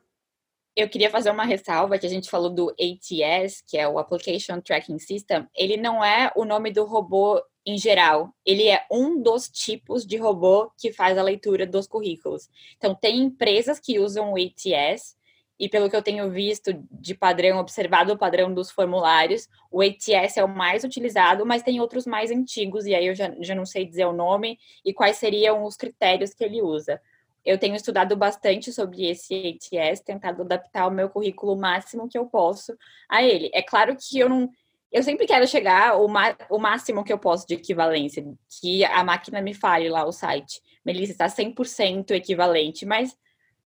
Eu 0.76 0.88
queria 0.88 1.10
fazer 1.10 1.30
uma 1.30 1.44
ressalva 1.44 2.00
que 2.00 2.06
a 2.06 2.10
gente 2.10 2.30
falou 2.30 2.50
do 2.50 2.70
ATS, 2.70 3.62
que 3.68 3.78
é 3.78 3.88
o 3.88 4.00
Application 4.00 4.62
Tracking 4.62 5.00
System. 5.00 5.46
Ele 5.56 5.76
não 5.76 6.04
é 6.04 6.32
o 6.36 6.46
nome 6.46 6.72
do 6.72 6.86
robô 6.86 7.42
em 7.66 7.78
geral, 7.78 8.34
ele 8.46 8.68
é 8.68 8.86
um 8.92 9.22
dos 9.22 9.48
tipos 9.48 10.06
de 10.06 10.18
robô 10.18 10.72
que 10.80 10.92
faz 10.92 11.18
a 11.18 11.24
leitura 11.24 11.68
dos 11.68 11.88
currículos. 11.88 12.50
Então, 12.76 12.96
tem 12.96 13.20
empresas 13.20 13.80
que 13.80 14.00
usam 14.00 14.34
o 14.34 14.36
ATS, 14.36 15.16
e 15.60 15.70
pelo 15.70 15.88
que 15.88 15.96
eu 15.96 16.02
tenho 16.02 16.28
visto 16.32 16.74
de 16.90 17.14
padrão, 17.14 17.60
observado 17.60 18.14
o 18.14 18.18
padrão 18.18 18.52
dos 18.52 18.72
formulários, 18.72 19.48
o 19.70 19.80
ATS 19.80 20.38
é 20.38 20.44
o 20.44 20.50
mais 20.50 20.84
utilizado, 20.84 21.46
mas 21.46 21.62
tem 21.62 21.80
outros 21.80 22.08
mais 22.08 22.32
antigos, 22.32 22.88
e 22.88 22.96
aí 22.96 23.06
eu 23.06 23.14
já, 23.14 23.32
já 23.42 23.54
não 23.54 23.66
sei 23.66 23.86
dizer 23.86 24.06
o 24.06 24.14
nome 24.14 24.58
e 24.84 24.92
quais 24.92 25.18
seriam 25.18 25.64
os 25.64 25.78
critérios 25.78 26.34
que 26.34 26.44
ele 26.44 26.64
usa. 26.64 27.00
Eu 27.46 27.58
tenho 27.58 27.76
estudado 27.76 28.16
bastante 28.16 28.72
sobre 28.72 29.10
esse 29.10 29.34
ATS, 29.34 30.02
tentado 30.02 30.42
adaptar 30.44 30.88
o 30.88 30.92
meu 30.92 31.10
currículo 31.10 31.56
máximo 31.56 32.08
que 32.08 32.18
eu 32.18 32.26
posso 32.26 32.76
a 33.10 33.24
ele. 33.24 33.50
É 33.54 33.62
claro 33.62 33.96
que 34.00 34.20
eu 34.20 34.30
não 34.30 34.50
eu 34.92 35.02
sempre 35.04 35.26
quero 35.26 35.48
chegar 35.48 35.98
o, 35.98 36.06
o 36.50 36.60
máximo 36.60 37.04
que 37.04 37.14
eu 37.14 37.18
posso 37.18 37.48
de 37.48 37.54
equivalência, 37.54 38.26
que 38.60 38.84
a 38.84 39.04
máquina 39.04 39.42
me 39.42 39.54
fale 39.54 39.88
lá 39.88 40.06
o 40.06 40.12
site. 40.12 40.62
Melissa 40.86 41.14
está 41.14 41.28
100% 41.28 42.12
equivalente, 42.12 42.86
mas 42.86 43.16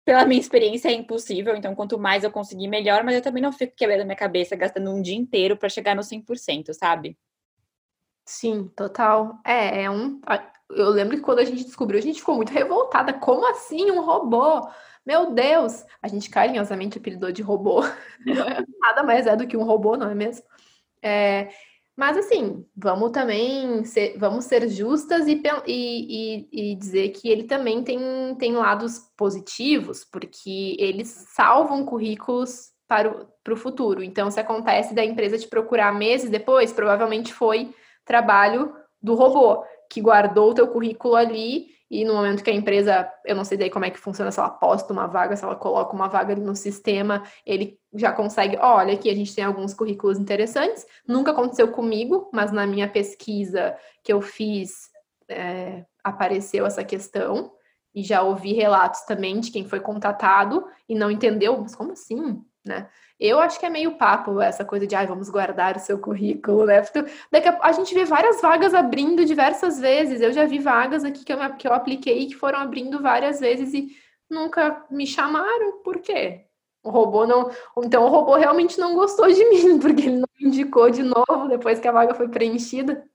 pela 0.03 0.25
minha 0.25 0.41
experiência 0.41 0.89
é 0.89 0.93
impossível, 0.93 1.55
então 1.55 1.75
quanto 1.75 1.99
mais 1.99 2.23
eu 2.23 2.31
conseguir, 2.31 2.67
melhor, 2.67 3.03
mas 3.03 3.13
eu 3.15 3.21
também 3.21 3.43
não 3.43 3.51
fico 3.51 3.75
quebrando 3.75 4.03
minha 4.03 4.15
cabeça 4.15 4.55
gastando 4.55 4.89
um 4.89 4.99
dia 4.99 5.15
inteiro 5.15 5.55
para 5.55 5.69
chegar 5.69 5.95
no 5.95 6.01
100%, 6.01 6.73
sabe? 6.73 7.15
Sim, 8.25 8.67
total. 8.75 9.37
É, 9.45 9.83
é 9.83 9.91
um. 9.91 10.19
Eu 10.75 10.89
lembro 10.89 11.17
que 11.17 11.23
quando 11.23 11.39
a 11.39 11.45
gente 11.45 11.63
descobriu, 11.63 11.99
a 11.99 12.01
gente 12.01 12.19
ficou 12.19 12.35
muito 12.35 12.51
revoltada. 12.51 13.13
Como 13.13 13.49
assim 13.49 13.91
um 13.91 14.01
robô? 14.01 14.67
Meu 15.05 15.31
Deus! 15.31 15.83
A 16.01 16.07
gente 16.07 16.29
carinhosamente 16.29 16.97
apelidou 16.97 17.31
de 17.31 17.41
robô. 17.41 17.81
Nada 18.79 19.03
mais 19.03 19.27
é 19.27 19.35
do 19.35 19.47
que 19.47 19.57
um 19.57 19.63
robô, 19.63 19.97
não 19.97 20.09
é 20.09 20.15
mesmo? 20.15 20.45
É, 21.03 21.49
mas 21.95 22.17
assim, 22.17 22.65
vamos 22.75 23.11
também 23.11 23.83
ser, 23.83 24.17
vamos 24.17 24.45
ser 24.45 24.67
justas 24.69 25.27
e, 25.27 25.41
e, 25.67 26.47
e, 26.51 26.75
dizer 26.75 27.09
que 27.09 27.29
ele 27.29 27.43
também 27.43 27.83
tem, 27.83 27.99
tem 28.39 28.53
lados 28.53 28.99
positivos, 29.17 30.05
porque 30.05 30.75
eles 30.79 31.07
salvam 31.09 31.85
currículos 31.85 32.71
para 32.87 33.09
o, 33.09 33.27
para 33.43 33.53
o 33.53 33.57
futuro. 33.57 34.03
Então, 34.03 34.31
se 34.31 34.39
acontece 34.39 34.95
da 34.95 35.03
empresa 35.03 35.37
te 35.37 35.47
procurar 35.47 35.93
meses 35.93 36.29
depois, 36.29 36.73
provavelmente 36.73 37.33
foi 37.33 37.73
trabalho 38.05 38.75
do 39.01 39.15
robô, 39.15 39.63
que 39.91 39.99
guardou 39.99 40.51
o 40.51 40.53
teu 40.53 40.67
currículo 40.69 41.15
ali 41.15 41.67
e 41.89 42.05
no 42.05 42.13
momento 42.13 42.41
que 42.41 42.49
a 42.49 42.53
empresa, 42.53 43.11
eu 43.25 43.35
não 43.35 43.43
sei 43.43 43.57
daí 43.57 43.69
como 43.69 43.83
é 43.83 43.89
que 43.89 43.99
funciona, 43.99 44.31
se 44.31 44.39
ela 44.39 44.49
posta 44.49 44.93
uma 44.93 45.07
vaga, 45.07 45.35
se 45.35 45.43
ela 45.43 45.57
coloca 45.57 45.93
uma 45.93 46.07
vaga 46.07 46.33
no 46.37 46.55
sistema, 46.55 47.23
ele 47.45 47.77
já 47.93 48.13
consegue, 48.13 48.55
olha, 48.55 48.93
aqui 48.93 49.09
a 49.09 49.13
gente 49.13 49.35
tem 49.35 49.43
alguns 49.43 49.73
currículos 49.73 50.17
interessantes. 50.17 50.85
Nunca 51.05 51.31
aconteceu 51.31 51.69
comigo, 51.69 52.29
mas 52.31 52.49
na 52.53 52.65
minha 52.65 52.87
pesquisa 52.87 53.75
que 54.01 54.13
eu 54.13 54.21
fiz, 54.21 54.89
é, 55.27 55.85
apareceu 56.01 56.65
essa 56.65 56.81
questão. 56.81 57.51
E 57.93 58.01
já 58.01 58.21
ouvi 58.21 58.53
relatos 58.53 59.01
também 59.01 59.41
de 59.41 59.51
quem 59.51 59.67
foi 59.67 59.81
contatado 59.81 60.65
e 60.87 60.95
não 60.95 61.11
entendeu, 61.11 61.57
mas 61.57 61.75
como 61.75 61.91
assim? 61.91 62.41
Né? 62.63 62.87
Eu 63.21 63.39
acho 63.39 63.59
que 63.59 63.65
é 63.67 63.69
meio 63.69 63.91
papo 63.97 64.41
essa 64.41 64.65
coisa 64.65 64.87
de, 64.87 64.95
ah, 64.95 65.05
vamos 65.05 65.29
guardar 65.29 65.77
o 65.77 65.79
seu 65.79 65.99
currículo, 65.99 66.65
né? 66.65 66.81
Daqui 67.31 67.47
a, 67.47 67.59
a, 67.61 67.71
gente 67.71 67.93
vê 67.93 68.03
várias 68.03 68.41
vagas 68.41 68.73
abrindo 68.73 69.23
diversas 69.23 69.79
vezes. 69.79 70.21
Eu 70.21 70.33
já 70.33 70.43
vi 70.47 70.57
vagas 70.57 71.03
aqui 71.03 71.23
que 71.23 71.31
eu, 71.31 71.37
que 71.55 71.67
eu 71.67 71.73
apliquei 71.73 72.25
que 72.25 72.35
foram 72.35 72.57
abrindo 72.57 72.99
várias 72.99 73.39
vezes 73.39 73.75
e 73.75 73.89
nunca 74.27 74.83
me 74.89 75.05
chamaram. 75.05 75.83
Por 75.83 75.99
quê? 75.99 76.45
O 76.83 76.89
robô 76.89 77.27
não. 77.27 77.51
Então 77.77 78.05
o 78.05 78.09
robô 78.09 78.35
realmente 78.35 78.79
não 78.79 78.95
gostou 78.95 79.31
de 79.31 79.45
mim, 79.51 79.77
porque 79.77 80.01
ele 80.01 80.17
não 80.17 80.27
indicou 80.39 80.89
de 80.89 81.03
novo 81.03 81.47
depois 81.47 81.79
que 81.79 81.87
a 81.87 81.91
vaga 81.91 82.15
foi 82.15 82.27
preenchida. 82.27 83.07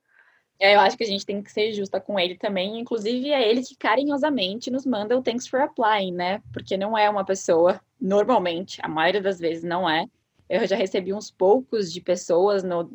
É, 0.59 0.74
eu 0.74 0.80
acho 0.80 0.96
que 0.96 1.04
a 1.04 1.07
gente 1.07 1.26
tem 1.26 1.42
que 1.42 1.52
ser 1.52 1.72
justa 1.72 2.00
com 2.00 2.18
ele 2.18 2.36
também. 2.36 2.80
Inclusive, 2.80 3.30
é 3.30 3.48
ele 3.48 3.62
que 3.62 3.76
carinhosamente 3.76 4.70
nos 4.70 4.86
manda 4.86 5.16
o 5.16 5.22
thanks 5.22 5.46
for 5.46 5.61
applying, 5.61 6.12
né? 6.12 6.42
Porque 6.52 6.76
não 6.76 6.96
é 6.96 7.09
uma 7.11 7.24
pessoa, 7.24 7.80
normalmente, 8.00 8.80
a 8.82 8.88
maioria 8.88 9.20
das 9.20 9.38
vezes 9.38 9.62
não 9.62 9.88
é. 9.88 10.07
Eu 10.48 10.66
já 10.66 10.76
recebi 10.76 11.12
uns 11.12 11.30
poucos 11.30 11.92
de 11.92 12.00
pessoas 12.00 12.62
no, 12.62 12.90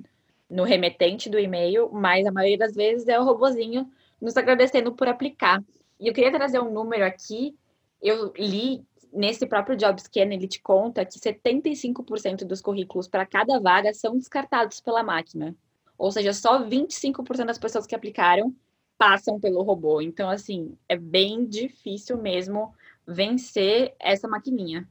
no 0.50 0.64
remetente 0.64 1.30
do 1.30 1.38
e-mail, 1.38 1.90
mas 1.92 2.26
a 2.26 2.32
maioria 2.32 2.58
das 2.58 2.74
vezes 2.74 3.08
é 3.08 3.20
o 3.20 3.24
robozinho 3.24 3.90
nos 4.20 4.36
agradecendo 4.38 4.94
por 4.94 5.08
aplicar. 5.08 5.64
E 6.00 6.08
eu 6.08 6.14
queria 6.14 6.32
trazer 6.32 6.60
um 6.60 6.72
número 6.72 7.06
aqui. 7.06 7.56
Eu 8.02 8.34
li 8.36 8.84
nesse 9.14 9.46
próprio 9.46 9.78
JobScan, 9.78 10.34
ele 10.34 10.48
te 10.48 10.62
conta 10.62 11.06
que 11.06 11.20
75% 11.20 12.46
dos 12.46 12.62
currículos 12.62 13.08
para 13.08 13.26
cada 13.26 13.60
vaga 13.60 13.94
são 13.94 14.18
descartados 14.18 14.80
pela 14.80 15.04
máquina. 15.04 15.56
Ou 16.02 16.12
seja, 16.12 16.34
só 16.34 16.64
25% 16.64 17.46
das 17.46 17.60
pessoas 17.60 17.86
que 17.86 17.94
aplicaram 17.94 18.56
passam 18.98 19.40
pelo 19.40 19.62
robô. 19.62 20.02
Então, 20.02 20.32
assim, 20.32 20.76
é 20.90 20.98
bem 20.98 21.46
difícil 21.46 22.18
mesmo 22.18 22.74
vencer 23.06 23.94
essa 24.00 24.28
maquininha. 24.28 24.88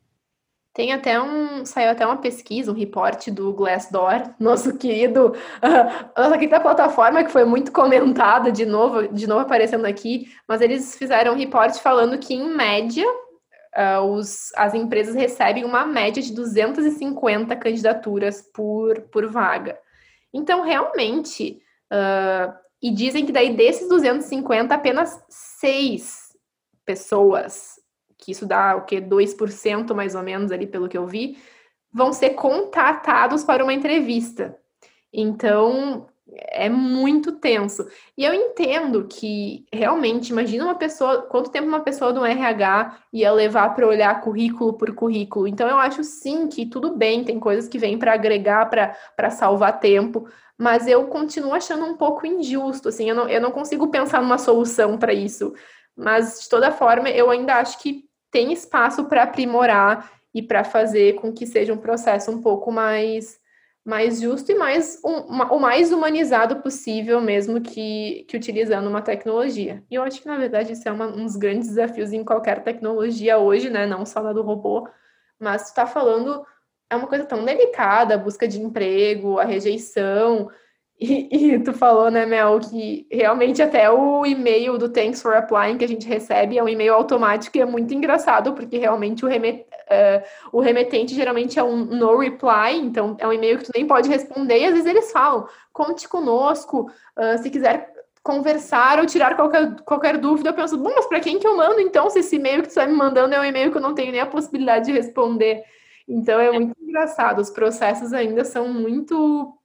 Tem 0.73 0.93
até 0.93 1.21
um. 1.21 1.67
Saiu 1.67 1.91
até 1.91 2.07
uma 2.07 2.19
pesquisa, 2.19 2.71
um 2.71 2.77
reporte 2.77 3.29
do 3.29 3.53
Glassdoor, 3.53 4.33
nosso 4.39 4.79
querido. 4.79 5.35
Uh, 5.35 6.17
nossa 6.17 6.39
querida 6.39 6.61
plataforma, 6.61 7.25
que 7.25 7.33
foi 7.33 7.45
muito 7.45 7.73
comentada 7.73 8.53
de 8.53 8.65
novo, 8.65 9.09
de 9.09 9.27
novo 9.27 9.41
aparecendo 9.41 9.87
aqui, 9.87 10.33
mas 10.47 10.61
eles 10.61 10.95
fizeram 10.95 11.33
um 11.33 11.37
reporte 11.37 11.83
falando 11.83 12.19
que, 12.19 12.35
em 12.35 12.55
média, 12.55 13.05
uh, 13.77 14.03
os, 14.03 14.53
as 14.55 14.75
empresas 14.75 15.17
recebem 15.17 15.65
uma 15.65 15.85
média 15.85 16.23
de 16.23 16.33
250 16.33 17.57
candidaturas 17.57 18.43
por, 18.55 19.01
por 19.11 19.27
vaga. 19.27 19.77
Então, 20.33 20.63
realmente, 20.63 21.61
uh, 21.93 22.53
e 22.83 22.91
dizem 22.91 23.27
que 23.27 23.33
daí 23.33 23.55
desses 23.55 23.89
250, 23.89 24.75
apenas 24.75 25.23
seis 25.29 26.37
pessoas 26.85 27.81
que 28.21 28.33
isso 28.33 28.47
dá 28.47 28.77
o 28.77 28.85
que 28.85 29.01
2% 29.01 29.95
mais 29.95 30.15
ou 30.15 30.23
menos 30.23 30.53
ali 30.53 30.67
pelo 30.67 30.89
que 30.89 30.99
eu 30.99 31.07
vi, 31.07 31.39
vão 31.93 32.13
ser 32.13 32.31
contatados 32.31 33.43
para 33.43 33.65
uma 33.65 33.73
entrevista. 33.73 34.57
Então, 35.13 36.07
é 36.33 36.69
muito 36.69 37.33
tenso. 37.33 37.89
E 38.17 38.25
eu 38.25 38.33
entendo 38.33 39.07
que 39.09 39.65
realmente, 39.73 40.31
imagina 40.31 40.65
uma 40.65 40.75
pessoa, 40.75 41.23
quanto 41.23 41.51
tempo 41.51 41.67
uma 41.67 41.81
pessoa 41.81 42.13
do 42.13 42.25
RH 42.25 42.99
ia 43.13 43.33
levar 43.33 43.75
para 43.75 43.87
olhar 43.87 44.21
currículo 44.21 44.75
por 44.75 44.95
currículo. 44.95 45.49
Então, 45.49 45.69
eu 45.69 45.79
acho 45.79 46.05
sim 46.05 46.49
que 46.49 46.67
tudo 46.67 46.97
bem, 46.97 47.25
tem 47.25 47.39
coisas 47.41 47.69
que 47.69 47.79
vêm 47.79 47.99
para 47.99 48.15
agregar, 48.15 48.67
para 48.67 49.31
salvar 49.31 49.81
tempo, 49.81 50.29
mas 50.57 50.87
eu 50.87 51.07
continuo 51.07 51.55
achando 51.55 51.85
um 51.85 51.97
pouco 51.97 52.27
injusto. 52.27 52.89
Assim, 52.89 53.09
eu 53.09 53.15
não, 53.15 53.29
eu 53.29 53.41
não 53.41 53.51
consigo 53.51 53.89
pensar 53.89 54.21
numa 54.21 54.39
solução 54.39 54.99
para 54.99 55.13
isso. 55.13 55.55
Mas, 55.97 56.43
de 56.43 56.49
toda 56.49 56.71
forma, 56.71 57.09
eu 57.11 57.31
ainda 57.31 57.57
acho 57.57 57.79
que 57.79 58.05
tem 58.31 58.53
espaço 58.53 59.05
para 59.05 59.25
aprimorar 59.25 60.13
e 60.33 60.41
para 60.41 60.63
fazer 60.63 61.15
com 61.15 61.33
que 61.33 61.47
seja 61.47 61.73
um 61.73 61.79
processo 61.79 62.31
um 62.31 62.41
pouco 62.41 62.71
mais 62.71 63.41
mais 63.85 64.21
justo 64.21 64.53
e 64.53 64.55
mais 64.55 65.01
um, 65.05 65.33
o 65.55 65.59
mais 65.59 65.91
humanizado 65.91 66.57
possível 66.57 67.21
mesmo 67.21 67.61
que, 67.61 68.25
que 68.29 68.37
utilizando 68.37 68.89
uma 68.89 69.03
tecnologia. 69.03 69.83
E 69.91 69.95
eu 69.95 70.03
acho 70.03 70.21
que, 70.21 70.29
na 70.29 70.37
verdade, 70.37 70.73
isso 70.73 70.89
é 70.89 70.93
uma, 70.93 71.07
um 71.07 71.25
dos 71.25 71.37
grandes 71.37 71.69
desafios 71.69 72.13
em 72.13 72.23
qualquer 72.23 72.63
tecnologia 72.63 73.39
hoje, 73.39 73.71
né? 73.71 73.87
Não 73.87 74.05
só 74.05 74.23
na 74.23 74.33
do 74.33 74.43
robô, 74.43 74.89
mas 75.39 75.65
tu 75.65 75.67
está 75.69 75.87
falando, 75.87 76.45
é 76.91 76.97
uma 76.97 77.07
coisa 77.07 77.25
tão 77.25 77.45
delicada, 77.45 78.15
a 78.15 78.19
busca 78.19 78.47
de 78.47 78.61
emprego, 78.61 79.39
a 79.39 79.45
rejeição, 79.45 80.51
e, 81.01 81.55
e, 81.55 81.59
tu 81.61 81.73
falou, 81.73 82.11
né, 82.11 82.27
Mel, 82.27 82.61
que 82.61 83.07
realmente 83.11 83.63
até 83.63 83.91
o 83.91 84.27
e-mail 84.27 84.77
do 84.77 84.91
Thanks 84.91 85.23
for 85.23 85.35
Applying 85.35 85.79
que 85.79 85.85
a 85.85 85.89
gente 85.89 86.07
recebe 86.07 86.59
é 86.59 86.63
um 86.63 86.69
e-mail 86.69 86.93
automático 86.93 87.57
e 87.57 87.61
é 87.63 87.65
muito 87.65 87.95
engraçado, 87.95 88.53
porque 88.53 88.77
realmente 88.77 89.25
o, 89.25 89.29
remet, 89.29 89.63
uh, 89.63 90.23
o 90.53 90.61
remetente 90.61 91.15
geralmente 91.15 91.59
é 91.59 91.65
um 91.65 91.87
no 91.87 92.19
reply, 92.19 92.77
então 92.77 93.17
é 93.19 93.27
um 93.27 93.33
e-mail 93.33 93.57
que 93.57 93.65
tu 93.65 93.73
nem 93.75 93.87
pode 93.87 94.11
responder, 94.11 94.61
e 94.61 94.67
às 94.67 94.73
vezes 94.73 94.87
eles 94.87 95.11
falam, 95.11 95.49
conte 95.73 96.07
conosco, 96.07 96.91
uh, 97.17 97.43
se 97.43 97.49
quiser 97.49 97.91
conversar 98.23 98.99
ou 98.99 99.07
tirar 99.07 99.35
qualquer, 99.37 99.77
qualquer 99.87 100.19
dúvida, 100.19 100.51
eu 100.51 100.55
penso, 100.55 100.77
bom, 100.77 100.93
mas 100.95 101.07
para 101.07 101.21
quem 101.21 101.39
que 101.39 101.47
eu 101.47 101.57
mando 101.57 101.81
então, 101.81 102.11
se 102.11 102.19
esse 102.19 102.37
e-mail 102.37 102.61
que 102.61 102.69
tu 102.69 102.73
está 102.73 102.87
me 102.87 102.93
mandando 102.93 103.35
é 103.35 103.41
um 103.41 103.45
e-mail 103.45 103.71
que 103.71 103.79
eu 103.79 103.83
não 103.83 103.95
tenho 103.95 104.13
nem 104.13 104.21
a 104.21 104.27
possibilidade 104.27 104.85
de 104.85 104.93
responder? 104.93 105.65
Então 106.07 106.39
é 106.39 106.53
muito 106.53 106.77
engraçado, 106.79 107.39
os 107.41 107.49
processos 107.49 108.13
ainda 108.13 108.45
são 108.45 108.69
muito 108.69 109.57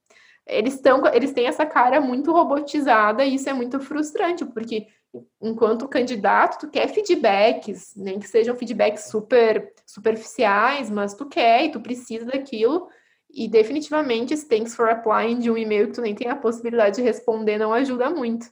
eles 0.46 0.76
estão 0.76 1.02
eles 1.14 1.34
têm 1.34 1.48
essa 1.48 1.66
cara 1.66 2.00
muito 2.00 2.32
robotizada 2.32 3.26
e 3.26 3.36
isso 3.36 3.50
é 3.50 3.54
muito 3.54 3.80
frustrante, 3.80 4.46
porque 4.46 4.88
enquanto 5.42 5.88
candidato, 5.88 6.60
tu 6.60 6.70
quer 6.70 6.88
feedbacks, 6.90 7.94
nem 7.96 8.20
que 8.20 8.28
sejam 8.28 8.56
feedbacks 8.56 9.06
super 9.06 9.74
superficiais, 9.86 10.90
mas 10.90 11.14
tu 11.14 11.26
quer 11.26 11.66
e 11.66 11.72
tu 11.72 11.80
precisa 11.80 12.26
daquilo. 12.26 12.88
E 13.30 13.48
definitivamente 13.48 14.34
esse 14.34 14.48
thanks 14.48 14.76
for 14.76 14.90
applying 14.90 15.40
de 15.40 15.52
um 15.52 15.58
e-mail 15.58 15.88
que 15.88 15.94
tu 15.94 16.02
nem 16.02 16.16
tem 16.16 16.30
a 16.30 16.36
possibilidade 16.36 16.98
de 16.98 17.02
responder 17.02 17.58
não 17.58 17.74
ajuda 17.74 18.10
muito. 18.10 18.48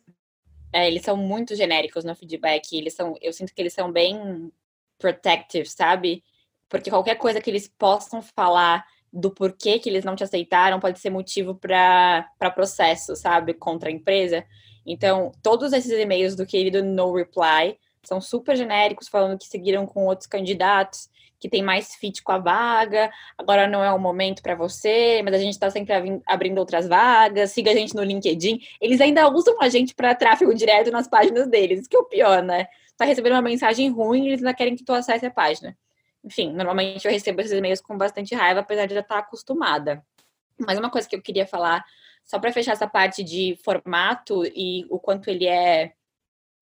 É, 0.74 0.88
eles 0.88 1.04
são 1.04 1.16
muito 1.16 1.56
genéricos 1.56 2.04
no 2.04 2.16
feedback, 2.16 2.76
eles 2.76 2.94
são, 2.94 3.16
eu 3.22 3.32
sinto 3.32 3.54
que 3.54 3.62
eles 3.62 3.74
são 3.74 3.92
bem 3.92 4.52
protective, 4.98 5.68
sabe? 5.70 6.24
Porque 6.68 6.90
qualquer 6.90 7.16
coisa 7.16 7.40
que 7.40 7.50
eles 7.50 7.68
possam 7.68 8.22
falar 8.22 8.84
do 9.14 9.30
porquê 9.30 9.78
que 9.78 9.88
eles 9.88 10.04
não 10.04 10.16
te 10.16 10.24
aceitaram 10.24 10.80
pode 10.80 11.00
ser 11.00 11.12
motivo 11.12 11.54
para 11.54 12.28
processo, 12.56 13.16
sabe, 13.16 13.54
contra 13.54 13.90
a 13.90 13.92
empresa. 13.92 14.44
Então, 14.86 15.32
todos 15.44 15.72
esses 15.72 15.92
e-mails 15.92 16.36
do 16.36 16.46
querido 16.46 16.84
No 16.84 17.14
Reply 17.14 17.78
são 18.02 18.20
super 18.20 18.58
genéricos, 18.58 19.08
falando 19.08 19.38
que 19.38 19.46
seguiram 19.46 19.86
com 19.86 20.06
outros 20.06 20.28
candidatos, 20.28 21.10
que 21.40 21.48
tem 21.48 21.62
mais 21.62 21.94
fit 21.96 22.24
com 22.24 22.32
a 22.32 22.38
vaga, 22.38 23.12
agora 23.38 23.68
não 23.68 23.84
é 23.84 23.92
o 23.92 24.00
momento 24.00 24.42
para 24.42 24.56
você, 24.56 25.22
mas 25.24 25.34
a 25.34 25.38
gente 25.38 25.54
está 25.54 25.70
sempre 25.70 25.94
abrindo 26.26 26.58
outras 26.58 26.88
vagas, 26.88 27.52
siga 27.52 27.72
a 27.72 27.76
gente 27.76 27.96
no 27.96 28.04
LinkedIn. 28.04 28.60
Eles 28.82 29.00
ainda 29.00 29.30
usam 29.30 29.62
a 29.62 29.70
gente 29.70 29.94
para 29.94 30.16
tráfego 30.16 30.56
direto 30.56 30.90
nas 30.90 31.08
páginas 31.08 31.48
deles, 31.48 31.88
que 31.88 31.96
é 31.96 32.00
o 32.00 32.06
pior, 32.06 32.42
né? 32.42 32.68
Tá 32.98 33.06
recebendo 33.06 33.34
uma 33.34 33.42
mensagem 33.42 33.90
ruim 33.90 34.24
e 34.24 34.28
eles 34.30 34.40
ainda 34.40 34.54
querem 34.54 34.76
que 34.76 34.84
tu 34.84 34.94
acesse 34.94 35.26
a 35.26 35.32
página. 35.32 35.78
Enfim, 36.24 36.54
normalmente 36.54 37.06
eu 37.06 37.12
recebo 37.12 37.42
esses 37.42 37.52
e-mails 37.52 37.82
com 37.82 37.98
bastante 37.98 38.34
raiva, 38.34 38.62
apesar 38.62 38.86
de 38.86 38.94
já 38.94 39.02
estar 39.02 39.20
acostumada. 39.20 40.04
Mas 40.58 40.78
uma 40.78 40.90
coisa 40.90 41.08
que 41.08 41.16
eu 41.16 41.22
queria 41.22 41.46
falar, 41.46 41.84
só 42.24 42.40
para 42.40 42.54
fechar 42.54 42.74
essa 42.74 42.88
parte 42.88 43.24
de 43.24 43.58
formato 43.64 44.46
e 44.46 44.86
o 44.90 45.00
quanto 45.00 45.30
ele 45.30 45.48
é 45.48 45.94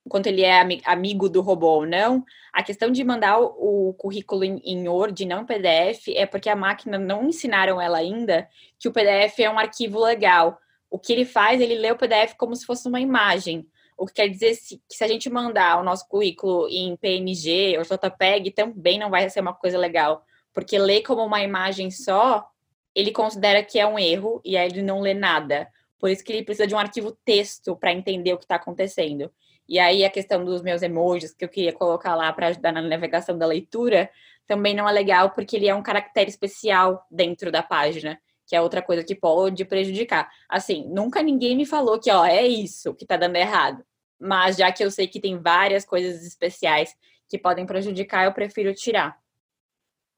quanto 0.09 0.27
ele 0.27 0.41
é 0.41 0.59
amigo 0.85 1.29
do 1.29 1.41
robô 1.41 1.67
ou 1.67 1.85
não, 1.85 2.25
a 2.51 2.63
questão 2.63 2.91
de 2.91 3.03
mandar 3.03 3.39
o, 3.39 3.93
currículo 3.93 4.43
em, 4.43 4.87
Word, 4.87 5.25
não 5.25 5.45
PDF, 5.45 6.07
é 6.15 6.25
porque 6.25 6.49
a 6.49 6.55
máquina 6.55 6.97
não 6.97 7.25
ensinaram 7.25 7.79
ela 7.79 7.99
ainda 7.99 8.49
que 8.79 8.87
o 8.89 8.91
PDF 8.91 9.39
é 9.39 9.49
um 9.49 9.59
arquivo 9.59 9.99
legal. 9.99 10.59
O 10.89 10.97
que 10.97 11.13
ele 11.13 11.23
faz, 11.23 11.61
ele 11.61 11.75
lê 11.75 11.91
o 11.91 11.97
PDF 11.97 12.33
como 12.35 12.55
se 12.55 12.65
fosse 12.65 12.87
uma 12.87 12.99
imagem. 12.99 13.67
O 14.01 14.07
que 14.07 14.13
quer 14.13 14.29
dizer 14.29 14.57
que 14.89 14.97
se 14.97 15.03
a 15.03 15.07
gente 15.07 15.29
mandar 15.29 15.79
o 15.79 15.83
nosso 15.83 16.07
currículo 16.07 16.67
em 16.67 16.95
PNG 16.97 17.77
ou 17.77 17.83
JPEG, 17.83 18.49
também 18.49 18.97
não 18.97 19.11
vai 19.11 19.29
ser 19.29 19.41
uma 19.41 19.53
coisa 19.53 19.77
legal. 19.77 20.25
Porque 20.51 20.79
ler 20.79 21.03
como 21.03 21.23
uma 21.23 21.43
imagem 21.43 21.91
só, 21.91 22.49
ele 22.95 23.11
considera 23.11 23.63
que 23.63 23.77
é 23.77 23.85
um 23.85 23.99
erro 23.99 24.41
e 24.43 24.57
aí 24.57 24.67
ele 24.67 24.81
não 24.81 25.01
lê 25.01 25.13
nada. 25.13 25.67
Por 25.99 26.09
isso 26.09 26.23
que 26.23 26.33
ele 26.33 26.43
precisa 26.43 26.65
de 26.65 26.73
um 26.73 26.79
arquivo 26.79 27.15
texto 27.23 27.75
para 27.75 27.93
entender 27.93 28.33
o 28.33 28.39
que 28.39 28.45
está 28.45 28.55
acontecendo. 28.55 29.31
E 29.69 29.77
aí 29.77 30.03
a 30.03 30.09
questão 30.09 30.43
dos 30.43 30.63
meus 30.63 30.81
emojis 30.81 31.35
que 31.35 31.45
eu 31.45 31.49
queria 31.49 31.71
colocar 31.71 32.15
lá 32.15 32.33
para 32.33 32.47
ajudar 32.47 32.71
na 32.71 32.81
navegação 32.81 33.37
da 33.37 33.45
leitura 33.45 34.09
também 34.47 34.73
não 34.73 34.89
é 34.89 34.91
legal 34.91 35.29
porque 35.29 35.57
ele 35.57 35.67
é 35.67 35.75
um 35.75 35.83
caractere 35.83 36.31
especial 36.31 37.05
dentro 37.11 37.51
da 37.51 37.61
página, 37.61 38.19
que 38.47 38.55
é 38.55 38.61
outra 38.61 38.81
coisa 38.81 39.03
que 39.03 39.13
pode 39.13 39.63
prejudicar. 39.63 40.27
Assim, 40.49 40.89
nunca 40.89 41.21
ninguém 41.21 41.55
me 41.55 41.67
falou 41.67 41.99
que 41.99 42.09
ó, 42.09 42.25
é 42.25 42.47
isso 42.47 42.95
que 42.95 43.03
está 43.03 43.15
dando 43.15 43.35
errado 43.35 43.85
mas 44.21 44.55
já 44.57 44.71
que 44.71 44.83
eu 44.83 44.91
sei 44.91 45.07
que 45.07 45.19
tem 45.19 45.37
várias 45.37 45.83
coisas 45.83 46.23
especiais 46.25 46.95
que 47.27 47.37
podem 47.37 47.65
prejudicar, 47.65 48.25
eu 48.25 48.33
prefiro 48.33 48.73
tirar. 48.73 49.19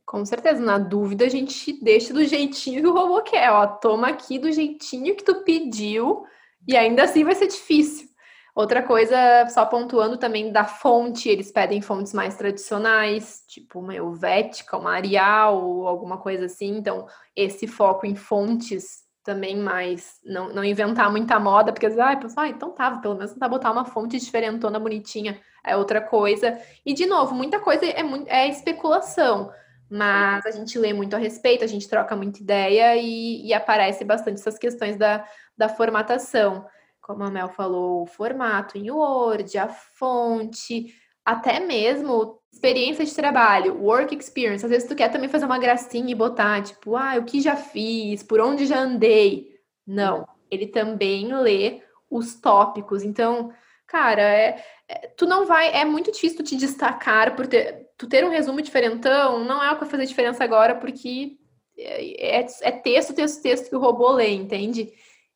Com 0.05 0.25
certeza, 0.25 0.61
na 0.61 0.77
dúvida 0.77 1.25
a 1.25 1.29
gente 1.29 1.81
deixa 1.81 2.13
do 2.13 2.25
jeitinho 2.25 2.81
que 2.81 2.87
o 2.87 2.93
robô 2.93 3.21
quer, 3.21 3.49
ó, 3.51 3.65
toma 3.65 4.09
aqui 4.09 4.37
do 4.37 4.51
jeitinho 4.51 5.15
que 5.15 5.23
tu 5.23 5.43
pediu 5.43 6.25
e 6.67 6.75
ainda 6.75 7.03
assim 7.03 7.23
vai 7.23 7.35
ser 7.35 7.47
difícil. 7.47 8.09
Outra 8.55 8.83
coisa, 8.83 9.47
só 9.49 9.65
pontuando 9.65 10.17
também 10.17 10.51
da 10.51 10.65
fonte, 10.65 11.27
eles 11.27 11.51
pedem 11.51 11.81
fontes 11.81 12.13
mais 12.13 12.35
tradicionais, 12.35 13.43
tipo 13.47 13.79
uma 13.79 13.95
Helvética, 13.95 14.77
uma 14.77 14.91
Arial, 14.91 15.87
alguma 15.87 16.19
coisa 16.19 16.45
assim. 16.45 16.77
Então, 16.77 17.07
esse 17.35 17.65
foco 17.65 18.05
em 18.05 18.15
fontes 18.15 19.02
também 19.23 19.55
mais 19.55 20.19
não, 20.25 20.49
não 20.49 20.63
inventar 20.63 21.09
muita 21.09 21.39
moda, 21.39 21.71
porque 21.71 21.85
ah, 21.85 22.15
pessoal, 22.17 22.45
ah, 22.45 22.49
então 22.49 22.71
tá, 22.71 22.97
pelo 22.97 23.15
menos 23.15 23.31
tentar 23.31 23.47
botar 23.47 23.71
uma 23.71 23.85
fonte 23.85 24.19
diferentona, 24.19 24.79
bonitinha, 24.79 25.39
é 25.63 25.75
outra 25.77 26.01
coisa. 26.01 26.59
E 26.85 26.93
de 26.93 27.05
novo, 27.05 27.33
muita 27.33 27.59
coisa 27.59 27.85
é, 27.85 28.01
é 28.27 28.47
especulação, 28.49 29.49
mas 29.89 30.45
a 30.45 30.51
gente 30.51 30.77
lê 30.77 30.91
muito 30.91 31.15
a 31.15 31.19
respeito, 31.19 31.63
a 31.63 31.67
gente 31.67 31.87
troca 31.87 32.15
muita 32.15 32.41
ideia 32.41 32.95
e, 32.97 33.47
e 33.47 33.53
aparece 33.53 34.03
bastante 34.03 34.39
essas 34.39 34.57
questões 34.57 34.97
da, 34.97 35.25
da 35.57 35.69
formatação. 35.69 36.65
Como 37.01 37.23
a 37.23 37.31
Mel 37.31 37.49
falou, 37.49 38.03
o 38.03 38.05
formato 38.05 38.77
em 38.77 38.91
Word, 38.91 39.57
a 39.57 39.69
fonte, 39.69 40.93
até 41.25 41.59
mesmo 41.59 42.42
experiência 42.53 43.03
de 43.03 43.13
trabalho, 43.15 43.81
work 43.81 44.15
experience. 44.15 44.63
Às 44.63 44.69
vezes 44.69 44.87
tu 44.87 44.95
quer 44.95 45.09
também 45.09 45.27
fazer 45.27 45.45
uma 45.45 45.57
gracinha 45.57 46.11
e 46.11 46.15
botar, 46.15 46.61
tipo, 46.61 46.95
ah, 46.95 47.15
o 47.17 47.25
que 47.25 47.41
já 47.41 47.55
fiz, 47.55 48.21
por 48.21 48.39
onde 48.39 48.67
já 48.67 48.79
andei. 48.79 49.59
Não, 49.85 50.27
ele 50.49 50.67
também 50.67 51.35
lê 51.35 51.81
os 52.09 52.35
tópicos. 52.35 53.03
Então, 53.03 53.51
cara, 53.87 54.21
é, 54.21 54.63
é, 54.87 55.07
tu 55.17 55.25
não 55.25 55.45
vai. 55.47 55.75
É 55.75 55.83
muito 55.83 56.11
difícil 56.11 56.37
tu 56.37 56.43
te 56.43 56.55
destacar 56.55 57.35
por 57.35 57.47
ter, 57.47 57.89
tu 57.97 58.07
ter 58.07 58.23
um 58.23 58.29
resumo 58.29 58.61
diferentão 58.61 59.43
não 59.43 59.61
é 59.61 59.71
o 59.71 59.73
que 59.73 59.81
vai 59.81 59.89
fazer 59.89 60.05
diferença 60.05 60.43
agora, 60.43 60.75
porque 60.75 61.37
é, 61.77 62.39
é, 62.39 62.47
é 62.61 62.71
texto, 62.71 63.13
texto, 63.15 63.41
texto 63.41 63.69
que 63.69 63.75
o 63.75 63.79
robô 63.79 64.11
lê, 64.11 64.29
entende? 64.29 64.93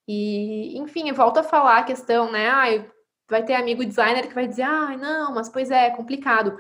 E, 0.07 0.78
enfim, 0.78 1.11
volta 1.11 1.39
a 1.39 1.43
falar 1.43 1.80
a 1.80 1.84
questão, 1.84 2.32
né? 2.32 2.47
Vai 3.30 3.43
ter 3.43 3.55
amigo 3.55 3.84
designer 3.84 4.28
que 4.28 4.36
vai 4.36 4.47
dizer, 4.47 4.63
ah, 4.63 4.95
não, 4.95 5.34
mas 5.34 5.49
pois 5.49 5.72
é, 5.72 5.88
é 5.88 5.89
complicado. 5.89 6.57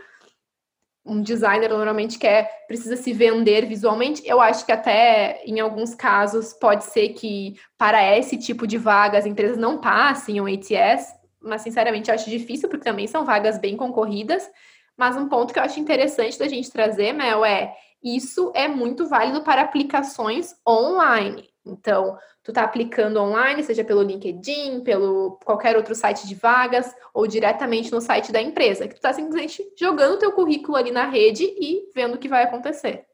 Um 1.07 1.21
designer 1.21 1.69
normalmente 1.69 2.19
quer, 2.19 2.65
precisa 2.67 2.97
se 2.97 3.13
vender 3.13 3.65
visualmente. 3.65 4.21
Eu 4.25 4.41
acho 4.41 4.65
que 4.65 4.71
até 4.71 5.41
em 5.45 5.59
alguns 5.59 5.95
casos 5.95 6.53
pode 6.53 6.83
ser 6.83 7.09
que 7.09 7.55
para 7.77 8.17
esse 8.17 8.37
tipo 8.37 8.67
de 8.67 8.77
vaga 8.77 9.17
as 9.17 9.25
empresas 9.25 9.57
não 9.57 9.79
passem 9.79 10.41
um 10.41 10.45
ATS, 10.45 11.15
mas 11.41 11.61
sinceramente 11.61 12.09
eu 12.09 12.15
acho 12.15 12.29
difícil, 12.29 12.67
porque 12.67 12.83
também 12.83 13.07
são 13.07 13.23
vagas 13.23 13.57
bem 13.57 13.77
concorridas. 13.77 14.49
Mas 14.97 15.15
um 15.15 15.29
ponto 15.29 15.53
que 15.53 15.59
eu 15.59 15.63
acho 15.63 15.79
interessante 15.79 16.37
da 16.37 16.47
gente 16.47 16.71
trazer, 16.71 17.13
Mel, 17.13 17.45
é 17.45 17.73
isso 18.03 18.51
é 18.53 18.67
muito 18.67 19.07
válido 19.07 19.41
para 19.41 19.61
aplicações 19.61 20.55
online. 20.67 21.49
Então, 21.71 22.17
tu 22.43 22.53
tá 22.53 22.63
aplicando 22.63 23.19
online, 23.19 23.63
seja 23.63 23.83
pelo 23.83 24.01
LinkedIn, 24.01 24.81
pelo 24.81 25.39
qualquer 25.43 25.75
outro 25.75 25.93
site 25.93 26.27
de 26.27 26.35
vagas 26.35 26.93
ou 27.13 27.27
diretamente 27.27 27.91
no 27.91 28.01
site 28.01 28.31
da 28.31 28.41
empresa, 28.41 28.87
que 28.87 28.95
tu 28.95 29.01
tá 29.01 29.13
simplesmente 29.13 29.63
jogando 29.77 30.19
teu 30.19 30.31
currículo 30.31 30.77
ali 30.77 30.91
na 30.91 31.05
rede 31.05 31.43
e 31.43 31.89
vendo 31.93 32.15
o 32.15 32.17
que 32.17 32.29
vai 32.29 32.43
acontecer. 32.43 33.05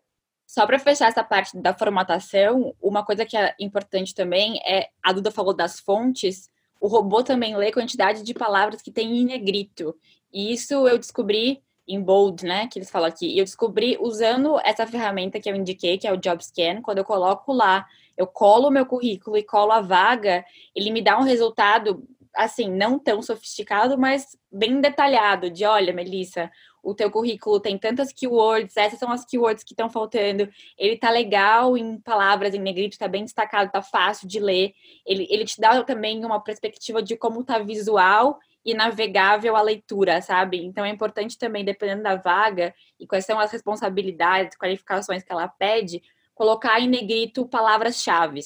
Só 0.45 0.67
para 0.67 0.77
fechar 0.77 1.07
essa 1.07 1.23
parte 1.23 1.57
da 1.57 1.73
formatação, 1.73 2.75
uma 2.81 3.03
coisa 3.03 3.25
que 3.25 3.35
é 3.35 3.55
importante 3.59 4.13
também 4.13 4.59
é 4.67 4.89
a 5.01 5.11
Duda 5.11 5.31
falou 5.31 5.53
das 5.53 5.79
fontes. 5.79 6.49
O 6.79 6.87
robô 6.87 7.23
também 7.23 7.55
lê 7.55 7.71
quantidade 7.71 8.23
de 8.23 8.33
palavras 8.33 8.81
que 8.81 8.91
tem 8.91 9.17
em 9.17 9.25
negrito. 9.25 9.95
E 10.31 10.53
isso 10.53 10.87
eu 10.87 10.97
descobri 10.97 11.63
em 11.87 12.01
bold, 12.01 12.45
né, 12.45 12.67
que 12.67 12.79
eles 12.79 12.89
falam 12.89 13.09
aqui. 13.09 13.27
E 13.27 13.39
eu 13.39 13.45
descobri 13.45 13.97
usando 13.99 14.59
essa 14.63 14.85
ferramenta 14.87 15.39
que 15.39 15.49
eu 15.49 15.55
indiquei, 15.55 15.97
que 15.97 16.07
é 16.07 16.13
o 16.13 16.17
JobScan, 16.17 16.81
quando 16.81 16.99
eu 16.99 17.05
coloco 17.05 17.51
lá, 17.51 17.85
eu 18.17 18.27
colo 18.27 18.67
o 18.67 18.71
meu 18.71 18.85
currículo 18.85 19.37
e 19.37 19.43
colo 19.43 19.71
a 19.71 19.81
vaga, 19.81 20.45
ele 20.75 20.91
me 20.91 21.01
dá 21.01 21.17
um 21.17 21.23
resultado 21.23 22.07
assim, 22.35 22.69
não 22.69 22.97
tão 22.97 23.21
sofisticado, 23.21 23.97
mas 23.97 24.35
bem 24.51 24.81
detalhado, 24.81 25.49
de 25.51 25.65
olha, 25.65 25.93
Melissa, 25.93 26.51
o 26.81 26.93
teu 26.93 27.09
currículo 27.09 27.59
tem 27.59 27.77
tantas 27.77 28.11
keywords, 28.11 28.75
essas 28.75 28.99
são 28.99 29.11
as 29.11 29.23
keywords 29.23 29.63
que 29.63 29.73
estão 29.73 29.89
faltando, 29.89 30.49
ele 30.77 30.97
tá 30.97 31.09
legal 31.09 31.77
em 31.77 31.99
palavras 31.99 32.53
em 32.53 32.59
negrito, 32.59 32.97
tá 32.97 33.07
bem 33.07 33.23
destacado, 33.23 33.71
tá 33.71 33.81
fácil 33.81 34.27
de 34.27 34.39
ler, 34.39 34.73
ele, 35.05 35.27
ele 35.29 35.45
te 35.45 35.61
dá 35.61 35.81
também 35.83 36.25
uma 36.25 36.43
perspectiva 36.43 37.01
de 37.01 37.15
como 37.15 37.43
tá 37.43 37.59
visual 37.59 38.39
e 38.65 38.73
navegável 38.73 39.55
a 39.55 39.61
leitura, 39.61 40.21
sabe? 40.21 40.63
Então 40.63 40.83
é 40.83 40.89
importante 40.89 41.37
também, 41.37 41.63
dependendo 41.63 42.03
da 42.03 42.15
vaga 42.15 42.73
e 42.99 43.05
quais 43.05 43.25
são 43.25 43.39
as 43.39 43.51
responsabilidades, 43.51 44.57
qualificações 44.57 45.23
que 45.23 45.31
ela 45.31 45.47
pede, 45.47 46.01
colocar 46.33 46.79
em 46.79 46.87
negrito 46.87 47.47
palavras-chave. 47.47 48.41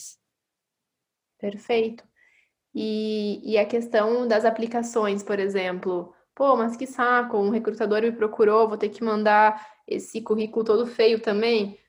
Perfeito. 1.40 2.04
E, 2.74 3.42
e 3.44 3.58
a 3.58 3.66
questão 3.66 4.28
das 4.28 4.46
aplicações, 4.46 5.24
por 5.24 5.40
exemplo, 5.40 6.14
pô, 6.36 6.56
mas 6.56 6.78
que 6.78 6.86
saco, 6.86 7.38
um 7.38 7.50
recrutador 7.50 8.02
me 8.02 8.12
procurou, 8.12 8.68
vou 8.68 8.78
ter 8.78 8.90
que 8.90 9.04
mandar 9.04 9.66
esse 9.88 10.22
currículo 10.22 10.64
todo 10.64 10.86
feio 10.86 11.20
também. 11.20 11.80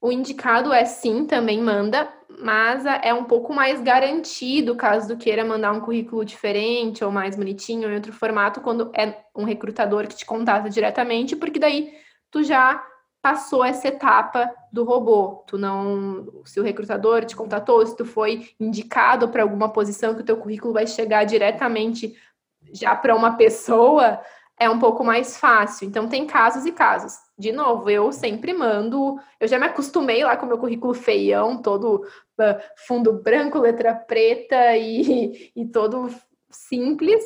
O 0.00 0.10
indicado 0.10 0.72
é 0.72 0.84
sim, 0.84 1.26
também 1.26 1.60
manda, 1.60 2.12
mas 2.40 2.84
é 2.86 3.12
um 3.14 3.24
pouco 3.24 3.52
mais 3.52 3.80
garantido 3.82 4.74
caso 4.74 5.14
tu 5.14 5.16
queira 5.16 5.44
mandar 5.44 5.72
um 5.72 5.80
currículo 5.80 6.24
diferente 6.24 7.04
ou 7.04 7.10
mais 7.10 7.36
bonitinho 7.36 7.88
em 7.88 7.94
outro 7.94 8.12
formato 8.12 8.60
quando 8.60 8.90
é 8.96 9.24
um 9.36 9.44
recrutador 9.44 10.08
que 10.08 10.16
te 10.16 10.26
contata 10.26 10.68
diretamente, 10.68 11.36
porque 11.36 11.58
daí 11.58 11.92
tu 12.30 12.42
já 12.42 12.84
passou 13.22 13.64
essa 13.64 13.86
etapa 13.86 14.52
do 14.72 14.82
robô. 14.82 15.44
Tu 15.46 15.56
não, 15.56 16.42
se 16.44 16.58
o 16.58 16.62
recrutador 16.62 17.24
te 17.24 17.36
contatou, 17.36 17.86
se 17.86 17.96
tu 17.96 18.04
foi 18.04 18.50
indicado 18.58 19.28
para 19.28 19.42
alguma 19.42 19.68
posição 19.68 20.14
que 20.14 20.22
o 20.22 20.24
teu 20.24 20.36
currículo 20.36 20.74
vai 20.74 20.86
chegar 20.86 21.24
diretamente 21.24 22.14
já 22.72 22.96
para 22.96 23.14
uma 23.14 23.36
pessoa, 23.36 24.20
é 24.58 24.68
um 24.68 24.78
pouco 24.80 25.04
mais 25.04 25.36
fácil. 25.36 25.86
Então 25.86 26.08
tem 26.08 26.26
casos 26.26 26.66
e 26.66 26.72
casos 26.72 27.16
de 27.38 27.50
novo, 27.52 27.90
eu 27.90 28.12
sempre 28.12 28.52
mando. 28.52 29.18
Eu 29.40 29.48
já 29.48 29.58
me 29.58 29.66
acostumei 29.66 30.22
lá 30.24 30.36
com 30.36 30.46
o 30.46 30.48
meu 30.48 30.58
currículo 30.58 30.94
feião, 30.94 31.60
todo 31.60 32.04
uh, 32.38 32.60
fundo 32.86 33.12
branco, 33.12 33.58
letra 33.58 33.94
preta 33.94 34.76
e, 34.76 35.52
e 35.56 35.66
todo 35.66 36.08
simples. 36.50 37.24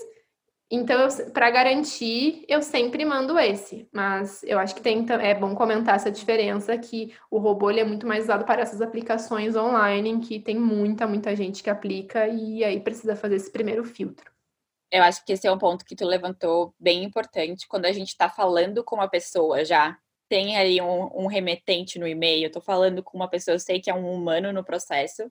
Então, 0.69 1.07
para 1.33 1.49
garantir, 1.49 2.45
eu 2.49 2.61
sempre 2.61 3.05
mando 3.05 3.39
esse. 3.39 3.89
Mas 3.93 4.43
eu 4.43 4.59
acho 4.59 4.75
que 4.75 4.83
tem, 4.83 5.07
é 5.21 5.35
bom 5.35 5.55
comentar 5.55 5.95
essa 5.95 6.11
diferença 6.11 6.77
que 6.77 7.14
o 7.31 7.39
robô 7.39 7.71
é 7.71 7.85
muito 7.85 8.07
mais 8.07 8.25
usado 8.25 8.45
para 8.45 8.62
essas 8.62 8.81
aplicações 8.83 9.55
online, 9.55 10.11
em 10.11 10.21
que 10.21 10.41
tem 10.41 10.57
muita, 10.59 11.07
muita 11.07 11.37
gente 11.37 11.62
que 11.62 11.71
aplica 11.71 12.27
e 12.27 12.64
aí 12.64 12.81
precisa 12.81 13.14
fazer 13.14 13.37
esse 13.37 13.51
primeiro 13.53 13.85
filtro. 13.85 14.31
Eu 14.91 15.03
acho 15.03 15.25
que 15.25 15.33
esse 15.33 15.47
é 15.47 15.53
um 15.53 15.59
ponto 15.59 15.85
que 15.85 15.97
tu 15.97 16.05
levantou 16.05 16.75
bem 16.79 17.05
importante 17.05 17.67
quando 17.69 17.87
a 17.87 17.93
gente 17.93 18.09
está 18.09 18.29
falando 18.29 18.83
com 18.85 18.97
uma 18.97 19.09
pessoa 19.09 19.64
já 19.64 19.97
tem 20.29 20.57
ali 20.57 20.81
um, 20.81 21.25
um 21.25 21.27
remetente 21.27 21.99
no 21.99 22.07
e-mail, 22.07 22.51
tô 22.51 22.61
falando 22.61 23.03
com 23.03 23.17
uma 23.17 23.29
pessoa, 23.29 23.55
eu 23.55 23.61
sei 23.61 23.81
que 23.81 23.91
é 23.91 23.95
um 23.95 24.12
humano 24.12 24.53
no 24.53 24.64
processo. 24.64 25.31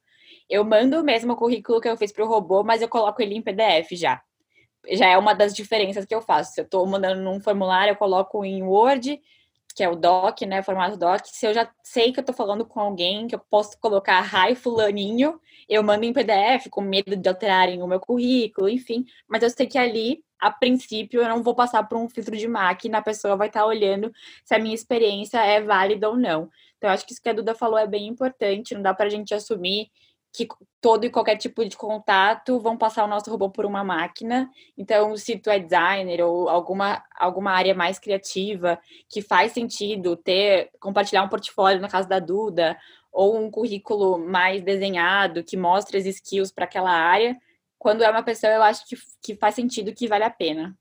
Eu 0.49 0.63
mando 0.63 0.99
o 0.99 1.03
mesmo 1.03 1.35
currículo 1.35 1.81
que 1.81 1.89
eu 1.89 1.97
fiz 1.97 2.11
pro 2.13 2.27
robô, 2.27 2.63
mas 2.63 2.81
eu 2.81 2.87
coloco 2.87 3.21
ele 3.21 3.35
em 3.35 3.41
PDF 3.41 3.91
já. 3.93 4.21
Já 4.91 5.07
é 5.07 5.17
uma 5.17 5.33
das 5.33 5.53
diferenças 5.53 6.05
que 6.05 6.13
eu 6.13 6.21
faço. 6.21 6.53
Se 6.53 6.61
eu 6.61 6.65
tô 6.67 6.85
mandando 6.85 7.21
num 7.21 7.39
formulário, 7.39 7.91
eu 7.91 7.95
coloco 7.95 8.43
em 8.45 8.63
Word, 8.63 9.19
que 9.75 9.83
é 9.83 9.89
o 9.89 9.95
doc, 9.95 10.41
né, 10.41 10.63
formato 10.63 10.97
doc. 10.97 11.25
Se 11.25 11.45
eu 11.45 11.53
já 11.53 11.69
sei 11.83 12.13
que 12.13 12.19
eu 12.19 12.23
tô 12.23 12.33
falando 12.33 12.65
com 12.65 12.79
alguém, 12.79 13.27
que 13.27 13.35
eu 13.35 13.41
posso 13.49 13.79
colocar 13.79 14.23
hi 14.23 14.55
fulaninho, 14.55 15.39
eu 15.67 15.83
mando 15.83 16.05
em 16.05 16.13
PDF 16.13 16.69
com 16.69 16.81
medo 16.81 17.15
de 17.15 17.27
alterarem 17.29 17.81
o 17.83 17.87
meu 17.87 17.99
currículo, 17.99 18.69
enfim. 18.69 19.05
Mas 19.27 19.43
eu 19.43 19.49
sei 19.49 19.67
que 19.67 19.77
ali 19.77 20.23
a 20.39 20.51
princípio, 20.51 21.21
eu 21.21 21.29
não 21.29 21.41
vou 21.41 21.55
passar 21.55 21.83
por 21.87 21.97
um 21.97 22.09
filtro 22.09 22.37
de 22.37 22.47
máquina, 22.47 22.99
a 22.99 23.01
pessoa 23.01 23.35
vai 23.35 23.47
estar 23.47 23.61
tá 23.61 23.65
olhando 23.65 24.11
se 24.43 24.53
a 24.53 24.59
minha 24.59 24.75
experiência 24.75 25.39
é 25.39 25.61
válida 25.61 26.09
ou 26.09 26.15
não. 26.15 26.49
Então, 26.77 26.89
acho 26.89 27.05
que 27.05 27.13
isso 27.13 27.21
que 27.21 27.29
a 27.29 27.33
Duda 27.33 27.55
falou 27.55 27.77
é 27.79 27.87
bem 27.87 28.07
importante, 28.07 28.75
não 28.75 28.81
dá 28.81 28.93
para 28.93 29.07
a 29.07 29.09
gente 29.09 29.33
assumir 29.33 29.89
que 30.35 30.47
todo 30.81 31.05
e 31.05 31.09
qualquer 31.09 31.37
tipo 31.37 31.63
de 31.67 31.75
contato 31.77 32.59
vão 32.59 32.77
passar 32.77 33.05
o 33.05 33.07
nosso 33.07 33.29
robô 33.29 33.49
por 33.49 33.65
uma 33.65 33.83
máquina. 33.83 34.49
Então, 34.77 35.15
se 35.17 35.37
tu 35.37 35.49
é 35.49 35.59
designer 35.59 36.21
ou 36.21 36.49
alguma, 36.49 37.03
alguma 37.17 37.51
área 37.51 37.73
mais 37.73 37.97
criativa 37.97 38.79
que 39.09 39.21
faz 39.21 39.51
sentido 39.53 40.15
ter 40.15 40.69
compartilhar 40.79 41.23
um 41.23 41.29
portfólio 41.29 41.81
na 41.81 41.89
casa 41.89 42.07
da 42.07 42.19
Duda 42.19 42.77
ou 43.11 43.37
um 43.37 43.49
currículo 43.49 44.17
mais 44.17 44.61
desenhado 44.61 45.43
que 45.43 45.55
mostre 45.55 45.97
as 45.97 46.05
skills 46.05 46.51
para 46.51 46.65
aquela 46.65 46.91
área, 46.91 47.37
quando 47.79 48.03
é 48.03 48.09
uma 48.09 48.23
pessoa, 48.23 48.51
eu 48.51 48.63
acho 48.63 48.85
que, 48.87 48.97
que 49.21 49.35
faz 49.35 49.55
sentido, 49.55 49.93
que 49.93 50.07
vale 50.07 50.23
a 50.23 50.29
pena. 50.29 50.77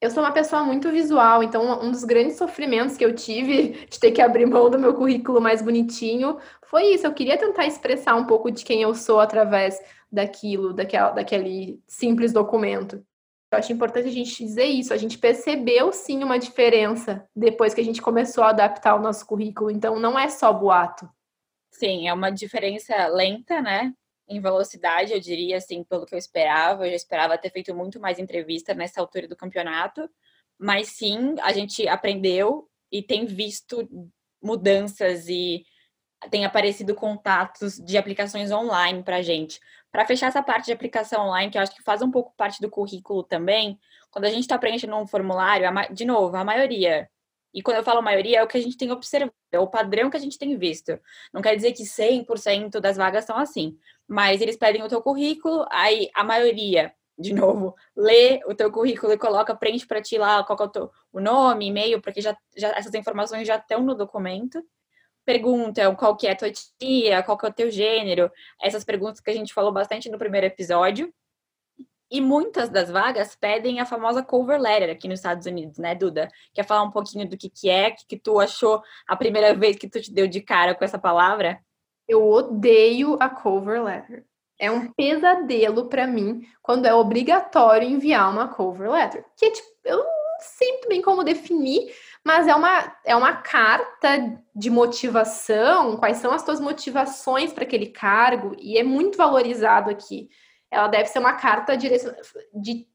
Eu 0.00 0.10
sou 0.10 0.22
uma 0.22 0.32
pessoa 0.32 0.62
muito 0.62 0.90
visual, 0.92 1.42
então 1.42 1.82
um 1.82 1.90
dos 1.90 2.04
grandes 2.04 2.36
sofrimentos 2.36 2.96
que 2.96 3.04
eu 3.04 3.14
tive 3.14 3.86
de 3.90 3.98
ter 3.98 4.12
que 4.12 4.22
abrir 4.22 4.46
mão 4.46 4.70
do 4.70 4.78
meu 4.78 4.94
currículo 4.94 5.40
mais 5.40 5.60
bonitinho 5.60 6.38
foi 6.66 6.94
isso. 6.94 7.06
Eu 7.06 7.14
queria 7.14 7.36
tentar 7.36 7.66
expressar 7.66 8.14
um 8.14 8.26
pouco 8.26 8.50
de 8.50 8.64
quem 8.64 8.82
eu 8.82 8.94
sou 8.94 9.20
através 9.20 9.80
daquilo, 10.10 10.72
daquela, 10.72 11.10
daquele 11.10 11.82
simples 11.88 12.32
documento. 12.32 13.04
Eu 13.50 13.58
acho 13.58 13.72
importante 13.72 14.08
a 14.08 14.12
gente 14.12 14.44
dizer 14.44 14.66
isso. 14.66 14.92
A 14.92 14.96
gente 14.96 15.18
percebeu 15.18 15.90
sim 15.92 16.22
uma 16.22 16.38
diferença 16.38 17.26
depois 17.34 17.74
que 17.74 17.80
a 17.80 17.84
gente 17.84 18.02
começou 18.02 18.44
a 18.44 18.50
adaptar 18.50 18.94
o 18.94 19.02
nosso 19.02 19.26
currículo. 19.26 19.70
Então 19.70 19.98
não 19.98 20.18
é 20.18 20.28
só 20.28 20.52
boato. 20.52 21.08
Sim, 21.70 22.08
é 22.08 22.12
uma 22.12 22.30
diferença 22.30 22.94
lenta, 23.08 23.60
né? 23.60 23.92
Em 24.28 24.40
velocidade, 24.40 25.12
eu 25.12 25.20
diria, 25.20 25.56
assim, 25.56 25.82
pelo 25.82 26.04
que 26.04 26.14
eu 26.14 26.18
esperava. 26.18 26.86
Eu 26.86 26.90
já 26.90 26.96
esperava 26.96 27.38
ter 27.38 27.50
feito 27.50 27.74
muito 27.74 27.98
mais 27.98 28.18
entrevista 28.18 28.74
nessa 28.74 29.00
altura 29.00 29.26
do 29.26 29.36
campeonato. 29.36 30.08
Mas 30.58 30.88
sim, 30.88 31.34
a 31.40 31.52
gente 31.52 31.86
aprendeu 31.88 32.68
e 32.90 33.02
tem 33.02 33.24
visto 33.26 33.88
mudanças 34.42 35.28
e 35.28 35.64
tem 36.30 36.44
aparecido 36.44 36.94
contatos 36.94 37.76
de 37.76 37.96
aplicações 37.96 38.50
online 38.50 39.02
para 39.02 39.22
gente. 39.22 39.60
Para 39.90 40.04
fechar 40.04 40.26
essa 40.26 40.42
parte 40.42 40.66
de 40.66 40.72
aplicação 40.72 41.26
online, 41.26 41.50
que 41.50 41.56
eu 41.56 41.62
acho 41.62 41.74
que 41.74 41.82
faz 41.82 42.02
um 42.02 42.10
pouco 42.10 42.34
parte 42.36 42.60
do 42.60 42.68
currículo 42.68 43.22
também, 43.22 43.78
quando 44.10 44.24
a 44.24 44.30
gente 44.30 44.40
está 44.40 44.58
preenchendo 44.58 44.96
um 44.96 45.06
formulário, 45.06 45.68
de 45.92 46.04
novo, 46.04 46.36
a 46.36 46.44
maioria 46.44 47.08
e 47.52 47.62
quando 47.62 47.78
eu 47.78 47.82
falo 47.82 48.02
maioria, 48.02 48.38
é 48.38 48.42
o 48.42 48.46
que 48.46 48.58
a 48.58 48.60
gente 48.60 48.76
tem 48.76 48.90
observado, 48.90 49.32
é 49.50 49.58
o 49.58 49.66
padrão 49.66 50.10
que 50.10 50.16
a 50.16 50.20
gente 50.20 50.38
tem 50.38 50.56
visto. 50.56 50.98
Não 51.32 51.40
quer 51.40 51.56
dizer 51.56 51.72
que 51.72 51.84
100% 51.84 52.80
das 52.80 52.96
vagas 52.96 53.24
são 53.24 53.36
assim, 53.36 53.76
mas 54.06 54.40
eles 54.40 54.56
pedem 54.56 54.82
o 54.82 54.88
teu 54.88 55.00
currículo, 55.02 55.66
aí 55.70 56.10
a 56.14 56.22
maioria, 56.22 56.92
de 57.18 57.34
novo, 57.34 57.74
lê 57.96 58.40
o 58.46 58.54
teu 58.54 58.70
currículo 58.70 59.12
e 59.12 59.18
coloca, 59.18 59.54
preenche 59.54 59.86
para 59.86 60.02
ti 60.02 60.18
lá 60.18 60.44
qual 60.44 60.58
é 60.60 60.62
o, 60.62 60.68
teu, 60.68 60.90
o 61.12 61.20
nome, 61.20 61.66
e-mail, 61.66 62.00
porque 62.00 62.20
já, 62.20 62.36
já 62.56 62.68
essas 62.70 62.94
informações 62.94 63.46
já 63.46 63.56
estão 63.56 63.82
no 63.82 63.94
documento. 63.94 64.62
Perguntam 65.24 65.94
qual 65.94 66.16
que 66.16 66.26
é 66.26 66.32
a 66.32 66.36
tua 66.36 66.50
tia, 66.50 67.22
qual 67.22 67.36
que 67.36 67.44
é 67.44 67.48
o 67.48 67.52
teu 67.52 67.70
gênero, 67.70 68.30
essas 68.62 68.84
perguntas 68.84 69.20
que 69.20 69.30
a 69.30 69.34
gente 69.34 69.52
falou 69.52 69.72
bastante 69.72 70.08
no 70.08 70.16
primeiro 70.16 70.46
episódio. 70.46 71.12
E 72.10 72.20
muitas 72.20 72.70
das 72.70 72.90
vagas 72.90 73.36
pedem 73.36 73.80
a 73.80 73.86
famosa 73.86 74.22
cover 74.22 74.58
letter 74.58 74.90
aqui 74.90 75.06
nos 75.06 75.18
Estados 75.18 75.46
Unidos, 75.46 75.78
né, 75.78 75.94
Duda? 75.94 76.30
Quer 76.54 76.64
falar 76.64 76.82
um 76.82 76.90
pouquinho 76.90 77.28
do 77.28 77.36
que, 77.36 77.50
que 77.50 77.68
é, 77.68 77.90
que, 77.90 78.06
que 78.06 78.18
tu 78.18 78.40
achou 78.40 78.82
a 79.06 79.14
primeira 79.14 79.54
vez 79.54 79.76
que 79.76 79.88
tu 79.88 80.00
te 80.00 80.12
deu 80.12 80.26
de 80.26 80.40
cara 80.40 80.74
com 80.74 80.84
essa 80.84 80.98
palavra? 80.98 81.60
Eu 82.06 82.26
odeio 82.26 83.18
a 83.20 83.28
cover 83.28 83.82
letter. 83.82 84.24
É 84.58 84.70
um 84.70 84.90
pesadelo 84.92 85.88
para 85.88 86.06
mim 86.06 86.40
quando 86.62 86.86
é 86.86 86.94
obrigatório 86.94 87.88
enviar 87.88 88.30
uma 88.30 88.48
cover 88.48 88.90
letter. 88.90 89.24
Que 89.36 89.50
tipo, 89.50 89.68
eu 89.84 89.98
não 89.98 90.06
sei 90.40 90.72
muito 90.72 90.88
bem 90.88 91.02
como 91.02 91.22
definir, 91.22 91.92
mas 92.24 92.48
é 92.48 92.54
uma, 92.54 92.96
é 93.04 93.14
uma 93.14 93.34
carta 93.36 94.42
de 94.54 94.70
motivação, 94.70 95.96
quais 95.98 96.16
são 96.16 96.32
as 96.32 96.42
tuas 96.42 96.58
motivações 96.58 97.52
para 97.52 97.64
aquele 97.64 97.86
cargo, 97.86 98.56
e 98.58 98.78
é 98.78 98.82
muito 98.82 99.18
valorizado 99.18 99.90
aqui 99.90 100.28
ela 100.70 100.88
deve 100.88 101.08
ser 101.08 101.18
uma 101.18 101.34
carta 101.34 101.76
de 101.76 102.86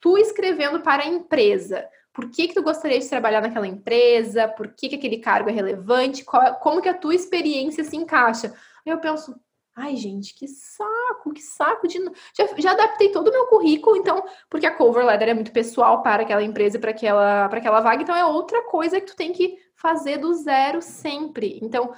tu 0.00 0.16
escrevendo 0.18 0.80
para 0.80 1.02
a 1.02 1.08
empresa. 1.08 1.88
Por 2.12 2.28
que, 2.30 2.48
que 2.48 2.54
tu 2.54 2.62
gostaria 2.62 2.98
de 2.98 3.08
trabalhar 3.08 3.40
naquela 3.40 3.66
empresa? 3.66 4.48
Por 4.48 4.68
que, 4.68 4.88
que 4.88 4.96
aquele 4.96 5.18
cargo 5.18 5.48
é 5.48 5.52
relevante? 5.52 6.24
Qual, 6.24 6.56
como 6.56 6.82
que 6.82 6.88
a 6.88 6.94
tua 6.94 7.14
experiência 7.14 7.84
se 7.84 7.96
encaixa? 7.96 8.48
Aí 8.84 8.92
eu 8.92 8.98
penso, 8.98 9.38
ai, 9.76 9.94
gente, 9.96 10.34
que 10.34 10.48
saco, 10.48 11.32
que 11.32 11.40
saco 11.40 11.86
de. 11.86 11.98
Já, 12.36 12.46
já 12.58 12.72
adaptei 12.72 13.10
todo 13.10 13.28
o 13.28 13.32
meu 13.32 13.46
currículo, 13.46 13.96
então, 13.96 14.24
porque 14.48 14.66
a 14.66 14.74
cover 14.74 15.04
letter 15.04 15.28
é 15.28 15.34
muito 15.34 15.52
pessoal 15.52 16.02
para 16.02 16.22
aquela 16.22 16.42
empresa 16.42 16.78
para 16.78 16.90
aquela, 16.90 17.48
para 17.48 17.58
aquela 17.58 17.80
vaga, 17.80 18.02
então 18.02 18.16
é 18.16 18.24
outra 18.24 18.64
coisa 18.64 19.00
que 19.00 19.06
tu 19.06 19.16
tem 19.16 19.32
que 19.32 19.56
fazer 19.76 20.18
do 20.18 20.34
zero 20.34 20.82
sempre. 20.82 21.60
Então, 21.62 21.92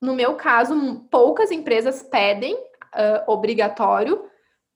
no 0.00 0.14
meu 0.14 0.34
caso, 0.34 1.06
poucas 1.10 1.50
empresas 1.50 2.02
pedem 2.02 2.54
uh, 2.54 3.30
obrigatório, 3.30 4.24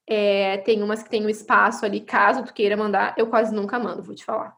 é, 0.09 0.57
tem 0.59 0.83
umas 0.83 1.03
que 1.03 1.11
tem 1.11 1.25
um 1.25 1.29
espaço 1.29 1.85
ali, 1.85 2.01
caso 2.01 2.43
tu 2.43 2.55
queira 2.55 2.77
mandar, 2.77 3.15
eu 3.19 3.29
quase 3.29 3.55
nunca 3.55 3.79
mando, 3.79 4.03
vou 4.03 4.15
te 4.15 4.25
falar. 4.25 4.57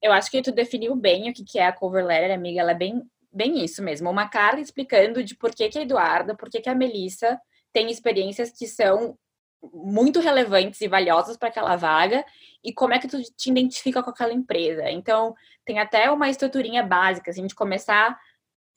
Eu 0.00 0.12
acho 0.12 0.30
que 0.30 0.40
tu 0.40 0.52
definiu 0.52 0.94
bem 0.94 1.28
o 1.28 1.34
que 1.34 1.58
é 1.58 1.66
a 1.66 1.72
cover 1.72 2.04
letter, 2.04 2.32
amiga. 2.32 2.60
Ela 2.60 2.72
é 2.72 2.74
bem, 2.74 3.02
bem 3.32 3.64
isso 3.64 3.82
mesmo. 3.82 4.08
Uma 4.08 4.28
carta 4.28 4.60
explicando 4.60 5.22
de 5.22 5.36
por 5.36 5.52
que, 5.52 5.68
que 5.68 5.78
a 5.78 5.82
Eduarda, 5.82 6.36
por 6.36 6.48
que, 6.48 6.60
que 6.60 6.68
a 6.68 6.74
Melissa 6.74 7.40
tem 7.72 7.90
experiências 7.90 8.50
que 8.50 8.66
são 8.66 9.16
muito 9.72 10.20
relevantes 10.20 10.80
e 10.80 10.88
valiosas 10.88 11.36
para 11.36 11.48
aquela 11.48 11.76
vaga 11.76 12.24
e 12.64 12.72
como 12.72 12.94
é 12.94 12.98
que 12.98 13.06
tu 13.06 13.20
te 13.36 13.50
identifica 13.50 14.02
com 14.02 14.10
aquela 14.10 14.32
empresa. 14.32 14.90
Então, 14.90 15.34
tem 15.64 15.78
até 15.78 16.10
uma 16.10 16.28
estruturinha 16.28 16.82
básica, 16.82 17.30
assim, 17.30 17.46
de 17.46 17.54
começar 17.54 18.18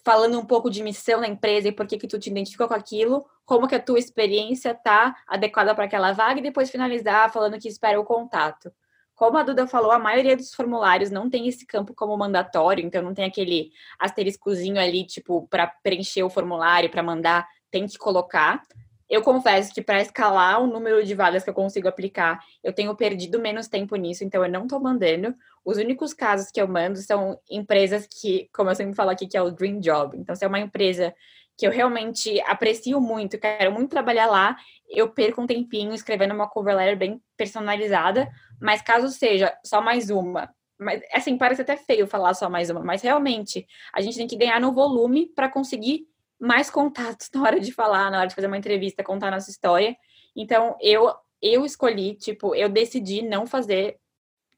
falando 0.06 0.40
um 0.40 0.46
pouco 0.46 0.70
de 0.70 0.84
missão 0.84 1.20
da 1.20 1.28
empresa 1.28 1.68
e 1.68 1.72
por 1.72 1.88
que 1.88 1.98
que 1.98 2.08
tu 2.08 2.20
te 2.20 2.30
identificou 2.30 2.68
com 2.68 2.76
aquilo, 2.76 3.26
como 3.44 3.68
que 3.68 3.74
a 3.74 3.82
tua 3.82 3.98
experiência 3.98 4.76
tá 4.76 5.16
adequada 5.28 5.74
para 5.74 5.86
aquela 5.86 6.12
vaga 6.12 6.40
e 6.40 6.44
depois 6.44 6.70
finalizar 6.70 7.34
falando 7.34 7.60
que 7.60 7.68
espera 7.68 8.00
o 8.00 8.06
contato. 8.06 8.72
Como 9.16 9.38
a 9.38 9.44
Duda 9.44 9.66
falou, 9.66 9.92
a 9.92 9.98
maioria 9.98 10.38
dos 10.38 10.54
formulários 10.54 11.10
não 11.10 11.28
tem 11.28 11.48
esse 11.48 11.66
campo 11.66 11.94
como 11.96 12.16
mandatório, 12.18 12.86
então 12.86 13.02
não 13.02 13.14
tem 13.14 13.26
aquele 13.26 13.72
asteriscozinho 13.98 14.80
ali, 14.80 15.06
tipo, 15.06 15.48
para 15.48 15.68
preencher 15.82 16.22
o 16.22 16.30
formulário, 16.30 16.92
para 16.92 17.02
mandar, 17.02 17.48
tem 17.72 17.88
que 17.88 17.98
colocar. 17.98 18.62
Eu 19.10 19.22
confesso 19.22 19.74
que 19.74 19.82
para 19.82 20.02
escalar 20.02 20.62
o 20.62 20.68
número 20.68 21.04
de 21.04 21.14
vagas 21.14 21.44
que 21.44 21.50
eu 21.50 21.54
consigo 21.54 21.88
aplicar, 21.88 22.40
eu 22.64 22.74
tenho 22.74 22.96
perdido 22.96 23.40
menos 23.40 23.68
tempo 23.68 23.96
nisso, 23.96 24.24
então 24.24 24.44
eu 24.44 24.52
não 24.52 24.64
estou 24.64 24.80
mandando. 24.80 25.36
Os 25.64 25.78
únicos 25.78 26.14
casos 26.14 26.50
que 26.52 26.60
eu 26.60 26.68
mando 26.68 26.98
são 26.98 27.40
empresas 27.50 28.08
que, 28.08 28.50
como 28.54 28.70
eu 28.70 28.76
sempre 28.76 28.96
falo 28.96 29.12
aqui, 29.12 29.28
que 29.28 29.38
é 29.38 29.42
o 29.42 29.52
Dream 29.52 29.80
Job. 29.80 30.18
Então, 30.18 30.36
se 30.36 30.44
é 30.44 30.48
uma 30.48 30.60
empresa 30.60 31.14
que 31.58 31.66
eu 31.66 31.72
realmente 31.72 32.42
aprecio 32.42 33.00
muito, 33.00 33.38
quero 33.38 33.72
muito 33.72 33.90
trabalhar 33.90 34.26
lá, 34.26 34.58
eu 34.90 35.10
perco 35.10 35.42
um 35.42 35.48
tempinho 35.48 35.94
escrevendo 35.94 36.34
uma 36.34 36.50
cover 36.50 36.76
letter 36.76 36.98
bem 36.98 37.22
personalizada, 37.38 38.30
mas 38.60 38.82
caso 38.82 39.10
seja 39.10 39.56
só 39.64 39.82
mais 39.82 40.10
uma, 40.10 40.54
mas 40.78 41.02
assim, 41.14 41.38
parece 41.38 41.62
até 41.62 41.78
feio 41.78 42.08
falar 42.08 42.34
só 42.34 42.50
mais 42.50 42.70
uma, 42.70 42.82
mas 42.82 43.02
realmente 43.02 43.66
a 43.94 44.02
gente 44.02 44.18
tem 44.18 44.28
que 44.28 44.36
ganhar 44.36 44.60
no 44.60 44.74
volume 44.74 45.28
para 45.28 45.50
conseguir 45.50 46.06
mais 46.40 46.70
contatos 46.70 47.30
na 47.34 47.42
hora 47.42 47.60
de 47.60 47.72
falar, 47.72 48.12
na 48.12 48.20
hora 48.20 48.28
de 48.28 48.36
fazer 48.36 48.48
uma 48.48 48.58
entrevista, 48.58 49.04
contar 49.04 49.32
nossa 49.32 49.50
história. 49.50 49.96
Então, 50.36 50.76
eu 50.82 51.14
eu 51.42 51.64
escolhi, 51.64 52.16
tipo, 52.16 52.56
eu 52.56 52.68
decidi 52.68 53.22
não 53.22 53.46
fazer 53.46 54.00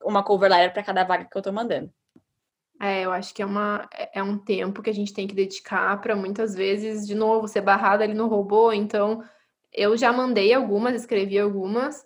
uma 0.01 0.23
cover 0.23 0.49
letter 0.49 0.71
para 0.73 0.83
cada 0.83 1.03
vaga 1.03 1.25
que 1.25 1.37
eu 1.37 1.41
tô 1.41 1.51
mandando. 1.51 1.91
É, 2.79 3.03
eu 3.03 3.11
acho 3.11 3.33
que 3.33 3.41
é, 3.41 3.45
uma, 3.45 3.89
é, 4.13 4.21
um 4.21 4.37
tempo 4.37 4.81
que 4.81 4.89
a 4.89 4.93
gente 4.93 5.13
tem 5.13 5.27
que 5.27 5.33
dedicar 5.33 5.99
para 5.99 6.15
muitas 6.15 6.53
vezes, 6.53 7.07
de 7.07 7.15
novo, 7.15 7.47
ser 7.47 7.61
barrada 7.61 8.03
ali 8.03 8.13
no 8.13 8.27
robô. 8.27 8.71
Então, 8.71 9.23
eu 9.73 9.97
já 9.97 10.13
mandei 10.13 10.53
algumas, 10.53 10.93
escrevi 10.93 11.39
algumas, 11.39 12.05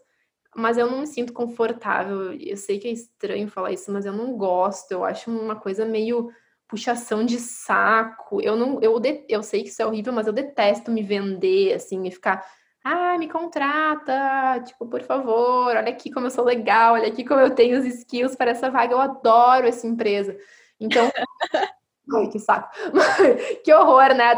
mas 0.55 0.77
eu 0.77 0.89
não 0.89 1.01
me 1.01 1.07
sinto 1.07 1.33
confortável. 1.33 2.33
Eu 2.33 2.55
sei 2.55 2.79
que 2.79 2.87
é 2.87 2.91
estranho 2.91 3.49
falar 3.49 3.73
isso, 3.73 3.91
mas 3.91 4.05
eu 4.05 4.13
não 4.13 4.37
gosto. 4.37 4.91
Eu 4.91 5.03
acho 5.03 5.29
uma 5.29 5.57
coisa 5.57 5.85
meio 5.85 6.31
puxação 6.71 7.25
de 7.25 7.37
saco. 7.37 8.41
Eu 8.41 8.55
não, 8.55 8.79
eu, 8.81 8.97
de, 8.97 9.25
eu 9.27 9.43
sei 9.43 9.61
que 9.61 9.69
isso 9.69 9.81
é 9.81 9.85
horrível, 9.85 10.13
mas 10.13 10.25
eu 10.25 10.33
detesto 10.33 10.89
me 10.89 11.03
vender, 11.03 11.73
assim, 11.73 12.07
e 12.07 12.11
ficar, 12.11 12.43
ah, 12.81 13.17
me 13.17 13.27
contrata, 13.27 14.61
tipo, 14.65 14.87
por 14.87 15.01
favor, 15.03 15.67
olha 15.67 15.89
aqui 15.89 16.09
como 16.09 16.27
eu 16.27 16.31
sou 16.31 16.45
legal, 16.45 16.93
olha 16.93 17.09
aqui 17.09 17.25
como 17.25 17.41
eu 17.41 17.53
tenho 17.53 17.77
os 17.77 17.85
skills 17.85 18.35
para 18.37 18.51
essa 18.51 18.71
vaga, 18.71 18.93
eu 18.93 19.01
adoro 19.01 19.67
essa 19.67 19.85
empresa. 19.85 20.35
Então, 20.79 21.11
ai, 22.15 22.27
que 22.29 22.39
saco. 22.39 22.69
que 23.63 23.73
horror, 23.73 24.15
né? 24.15 24.31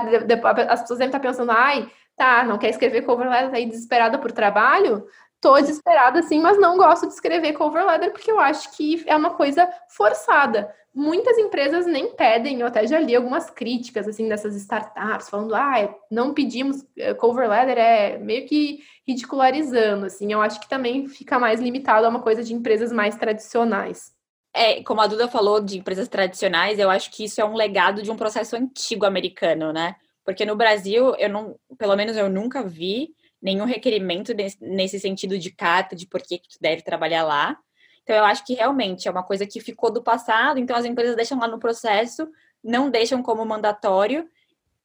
As 0.68 0.82
pessoas 0.82 1.00
devem 1.00 1.16
estar 1.16 1.20
pensando, 1.20 1.52
ai, 1.52 1.88
tá, 2.18 2.44
não 2.44 2.58
quer 2.58 2.70
escrever 2.70 3.04
cover 3.04 3.30
letter 3.30 3.54
aí 3.54 3.68
desesperada 3.68 4.18
por 4.18 4.32
trabalho? 4.32 5.06
Tô 5.44 5.60
desesperada 5.60 6.20
assim, 6.20 6.39
mas 6.39 6.58
não 6.58 6.78
gosto 6.78 7.06
de 7.06 7.14
escrever 7.14 7.52
cover 7.52 7.86
letter 7.86 8.12
porque 8.14 8.32
eu 8.32 8.39
acho 8.39 8.72
que 8.78 9.04
é 9.06 9.14
uma 9.14 9.32
coisa 9.32 9.70
forçada. 9.89 10.74
Muitas 10.96 11.38
empresas 11.38 11.86
nem 11.86 12.16
pedem, 12.16 12.62
eu 12.62 12.68
até 12.68 12.88
já 12.88 12.98
li 12.98 13.14
algumas 13.14 13.50
críticas 13.50 14.08
assim 14.08 14.30
dessas 14.30 14.56
startups 14.56 15.30
falando: 15.30 15.54
"Ah, 15.54 15.94
não 16.10 16.34
pedimos 16.34 16.86
eh, 16.98 17.14
cover 17.16 17.50
letter", 17.50 17.78
é 17.78 18.18
meio 18.20 18.48
que 18.48 18.80
ridicularizando 19.06 20.06
assim. 20.06 20.32
Eu 20.32 20.41
acho 20.41 20.62
que 20.62 20.70
também 20.70 21.08
fica 21.10 21.38
mais 21.38 21.60
limitado 21.60 22.06
a 22.06 22.10
uma 22.10 22.22
coisa 22.22 22.41
de 22.41 22.54
empresas 22.54 22.94
mais 22.94 23.18
tradicionais. 23.18 24.14
É, 24.56 24.82
como 24.84 25.02
a 25.02 25.08
Duda 25.08 25.28
falou 25.28 25.60
de 25.60 25.80
empresas 25.80 26.08
tradicionais, 26.08 26.80
eu 26.80 26.89
acho 26.89 27.12
que 27.12 27.26
isso 27.26 27.41
é 27.41 27.46
um 27.46 27.56
legado 27.56 28.02
de 28.02 28.12
um 28.12 28.16
processo 28.16 28.56
antigo 28.56 29.04
americano, 29.04 29.74
né? 29.74 29.96
Porque 30.24 30.46
no 30.46 30.56
Brasil, 30.56 31.16
eu 31.16 31.28
não, 31.28 31.56
pelo 31.78 31.96
menos 31.96 32.16
eu 32.16 32.30
nunca 32.30 32.64
vi 32.64 33.10
nenhum 33.44 33.66
requerimento 33.66 34.34
nesse 34.62 35.00
sentido 35.00 35.38
de 35.38 35.52
carta, 35.52 35.96
de 35.96 36.08
por 36.08 36.22
que 36.22 36.39
tu 36.39 36.58
deve 36.62 36.82
trabalhar 36.82 37.24
lá. 37.24 37.60
Então, 38.02 38.16
eu 38.16 38.24
acho 38.24 38.46
que 38.46 38.54
realmente 38.54 39.08
é 39.08 39.12
uma 39.12 39.24
coisa 39.24 39.46
que 39.46 39.60
ficou 39.60 39.91
do 39.91 40.02
passado, 40.02 40.60
então 40.60 40.76
as 40.76 40.86
empresas 40.86 41.16
deixam 41.16 41.38
lá 41.38 41.48
no 41.48 41.60
processo, 41.60 42.28
não 42.64 42.89
deixam 42.89 43.22
como 43.22 43.46
mandatório. 43.46 44.30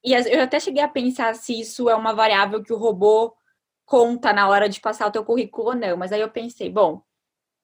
E 0.04 0.12
eu 0.12 0.42
até 0.42 0.58
cheguei 0.58 0.82
a 0.82 0.88
pensar 0.88 1.34
se 1.34 1.58
isso 1.58 1.88
é 1.88 1.94
uma 1.94 2.12
variável 2.12 2.62
que 2.62 2.72
o 2.72 2.76
robô 2.76 3.34
conta 3.84 4.32
na 4.32 4.48
hora 4.48 4.68
de 4.68 4.80
passar 4.80 5.06
o 5.06 5.10
teu 5.10 5.24
currículo 5.24 5.68
ou 5.68 5.74
não. 5.74 5.96
Mas 5.96 6.12
aí 6.12 6.20
eu 6.20 6.30
pensei, 6.30 6.68
bom, 6.68 7.02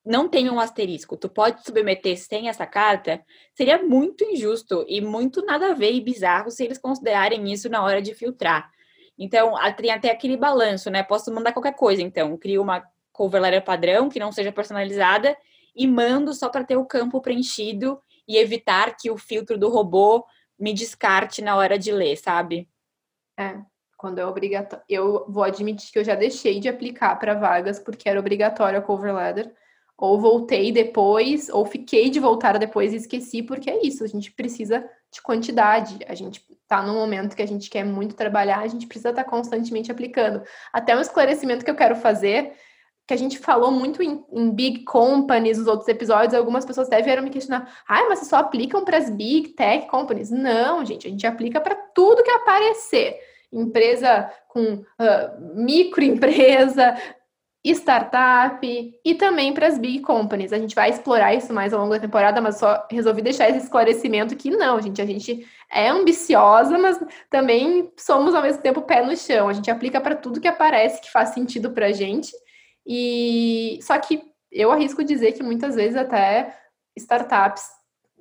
não 0.04 0.28
tem 0.28 0.50
um 0.50 0.60
asterisco, 0.60 1.16
tu 1.16 1.28
pode 1.28 1.64
submeter 1.64 2.16
sem 2.18 2.48
essa 2.48 2.66
carta, 2.66 3.24
seria 3.54 3.82
muito 3.82 4.22
injusto 4.24 4.84
e 4.86 5.00
muito 5.00 5.44
nada 5.44 5.70
a 5.70 5.74
ver 5.74 5.92
e 5.92 6.00
bizarro 6.00 6.50
se 6.50 6.62
eles 6.62 6.78
considerarem 6.78 7.50
isso 7.52 7.68
na 7.68 7.82
hora 7.82 8.02
de 8.02 8.14
filtrar. 8.14 8.70
Então, 9.18 9.54
tem 9.76 9.90
até 9.90 10.10
aquele 10.10 10.36
balanço, 10.36 10.90
né? 10.90 11.02
Posso 11.02 11.32
mandar 11.32 11.52
qualquer 11.52 11.74
coisa, 11.74 12.02
então. 12.02 12.36
Crio 12.36 12.62
uma 12.62 12.84
cover 13.12 13.40
letter 13.40 13.64
padrão, 13.64 14.08
que 14.08 14.18
não 14.18 14.32
seja 14.32 14.50
personalizada, 14.50 15.36
e 15.74 15.86
mando 15.86 16.34
só 16.34 16.48
para 16.48 16.64
ter 16.64 16.76
o 16.76 16.84
campo 16.84 17.20
preenchido 17.20 18.00
e 18.26 18.36
evitar 18.36 18.96
que 18.96 19.10
o 19.10 19.16
filtro 19.16 19.56
do 19.56 19.68
robô 19.68 20.24
me 20.58 20.72
descarte 20.72 21.42
na 21.42 21.56
hora 21.56 21.78
de 21.78 21.92
ler, 21.92 22.16
sabe? 22.16 22.68
É, 23.38 23.58
quando 23.96 24.18
é 24.18 24.26
obrigatório. 24.26 24.84
Eu 24.88 25.24
vou 25.28 25.42
admitir 25.42 25.92
que 25.92 25.98
eu 25.98 26.04
já 26.04 26.14
deixei 26.14 26.60
de 26.60 26.68
aplicar 26.68 27.16
para 27.16 27.34
vagas 27.34 27.78
porque 27.78 28.08
era 28.08 28.20
obrigatório 28.20 28.78
a 28.78 28.82
cover 28.82 29.14
letter. 29.14 29.52
Ou 29.96 30.20
voltei 30.20 30.72
depois, 30.72 31.48
ou 31.48 31.64
fiquei 31.64 32.10
de 32.10 32.18
voltar 32.18 32.58
depois 32.58 32.92
e 32.92 32.96
esqueci, 32.96 33.42
porque 33.42 33.70
é 33.70 33.86
isso, 33.86 34.02
a 34.02 34.08
gente 34.08 34.32
precisa 34.32 34.84
de 35.10 35.22
quantidade. 35.22 35.98
A 36.08 36.14
gente 36.14 36.44
está 36.62 36.82
num 36.82 36.94
momento 36.94 37.36
que 37.36 37.42
a 37.42 37.46
gente 37.46 37.70
quer 37.70 37.84
muito 37.84 38.16
trabalhar, 38.16 38.60
a 38.60 38.66
gente 38.66 38.86
precisa 38.86 39.10
estar 39.10 39.24
tá 39.24 39.30
constantemente 39.30 39.92
aplicando. 39.92 40.42
Até 40.72 40.96
um 40.96 41.00
esclarecimento 41.00 41.64
que 41.64 41.70
eu 41.70 41.76
quero 41.76 41.94
fazer, 41.94 42.52
que 43.06 43.14
a 43.14 43.16
gente 43.16 43.38
falou 43.38 43.70
muito 43.70 44.02
em, 44.02 44.24
em 44.32 44.50
big 44.50 44.84
companies 44.84 45.58
nos 45.58 45.66
outros 45.66 45.88
episódios, 45.88 46.34
algumas 46.34 46.64
pessoas 46.64 46.86
até 46.88 47.02
vieram 47.02 47.22
me 47.22 47.30
questionar: 47.30 47.72
ah, 47.86 48.06
mas 48.08 48.18
vocês 48.18 48.28
só 48.30 48.36
aplicam 48.36 48.84
para 48.84 48.96
as 48.96 49.10
big 49.10 49.50
tech 49.50 49.86
companies? 49.88 50.30
Não, 50.30 50.84
gente, 50.84 51.06
a 51.06 51.10
gente 51.10 51.26
aplica 51.26 51.60
para 51.60 51.74
tudo 51.94 52.22
que 52.22 52.30
aparecer. 52.30 53.18
Empresa 53.52 54.30
com 54.48 54.74
uh, 54.74 55.54
microempresa, 55.54 56.96
startup 57.72 58.60
e 59.04 59.14
também 59.14 59.54
para 59.54 59.66
as 59.66 59.78
big 59.78 60.00
companies. 60.00 60.52
A 60.52 60.58
gente 60.58 60.74
vai 60.74 60.90
explorar 60.90 61.34
isso 61.34 61.52
mais 61.52 61.72
ao 61.72 61.80
longo 61.80 61.94
da 61.94 62.00
temporada, 62.00 62.40
mas 62.40 62.58
só 62.58 62.86
resolvi 62.90 63.22
deixar 63.22 63.48
esse 63.48 63.60
esclarecimento 63.60 64.36
que 64.36 64.50
não, 64.50 64.80
gente, 64.80 65.00
a 65.00 65.06
gente 65.06 65.46
é 65.70 65.88
ambiciosa, 65.88 66.76
mas 66.76 67.00
também 67.30 67.90
somos 67.96 68.34
ao 68.34 68.42
mesmo 68.42 68.60
tempo 68.60 68.82
pé 68.82 69.04
no 69.04 69.16
chão. 69.16 69.48
A 69.48 69.52
gente 69.54 69.70
aplica 69.70 70.00
para 70.00 70.14
tudo 70.14 70.40
que 70.40 70.48
aparece 70.48 71.00
que 71.00 71.10
faz 71.10 71.30
sentido 71.30 71.70
para 71.70 71.86
a 71.86 71.92
gente. 71.92 72.32
E 72.86 73.78
só 73.82 73.98
que 73.98 74.22
eu 74.52 74.70
arrisco 74.70 75.02
dizer 75.02 75.32
que 75.32 75.42
muitas 75.42 75.74
vezes 75.74 75.96
até 75.96 76.54
startups 76.96 77.64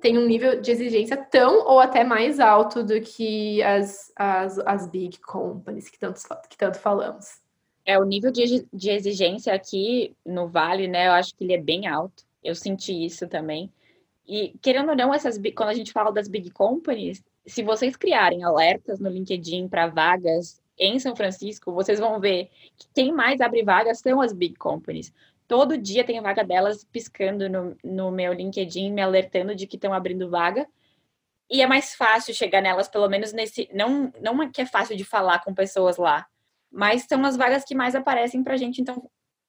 têm 0.00 0.18
um 0.18 0.26
nível 0.26 0.60
de 0.60 0.70
exigência 0.70 1.16
tão 1.16 1.66
ou 1.66 1.80
até 1.80 2.02
mais 2.02 2.40
alto 2.40 2.82
do 2.82 3.00
que 3.00 3.62
as, 3.62 4.10
as, 4.16 4.58
as 4.60 4.86
big 4.86 5.18
companies 5.20 5.88
que 5.88 5.98
tanto, 5.98 6.20
que 6.48 6.56
tanto 6.56 6.78
falamos. 6.78 7.43
É, 7.84 7.98
o 7.98 8.04
nível 8.04 8.30
de, 8.30 8.66
de 8.72 8.90
exigência 8.90 9.52
aqui 9.52 10.16
no 10.24 10.48
Vale, 10.48 10.88
né, 10.88 11.08
eu 11.08 11.12
acho 11.12 11.34
que 11.34 11.44
ele 11.44 11.52
é 11.52 11.60
bem 11.60 11.86
alto. 11.86 12.24
Eu 12.42 12.54
senti 12.54 13.04
isso 13.04 13.28
também. 13.28 13.70
E, 14.26 14.54
querendo 14.62 14.90
ou 14.90 14.96
não, 14.96 15.12
essas, 15.12 15.38
quando 15.54 15.68
a 15.68 15.74
gente 15.74 15.92
fala 15.92 16.12
das 16.12 16.28
big 16.28 16.50
companies, 16.50 17.22
se 17.46 17.62
vocês 17.62 17.96
criarem 17.96 18.42
alertas 18.42 18.98
no 18.98 19.08
LinkedIn 19.08 19.68
para 19.68 19.86
vagas 19.86 20.62
em 20.78 20.98
São 20.98 21.14
Francisco, 21.14 21.72
vocês 21.72 22.00
vão 22.00 22.18
ver 22.18 22.50
que 22.76 22.86
quem 22.94 23.12
mais 23.12 23.40
abre 23.40 23.62
vagas 23.62 23.98
são 23.98 24.20
as 24.20 24.32
big 24.32 24.56
companies. 24.56 25.12
Todo 25.46 25.76
dia 25.76 26.04
tem 26.04 26.20
vaga 26.20 26.42
delas 26.42 26.84
piscando 26.84 27.48
no, 27.48 27.76
no 27.84 28.10
meu 28.10 28.32
LinkedIn, 28.32 28.90
me 28.90 29.02
alertando 29.02 29.54
de 29.54 29.66
que 29.66 29.76
estão 29.76 29.92
abrindo 29.92 30.30
vaga. 30.30 30.66
E 31.50 31.60
é 31.60 31.66
mais 31.66 31.94
fácil 31.94 32.34
chegar 32.34 32.62
nelas, 32.62 32.88
pelo 32.88 33.08
menos 33.08 33.32
nesse. 33.32 33.68
Não, 33.72 34.10
não 34.20 34.42
é 34.42 34.48
que 34.48 34.62
é 34.62 34.66
fácil 34.66 34.96
de 34.96 35.04
falar 35.04 35.44
com 35.44 35.54
pessoas 35.54 35.98
lá, 35.98 36.26
mas 36.74 37.06
são 37.08 37.24
as 37.24 37.36
vagas 37.36 37.64
que 37.64 37.74
mais 37.74 37.94
aparecem 37.94 38.42
para 38.42 38.54
a 38.54 38.56
gente, 38.56 38.80
então 38.80 39.08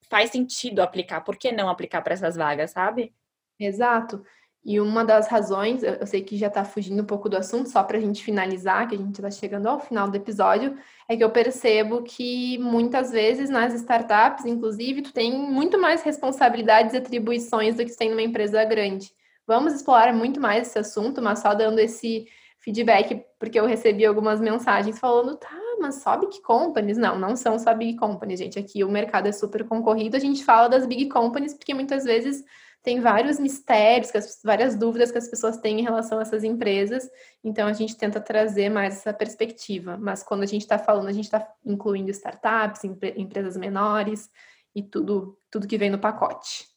faz 0.09 0.30
sentido 0.30 0.82
aplicar. 0.82 1.21
Por 1.21 1.36
que 1.36 1.51
não 1.51 1.67
aplicar 1.67 2.01
para 2.01 2.13
essas 2.13 2.36
vagas, 2.36 2.71
sabe? 2.71 3.13
Exato. 3.59 4.23
E 4.63 4.80
uma 4.80 5.05
das 5.05 5.28
razões, 5.28 5.84
eu 5.84 6.07
sei 6.07 6.23
que 6.23 6.36
já 6.38 6.47
está 6.47 6.65
fugindo 6.65 7.01
um 7.01 7.05
pouco 7.05 7.30
do 7.30 7.38
assunto, 7.38 7.69
só 7.69 7.84
para 7.84 7.97
a 7.97 8.01
gente 8.01 8.23
finalizar, 8.23 8.88
que 8.88 8.95
a 8.95 8.97
gente 8.97 9.13
está 9.13 9.30
chegando 9.30 9.67
ao 9.67 9.80
final 9.80 10.09
do 10.09 10.17
episódio, 10.17 10.76
é 11.07 11.15
que 11.15 11.23
eu 11.23 11.30
percebo 11.30 12.01
que 12.01 12.57
muitas 12.57 13.11
vezes 13.11 13.47
nas 13.47 13.76
startups, 13.76 14.43
inclusive, 14.43 15.03
tu 15.03 15.13
tem 15.13 15.32
muito 15.38 15.80
mais 15.80 16.01
responsabilidades 16.01 16.95
e 16.95 16.97
atribuições 16.97 17.76
do 17.76 17.86
que 17.86 17.91
tu 17.91 17.97
tem 17.97 18.09
numa 18.09 18.23
empresa 18.23 18.63
grande. 18.65 19.11
Vamos 19.45 19.73
explorar 19.73 20.11
muito 20.11 20.41
mais 20.41 20.67
esse 20.67 20.80
assunto, 20.80 21.21
mas 21.21 21.39
só 21.39 21.53
dando 21.53 21.78
esse 21.78 22.26
feedback, 22.59 23.23
porque 23.38 23.59
eu 23.59 23.67
recebi 23.67 24.03
algumas 24.03 24.41
mensagens 24.41 24.97
falando, 24.97 25.38
tá, 25.38 25.55
mas 25.80 26.01
só 26.01 26.17
big 26.17 26.41
companies? 26.41 26.97
Não, 26.97 27.17
não 27.17 27.36
são 27.36 27.57
só 27.59 27.73
big 27.73 27.97
companies, 27.97 28.39
gente. 28.39 28.59
Aqui 28.59 28.84
o 28.84 28.89
mercado 28.89 29.28
é 29.28 29.32
super 29.32 29.65
concorrido, 29.65 30.15
a 30.15 30.19
gente 30.19 30.43
fala 30.43 30.67
das 30.67 30.86
big 30.86 31.07
companies 31.09 31.53
porque 31.53 31.73
muitas 31.73 32.03
vezes 32.03 32.43
tem 32.86 33.01
vários 33.01 33.39
mistérios, 33.39 34.13
as, 34.15 34.39
várias 34.43 34.76
dúvidas 34.76 35.11
que 35.11 35.17
as 35.17 35.28
pessoas 35.28 35.57
têm 35.57 35.80
em 35.80 35.84
relação 35.84 36.19
a 36.19 36.21
essas 36.21 36.43
empresas, 36.43 37.09
então 37.43 37.67
a 37.67 37.73
gente 37.73 37.97
tenta 37.97 38.21
trazer 38.21 38.69
mais 38.69 38.97
essa 38.97 39.11
perspectiva. 39.11 39.97
Mas 39.97 40.21
quando 40.21 40.43
a 40.43 40.45
gente 40.45 40.61
está 40.61 40.78
falando, 40.78 41.07
a 41.07 41.11
gente 41.11 41.26
está 41.26 41.51
incluindo 41.65 42.11
startups, 42.11 42.84
empresas 42.84 43.57
menores 43.57 44.30
e 44.76 44.84
tudo, 44.84 45.36
tudo 45.49 45.67
que 45.67 45.80
vem 45.80 45.89
no 45.89 45.97
pacote. 45.97 46.67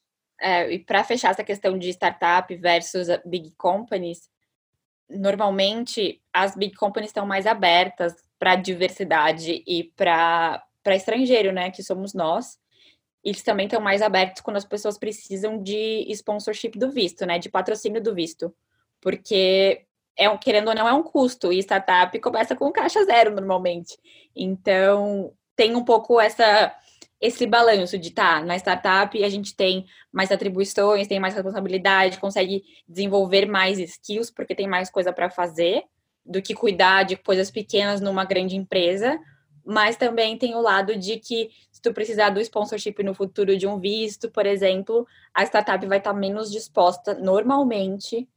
É, 0.40 0.72
e 0.72 0.78
para 0.78 1.04
fechar 1.04 1.32
essa 1.32 1.44
questão 1.44 1.76
de 1.76 1.90
startup 1.90 2.56
versus 2.56 3.08
big 3.26 3.50
companies, 3.58 4.30
normalmente 5.10 6.22
as 6.32 6.56
big 6.56 6.74
companies 6.74 7.10
estão 7.10 7.26
mais 7.26 7.46
abertas 7.46 8.14
para 8.38 8.56
diversidade 8.56 9.62
e 9.66 9.84
para 9.96 10.62
estrangeiro, 10.86 11.52
né, 11.52 11.70
que 11.70 11.82
somos 11.82 12.14
nós 12.14 12.58
eles 13.24 13.42
também 13.42 13.66
estão 13.66 13.80
mais 13.80 14.00
abertos 14.00 14.40
quando 14.40 14.56
as 14.56 14.64
pessoas 14.64 14.98
precisam 14.98 15.62
de 15.62 16.06
sponsorship 16.12 16.78
do 16.78 16.90
visto, 16.90 17.26
né? 17.26 17.38
De 17.38 17.50
patrocínio 17.50 18.02
do 18.02 18.14
visto. 18.14 18.54
Porque 19.00 19.84
é 20.16 20.28
um, 20.30 20.38
querendo 20.38 20.68
ou 20.68 20.74
não, 20.74 20.88
é 20.88 20.92
um 20.92 21.02
custo, 21.02 21.52
e 21.52 21.58
startup 21.58 22.18
começa 22.20 22.56
com 22.56 22.72
caixa 22.72 23.04
zero 23.04 23.34
normalmente. 23.34 23.98
Então, 24.34 25.32
tem 25.56 25.76
um 25.76 25.84
pouco 25.84 26.20
essa 26.20 26.74
esse 27.20 27.44
balanço 27.46 27.98
de 27.98 28.12
tá, 28.12 28.40
na 28.40 28.56
startup 28.56 29.24
a 29.24 29.28
gente 29.28 29.56
tem 29.56 29.84
mais 30.12 30.30
atribuições, 30.30 31.08
tem 31.08 31.18
mais 31.18 31.34
responsabilidade, 31.34 32.18
consegue 32.18 32.62
desenvolver 32.88 33.44
mais 33.44 33.80
skills 33.80 34.30
porque 34.30 34.54
tem 34.54 34.68
mais 34.68 34.88
coisa 34.88 35.12
para 35.12 35.28
fazer 35.28 35.82
do 36.28 36.42
que 36.42 36.54
cuidar 36.54 37.04
de 37.04 37.16
coisas 37.16 37.50
pequenas 37.50 38.00
numa 38.00 38.24
grande 38.24 38.54
empresa, 38.56 39.18
mas 39.64 39.96
também 39.96 40.36
tem 40.36 40.54
o 40.54 40.60
lado 40.60 40.96
de 40.96 41.18
que 41.18 41.50
se 41.70 41.80
tu 41.80 41.92
precisar 41.92 42.30
do 42.30 42.40
sponsorship 42.40 43.02
no 43.02 43.14
futuro 43.14 43.56
de 43.56 43.66
um 43.66 43.78
visto, 43.78 44.30
por 44.30 44.46
exemplo, 44.46 45.06
a 45.34 45.44
startup 45.44 45.84
vai 45.86 45.98
estar 45.98 46.12
menos 46.12 46.50
disposta 46.50 47.14
normalmente 47.14 48.28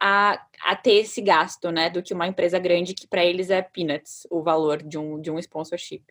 a, 0.00 0.40
a 0.64 0.76
ter 0.76 1.00
esse 1.00 1.20
gasto, 1.20 1.70
né, 1.70 1.90
do 1.90 2.02
que 2.02 2.14
uma 2.14 2.26
empresa 2.26 2.58
grande 2.58 2.94
que 2.94 3.06
para 3.06 3.24
eles 3.24 3.50
é 3.50 3.60
peanuts 3.60 4.26
o 4.30 4.42
valor 4.42 4.82
de 4.82 4.96
um, 4.96 5.20
de 5.20 5.30
um 5.30 5.38
sponsorship. 5.38 6.04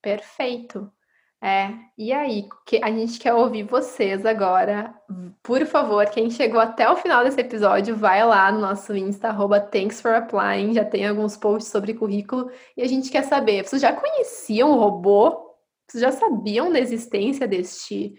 Perfeito. 0.00 0.92
É, 1.42 1.70
e 1.98 2.12
aí, 2.12 2.48
que 2.66 2.80
a 2.82 2.90
gente 2.90 3.18
quer 3.18 3.34
ouvir 3.34 3.62
vocês 3.62 4.24
agora. 4.24 4.94
Por 5.42 5.64
favor, 5.66 6.04
quem 6.06 6.30
chegou 6.30 6.58
até 6.58 6.90
o 6.90 6.96
final 6.96 7.22
desse 7.22 7.40
episódio, 7.40 7.94
vai 7.94 8.24
lá 8.24 8.50
no 8.50 8.60
nosso 8.60 8.96
Insta, 8.96 9.28
arroba 9.28 9.60
Thanks 9.60 10.00
for 10.00 10.14
Applying, 10.14 10.72
já 10.72 10.84
tem 10.84 11.06
alguns 11.06 11.36
posts 11.36 11.70
sobre 11.70 11.94
currículo, 11.94 12.50
e 12.76 12.82
a 12.82 12.88
gente 12.88 13.10
quer 13.10 13.22
saber, 13.22 13.64
vocês 13.64 13.82
já 13.82 13.92
conheciam 13.92 14.70
o 14.70 14.80
robô? 14.80 15.54
Vocês 15.86 16.02
já 16.02 16.10
sabiam 16.10 16.72
da 16.72 16.80
existência 16.80 17.46
deste 17.46 18.14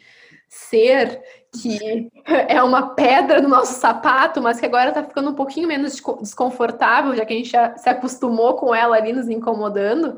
ser 0.47 1.21
que 1.61 2.09
é 2.47 2.61
uma 2.63 2.95
pedra 2.95 3.41
no 3.41 3.49
nosso 3.49 3.79
sapato, 3.79 4.41
mas 4.41 4.59
que 4.59 4.65
agora 4.65 4.93
tá 4.93 5.03
ficando 5.03 5.31
um 5.31 5.35
pouquinho 5.35 5.67
menos 5.67 6.01
desconfortável, 6.21 7.15
já 7.15 7.25
que 7.25 7.33
a 7.33 7.37
gente 7.37 7.49
já 7.49 7.75
se 7.75 7.89
acostumou 7.89 8.55
com 8.55 8.73
ela 8.73 8.95
ali 8.95 9.11
nos 9.11 9.27
incomodando? 9.27 10.17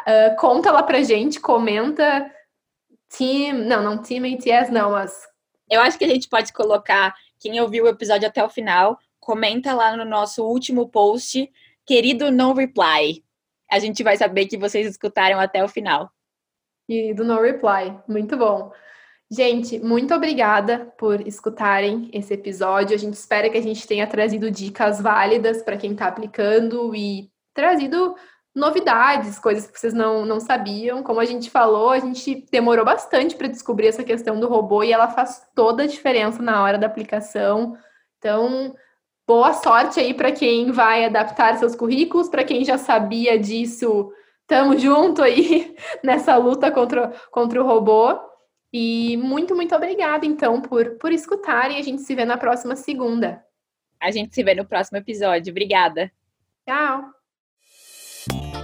Uh, 0.00 0.36
conta 0.36 0.70
lá 0.70 0.82
pra 0.82 1.02
gente, 1.02 1.40
comenta. 1.40 2.30
Team, 3.16 3.58
não, 3.58 3.82
não 3.82 4.02
Team 4.02 4.24
ATS, 4.24 4.70
não, 4.70 4.92
mas. 4.92 5.26
Eu 5.70 5.80
acho 5.80 5.98
que 5.98 6.04
a 6.04 6.08
gente 6.08 6.28
pode 6.28 6.52
colocar 6.52 7.14
quem 7.38 7.60
ouviu 7.60 7.84
o 7.84 7.88
episódio 7.88 8.26
até 8.26 8.42
o 8.42 8.48
final, 8.48 8.98
comenta 9.20 9.74
lá 9.74 9.96
no 9.96 10.04
nosso 10.04 10.44
último 10.44 10.88
post, 10.88 11.50
querido 11.86 12.30
no 12.30 12.52
reply. 12.52 13.22
A 13.70 13.78
gente 13.78 14.02
vai 14.02 14.16
saber 14.16 14.46
que 14.46 14.56
vocês 14.56 14.86
escutaram 14.86 15.38
até 15.38 15.62
o 15.62 15.68
final. 15.68 16.10
E 16.88 17.12
do 17.12 17.24
no 17.24 17.40
reply, 17.40 17.98
muito 18.08 18.36
bom. 18.36 18.72
Gente, 19.30 19.78
muito 19.78 20.14
obrigada 20.14 20.86
por 20.96 21.26
escutarem 21.26 22.08
esse 22.14 22.32
episódio. 22.32 22.94
A 22.94 22.98
gente 22.98 23.12
espera 23.12 23.50
que 23.50 23.58
a 23.58 23.62
gente 23.62 23.86
tenha 23.86 24.06
trazido 24.06 24.50
dicas 24.50 25.02
válidas 25.02 25.62
para 25.62 25.76
quem 25.76 25.92
está 25.92 26.06
aplicando 26.06 26.94
e 26.94 27.30
trazido 27.52 28.16
novidades, 28.54 29.38
coisas 29.38 29.70
que 29.70 29.78
vocês 29.78 29.94
não, 29.94 30.24
não 30.24 30.40
sabiam. 30.40 31.02
Como 31.02 31.20
a 31.20 31.24
gente 31.24 31.50
falou, 31.50 31.90
a 31.90 31.98
gente 31.98 32.46
demorou 32.50 32.84
bastante 32.84 33.36
para 33.36 33.48
descobrir 33.48 33.88
essa 33.88 34.04
questão 34.04 34.38
do 34.38 34.48
robô 34.48 34.82
e 34.82 34.92
ela 34.92 35.08
faz 35.08 35.46
toda 35.54 35.84
a 35.84 35.86
diferença 35.86 36.42
na 36.42 36.62
hora 36.62 36.78
da 36.78 36.86
aplicação. 36.86 37.76
Então, 38.18 38.74
boa 39.26 39.52
sorte 39.52 40.00
aí 40.00 40.12
para 40.12 40.32
quem 40.32 40.72
vai 40.72 41.04
adaptar 41.04 41.56
seus 41.56 41.76
currículos, 41.76 42.28
para 42.28 42.44
quem 42.44 42.64
já 42.64 42.78
sabia 42.78 43.38
disso, 43.38 44.12
tamo 44.46 44.76
junto 44.76 45.22
aí 45.22 45.76
nessa 46.02 46.36
luta 46.36 46.70
contra, 46.70 47.12
contra 47.30 47.62
o 47.62 47.66
robô. 47.66 48.18
E 48.72 49.16
muito, 49.16 49.54
muito 49.54 49.74
obrigada, 49.74 50.26
então, 50.26 50.60
por, 50.60 50.98
por 50.98 51.10
escutarem. 51.10 51.78
A 51.78 51.82
gente 51.82 52.02
se 52.02 52.14
vê 52.14 52.24
na 52.24 52.36
próxima 52.36 52.76
segunda. 52.76 53.42
A 54.00 54.10
gente 54.10 54.34
se 54.34 54.42
vê 54.42 54.54
no 54.54 54.66
próximo 54.66 54.98
episódio. 54.98 55.50
Obrigada. 55.50 56.12
Tchau. 56.66 57.17
Peace. 58.28 58.57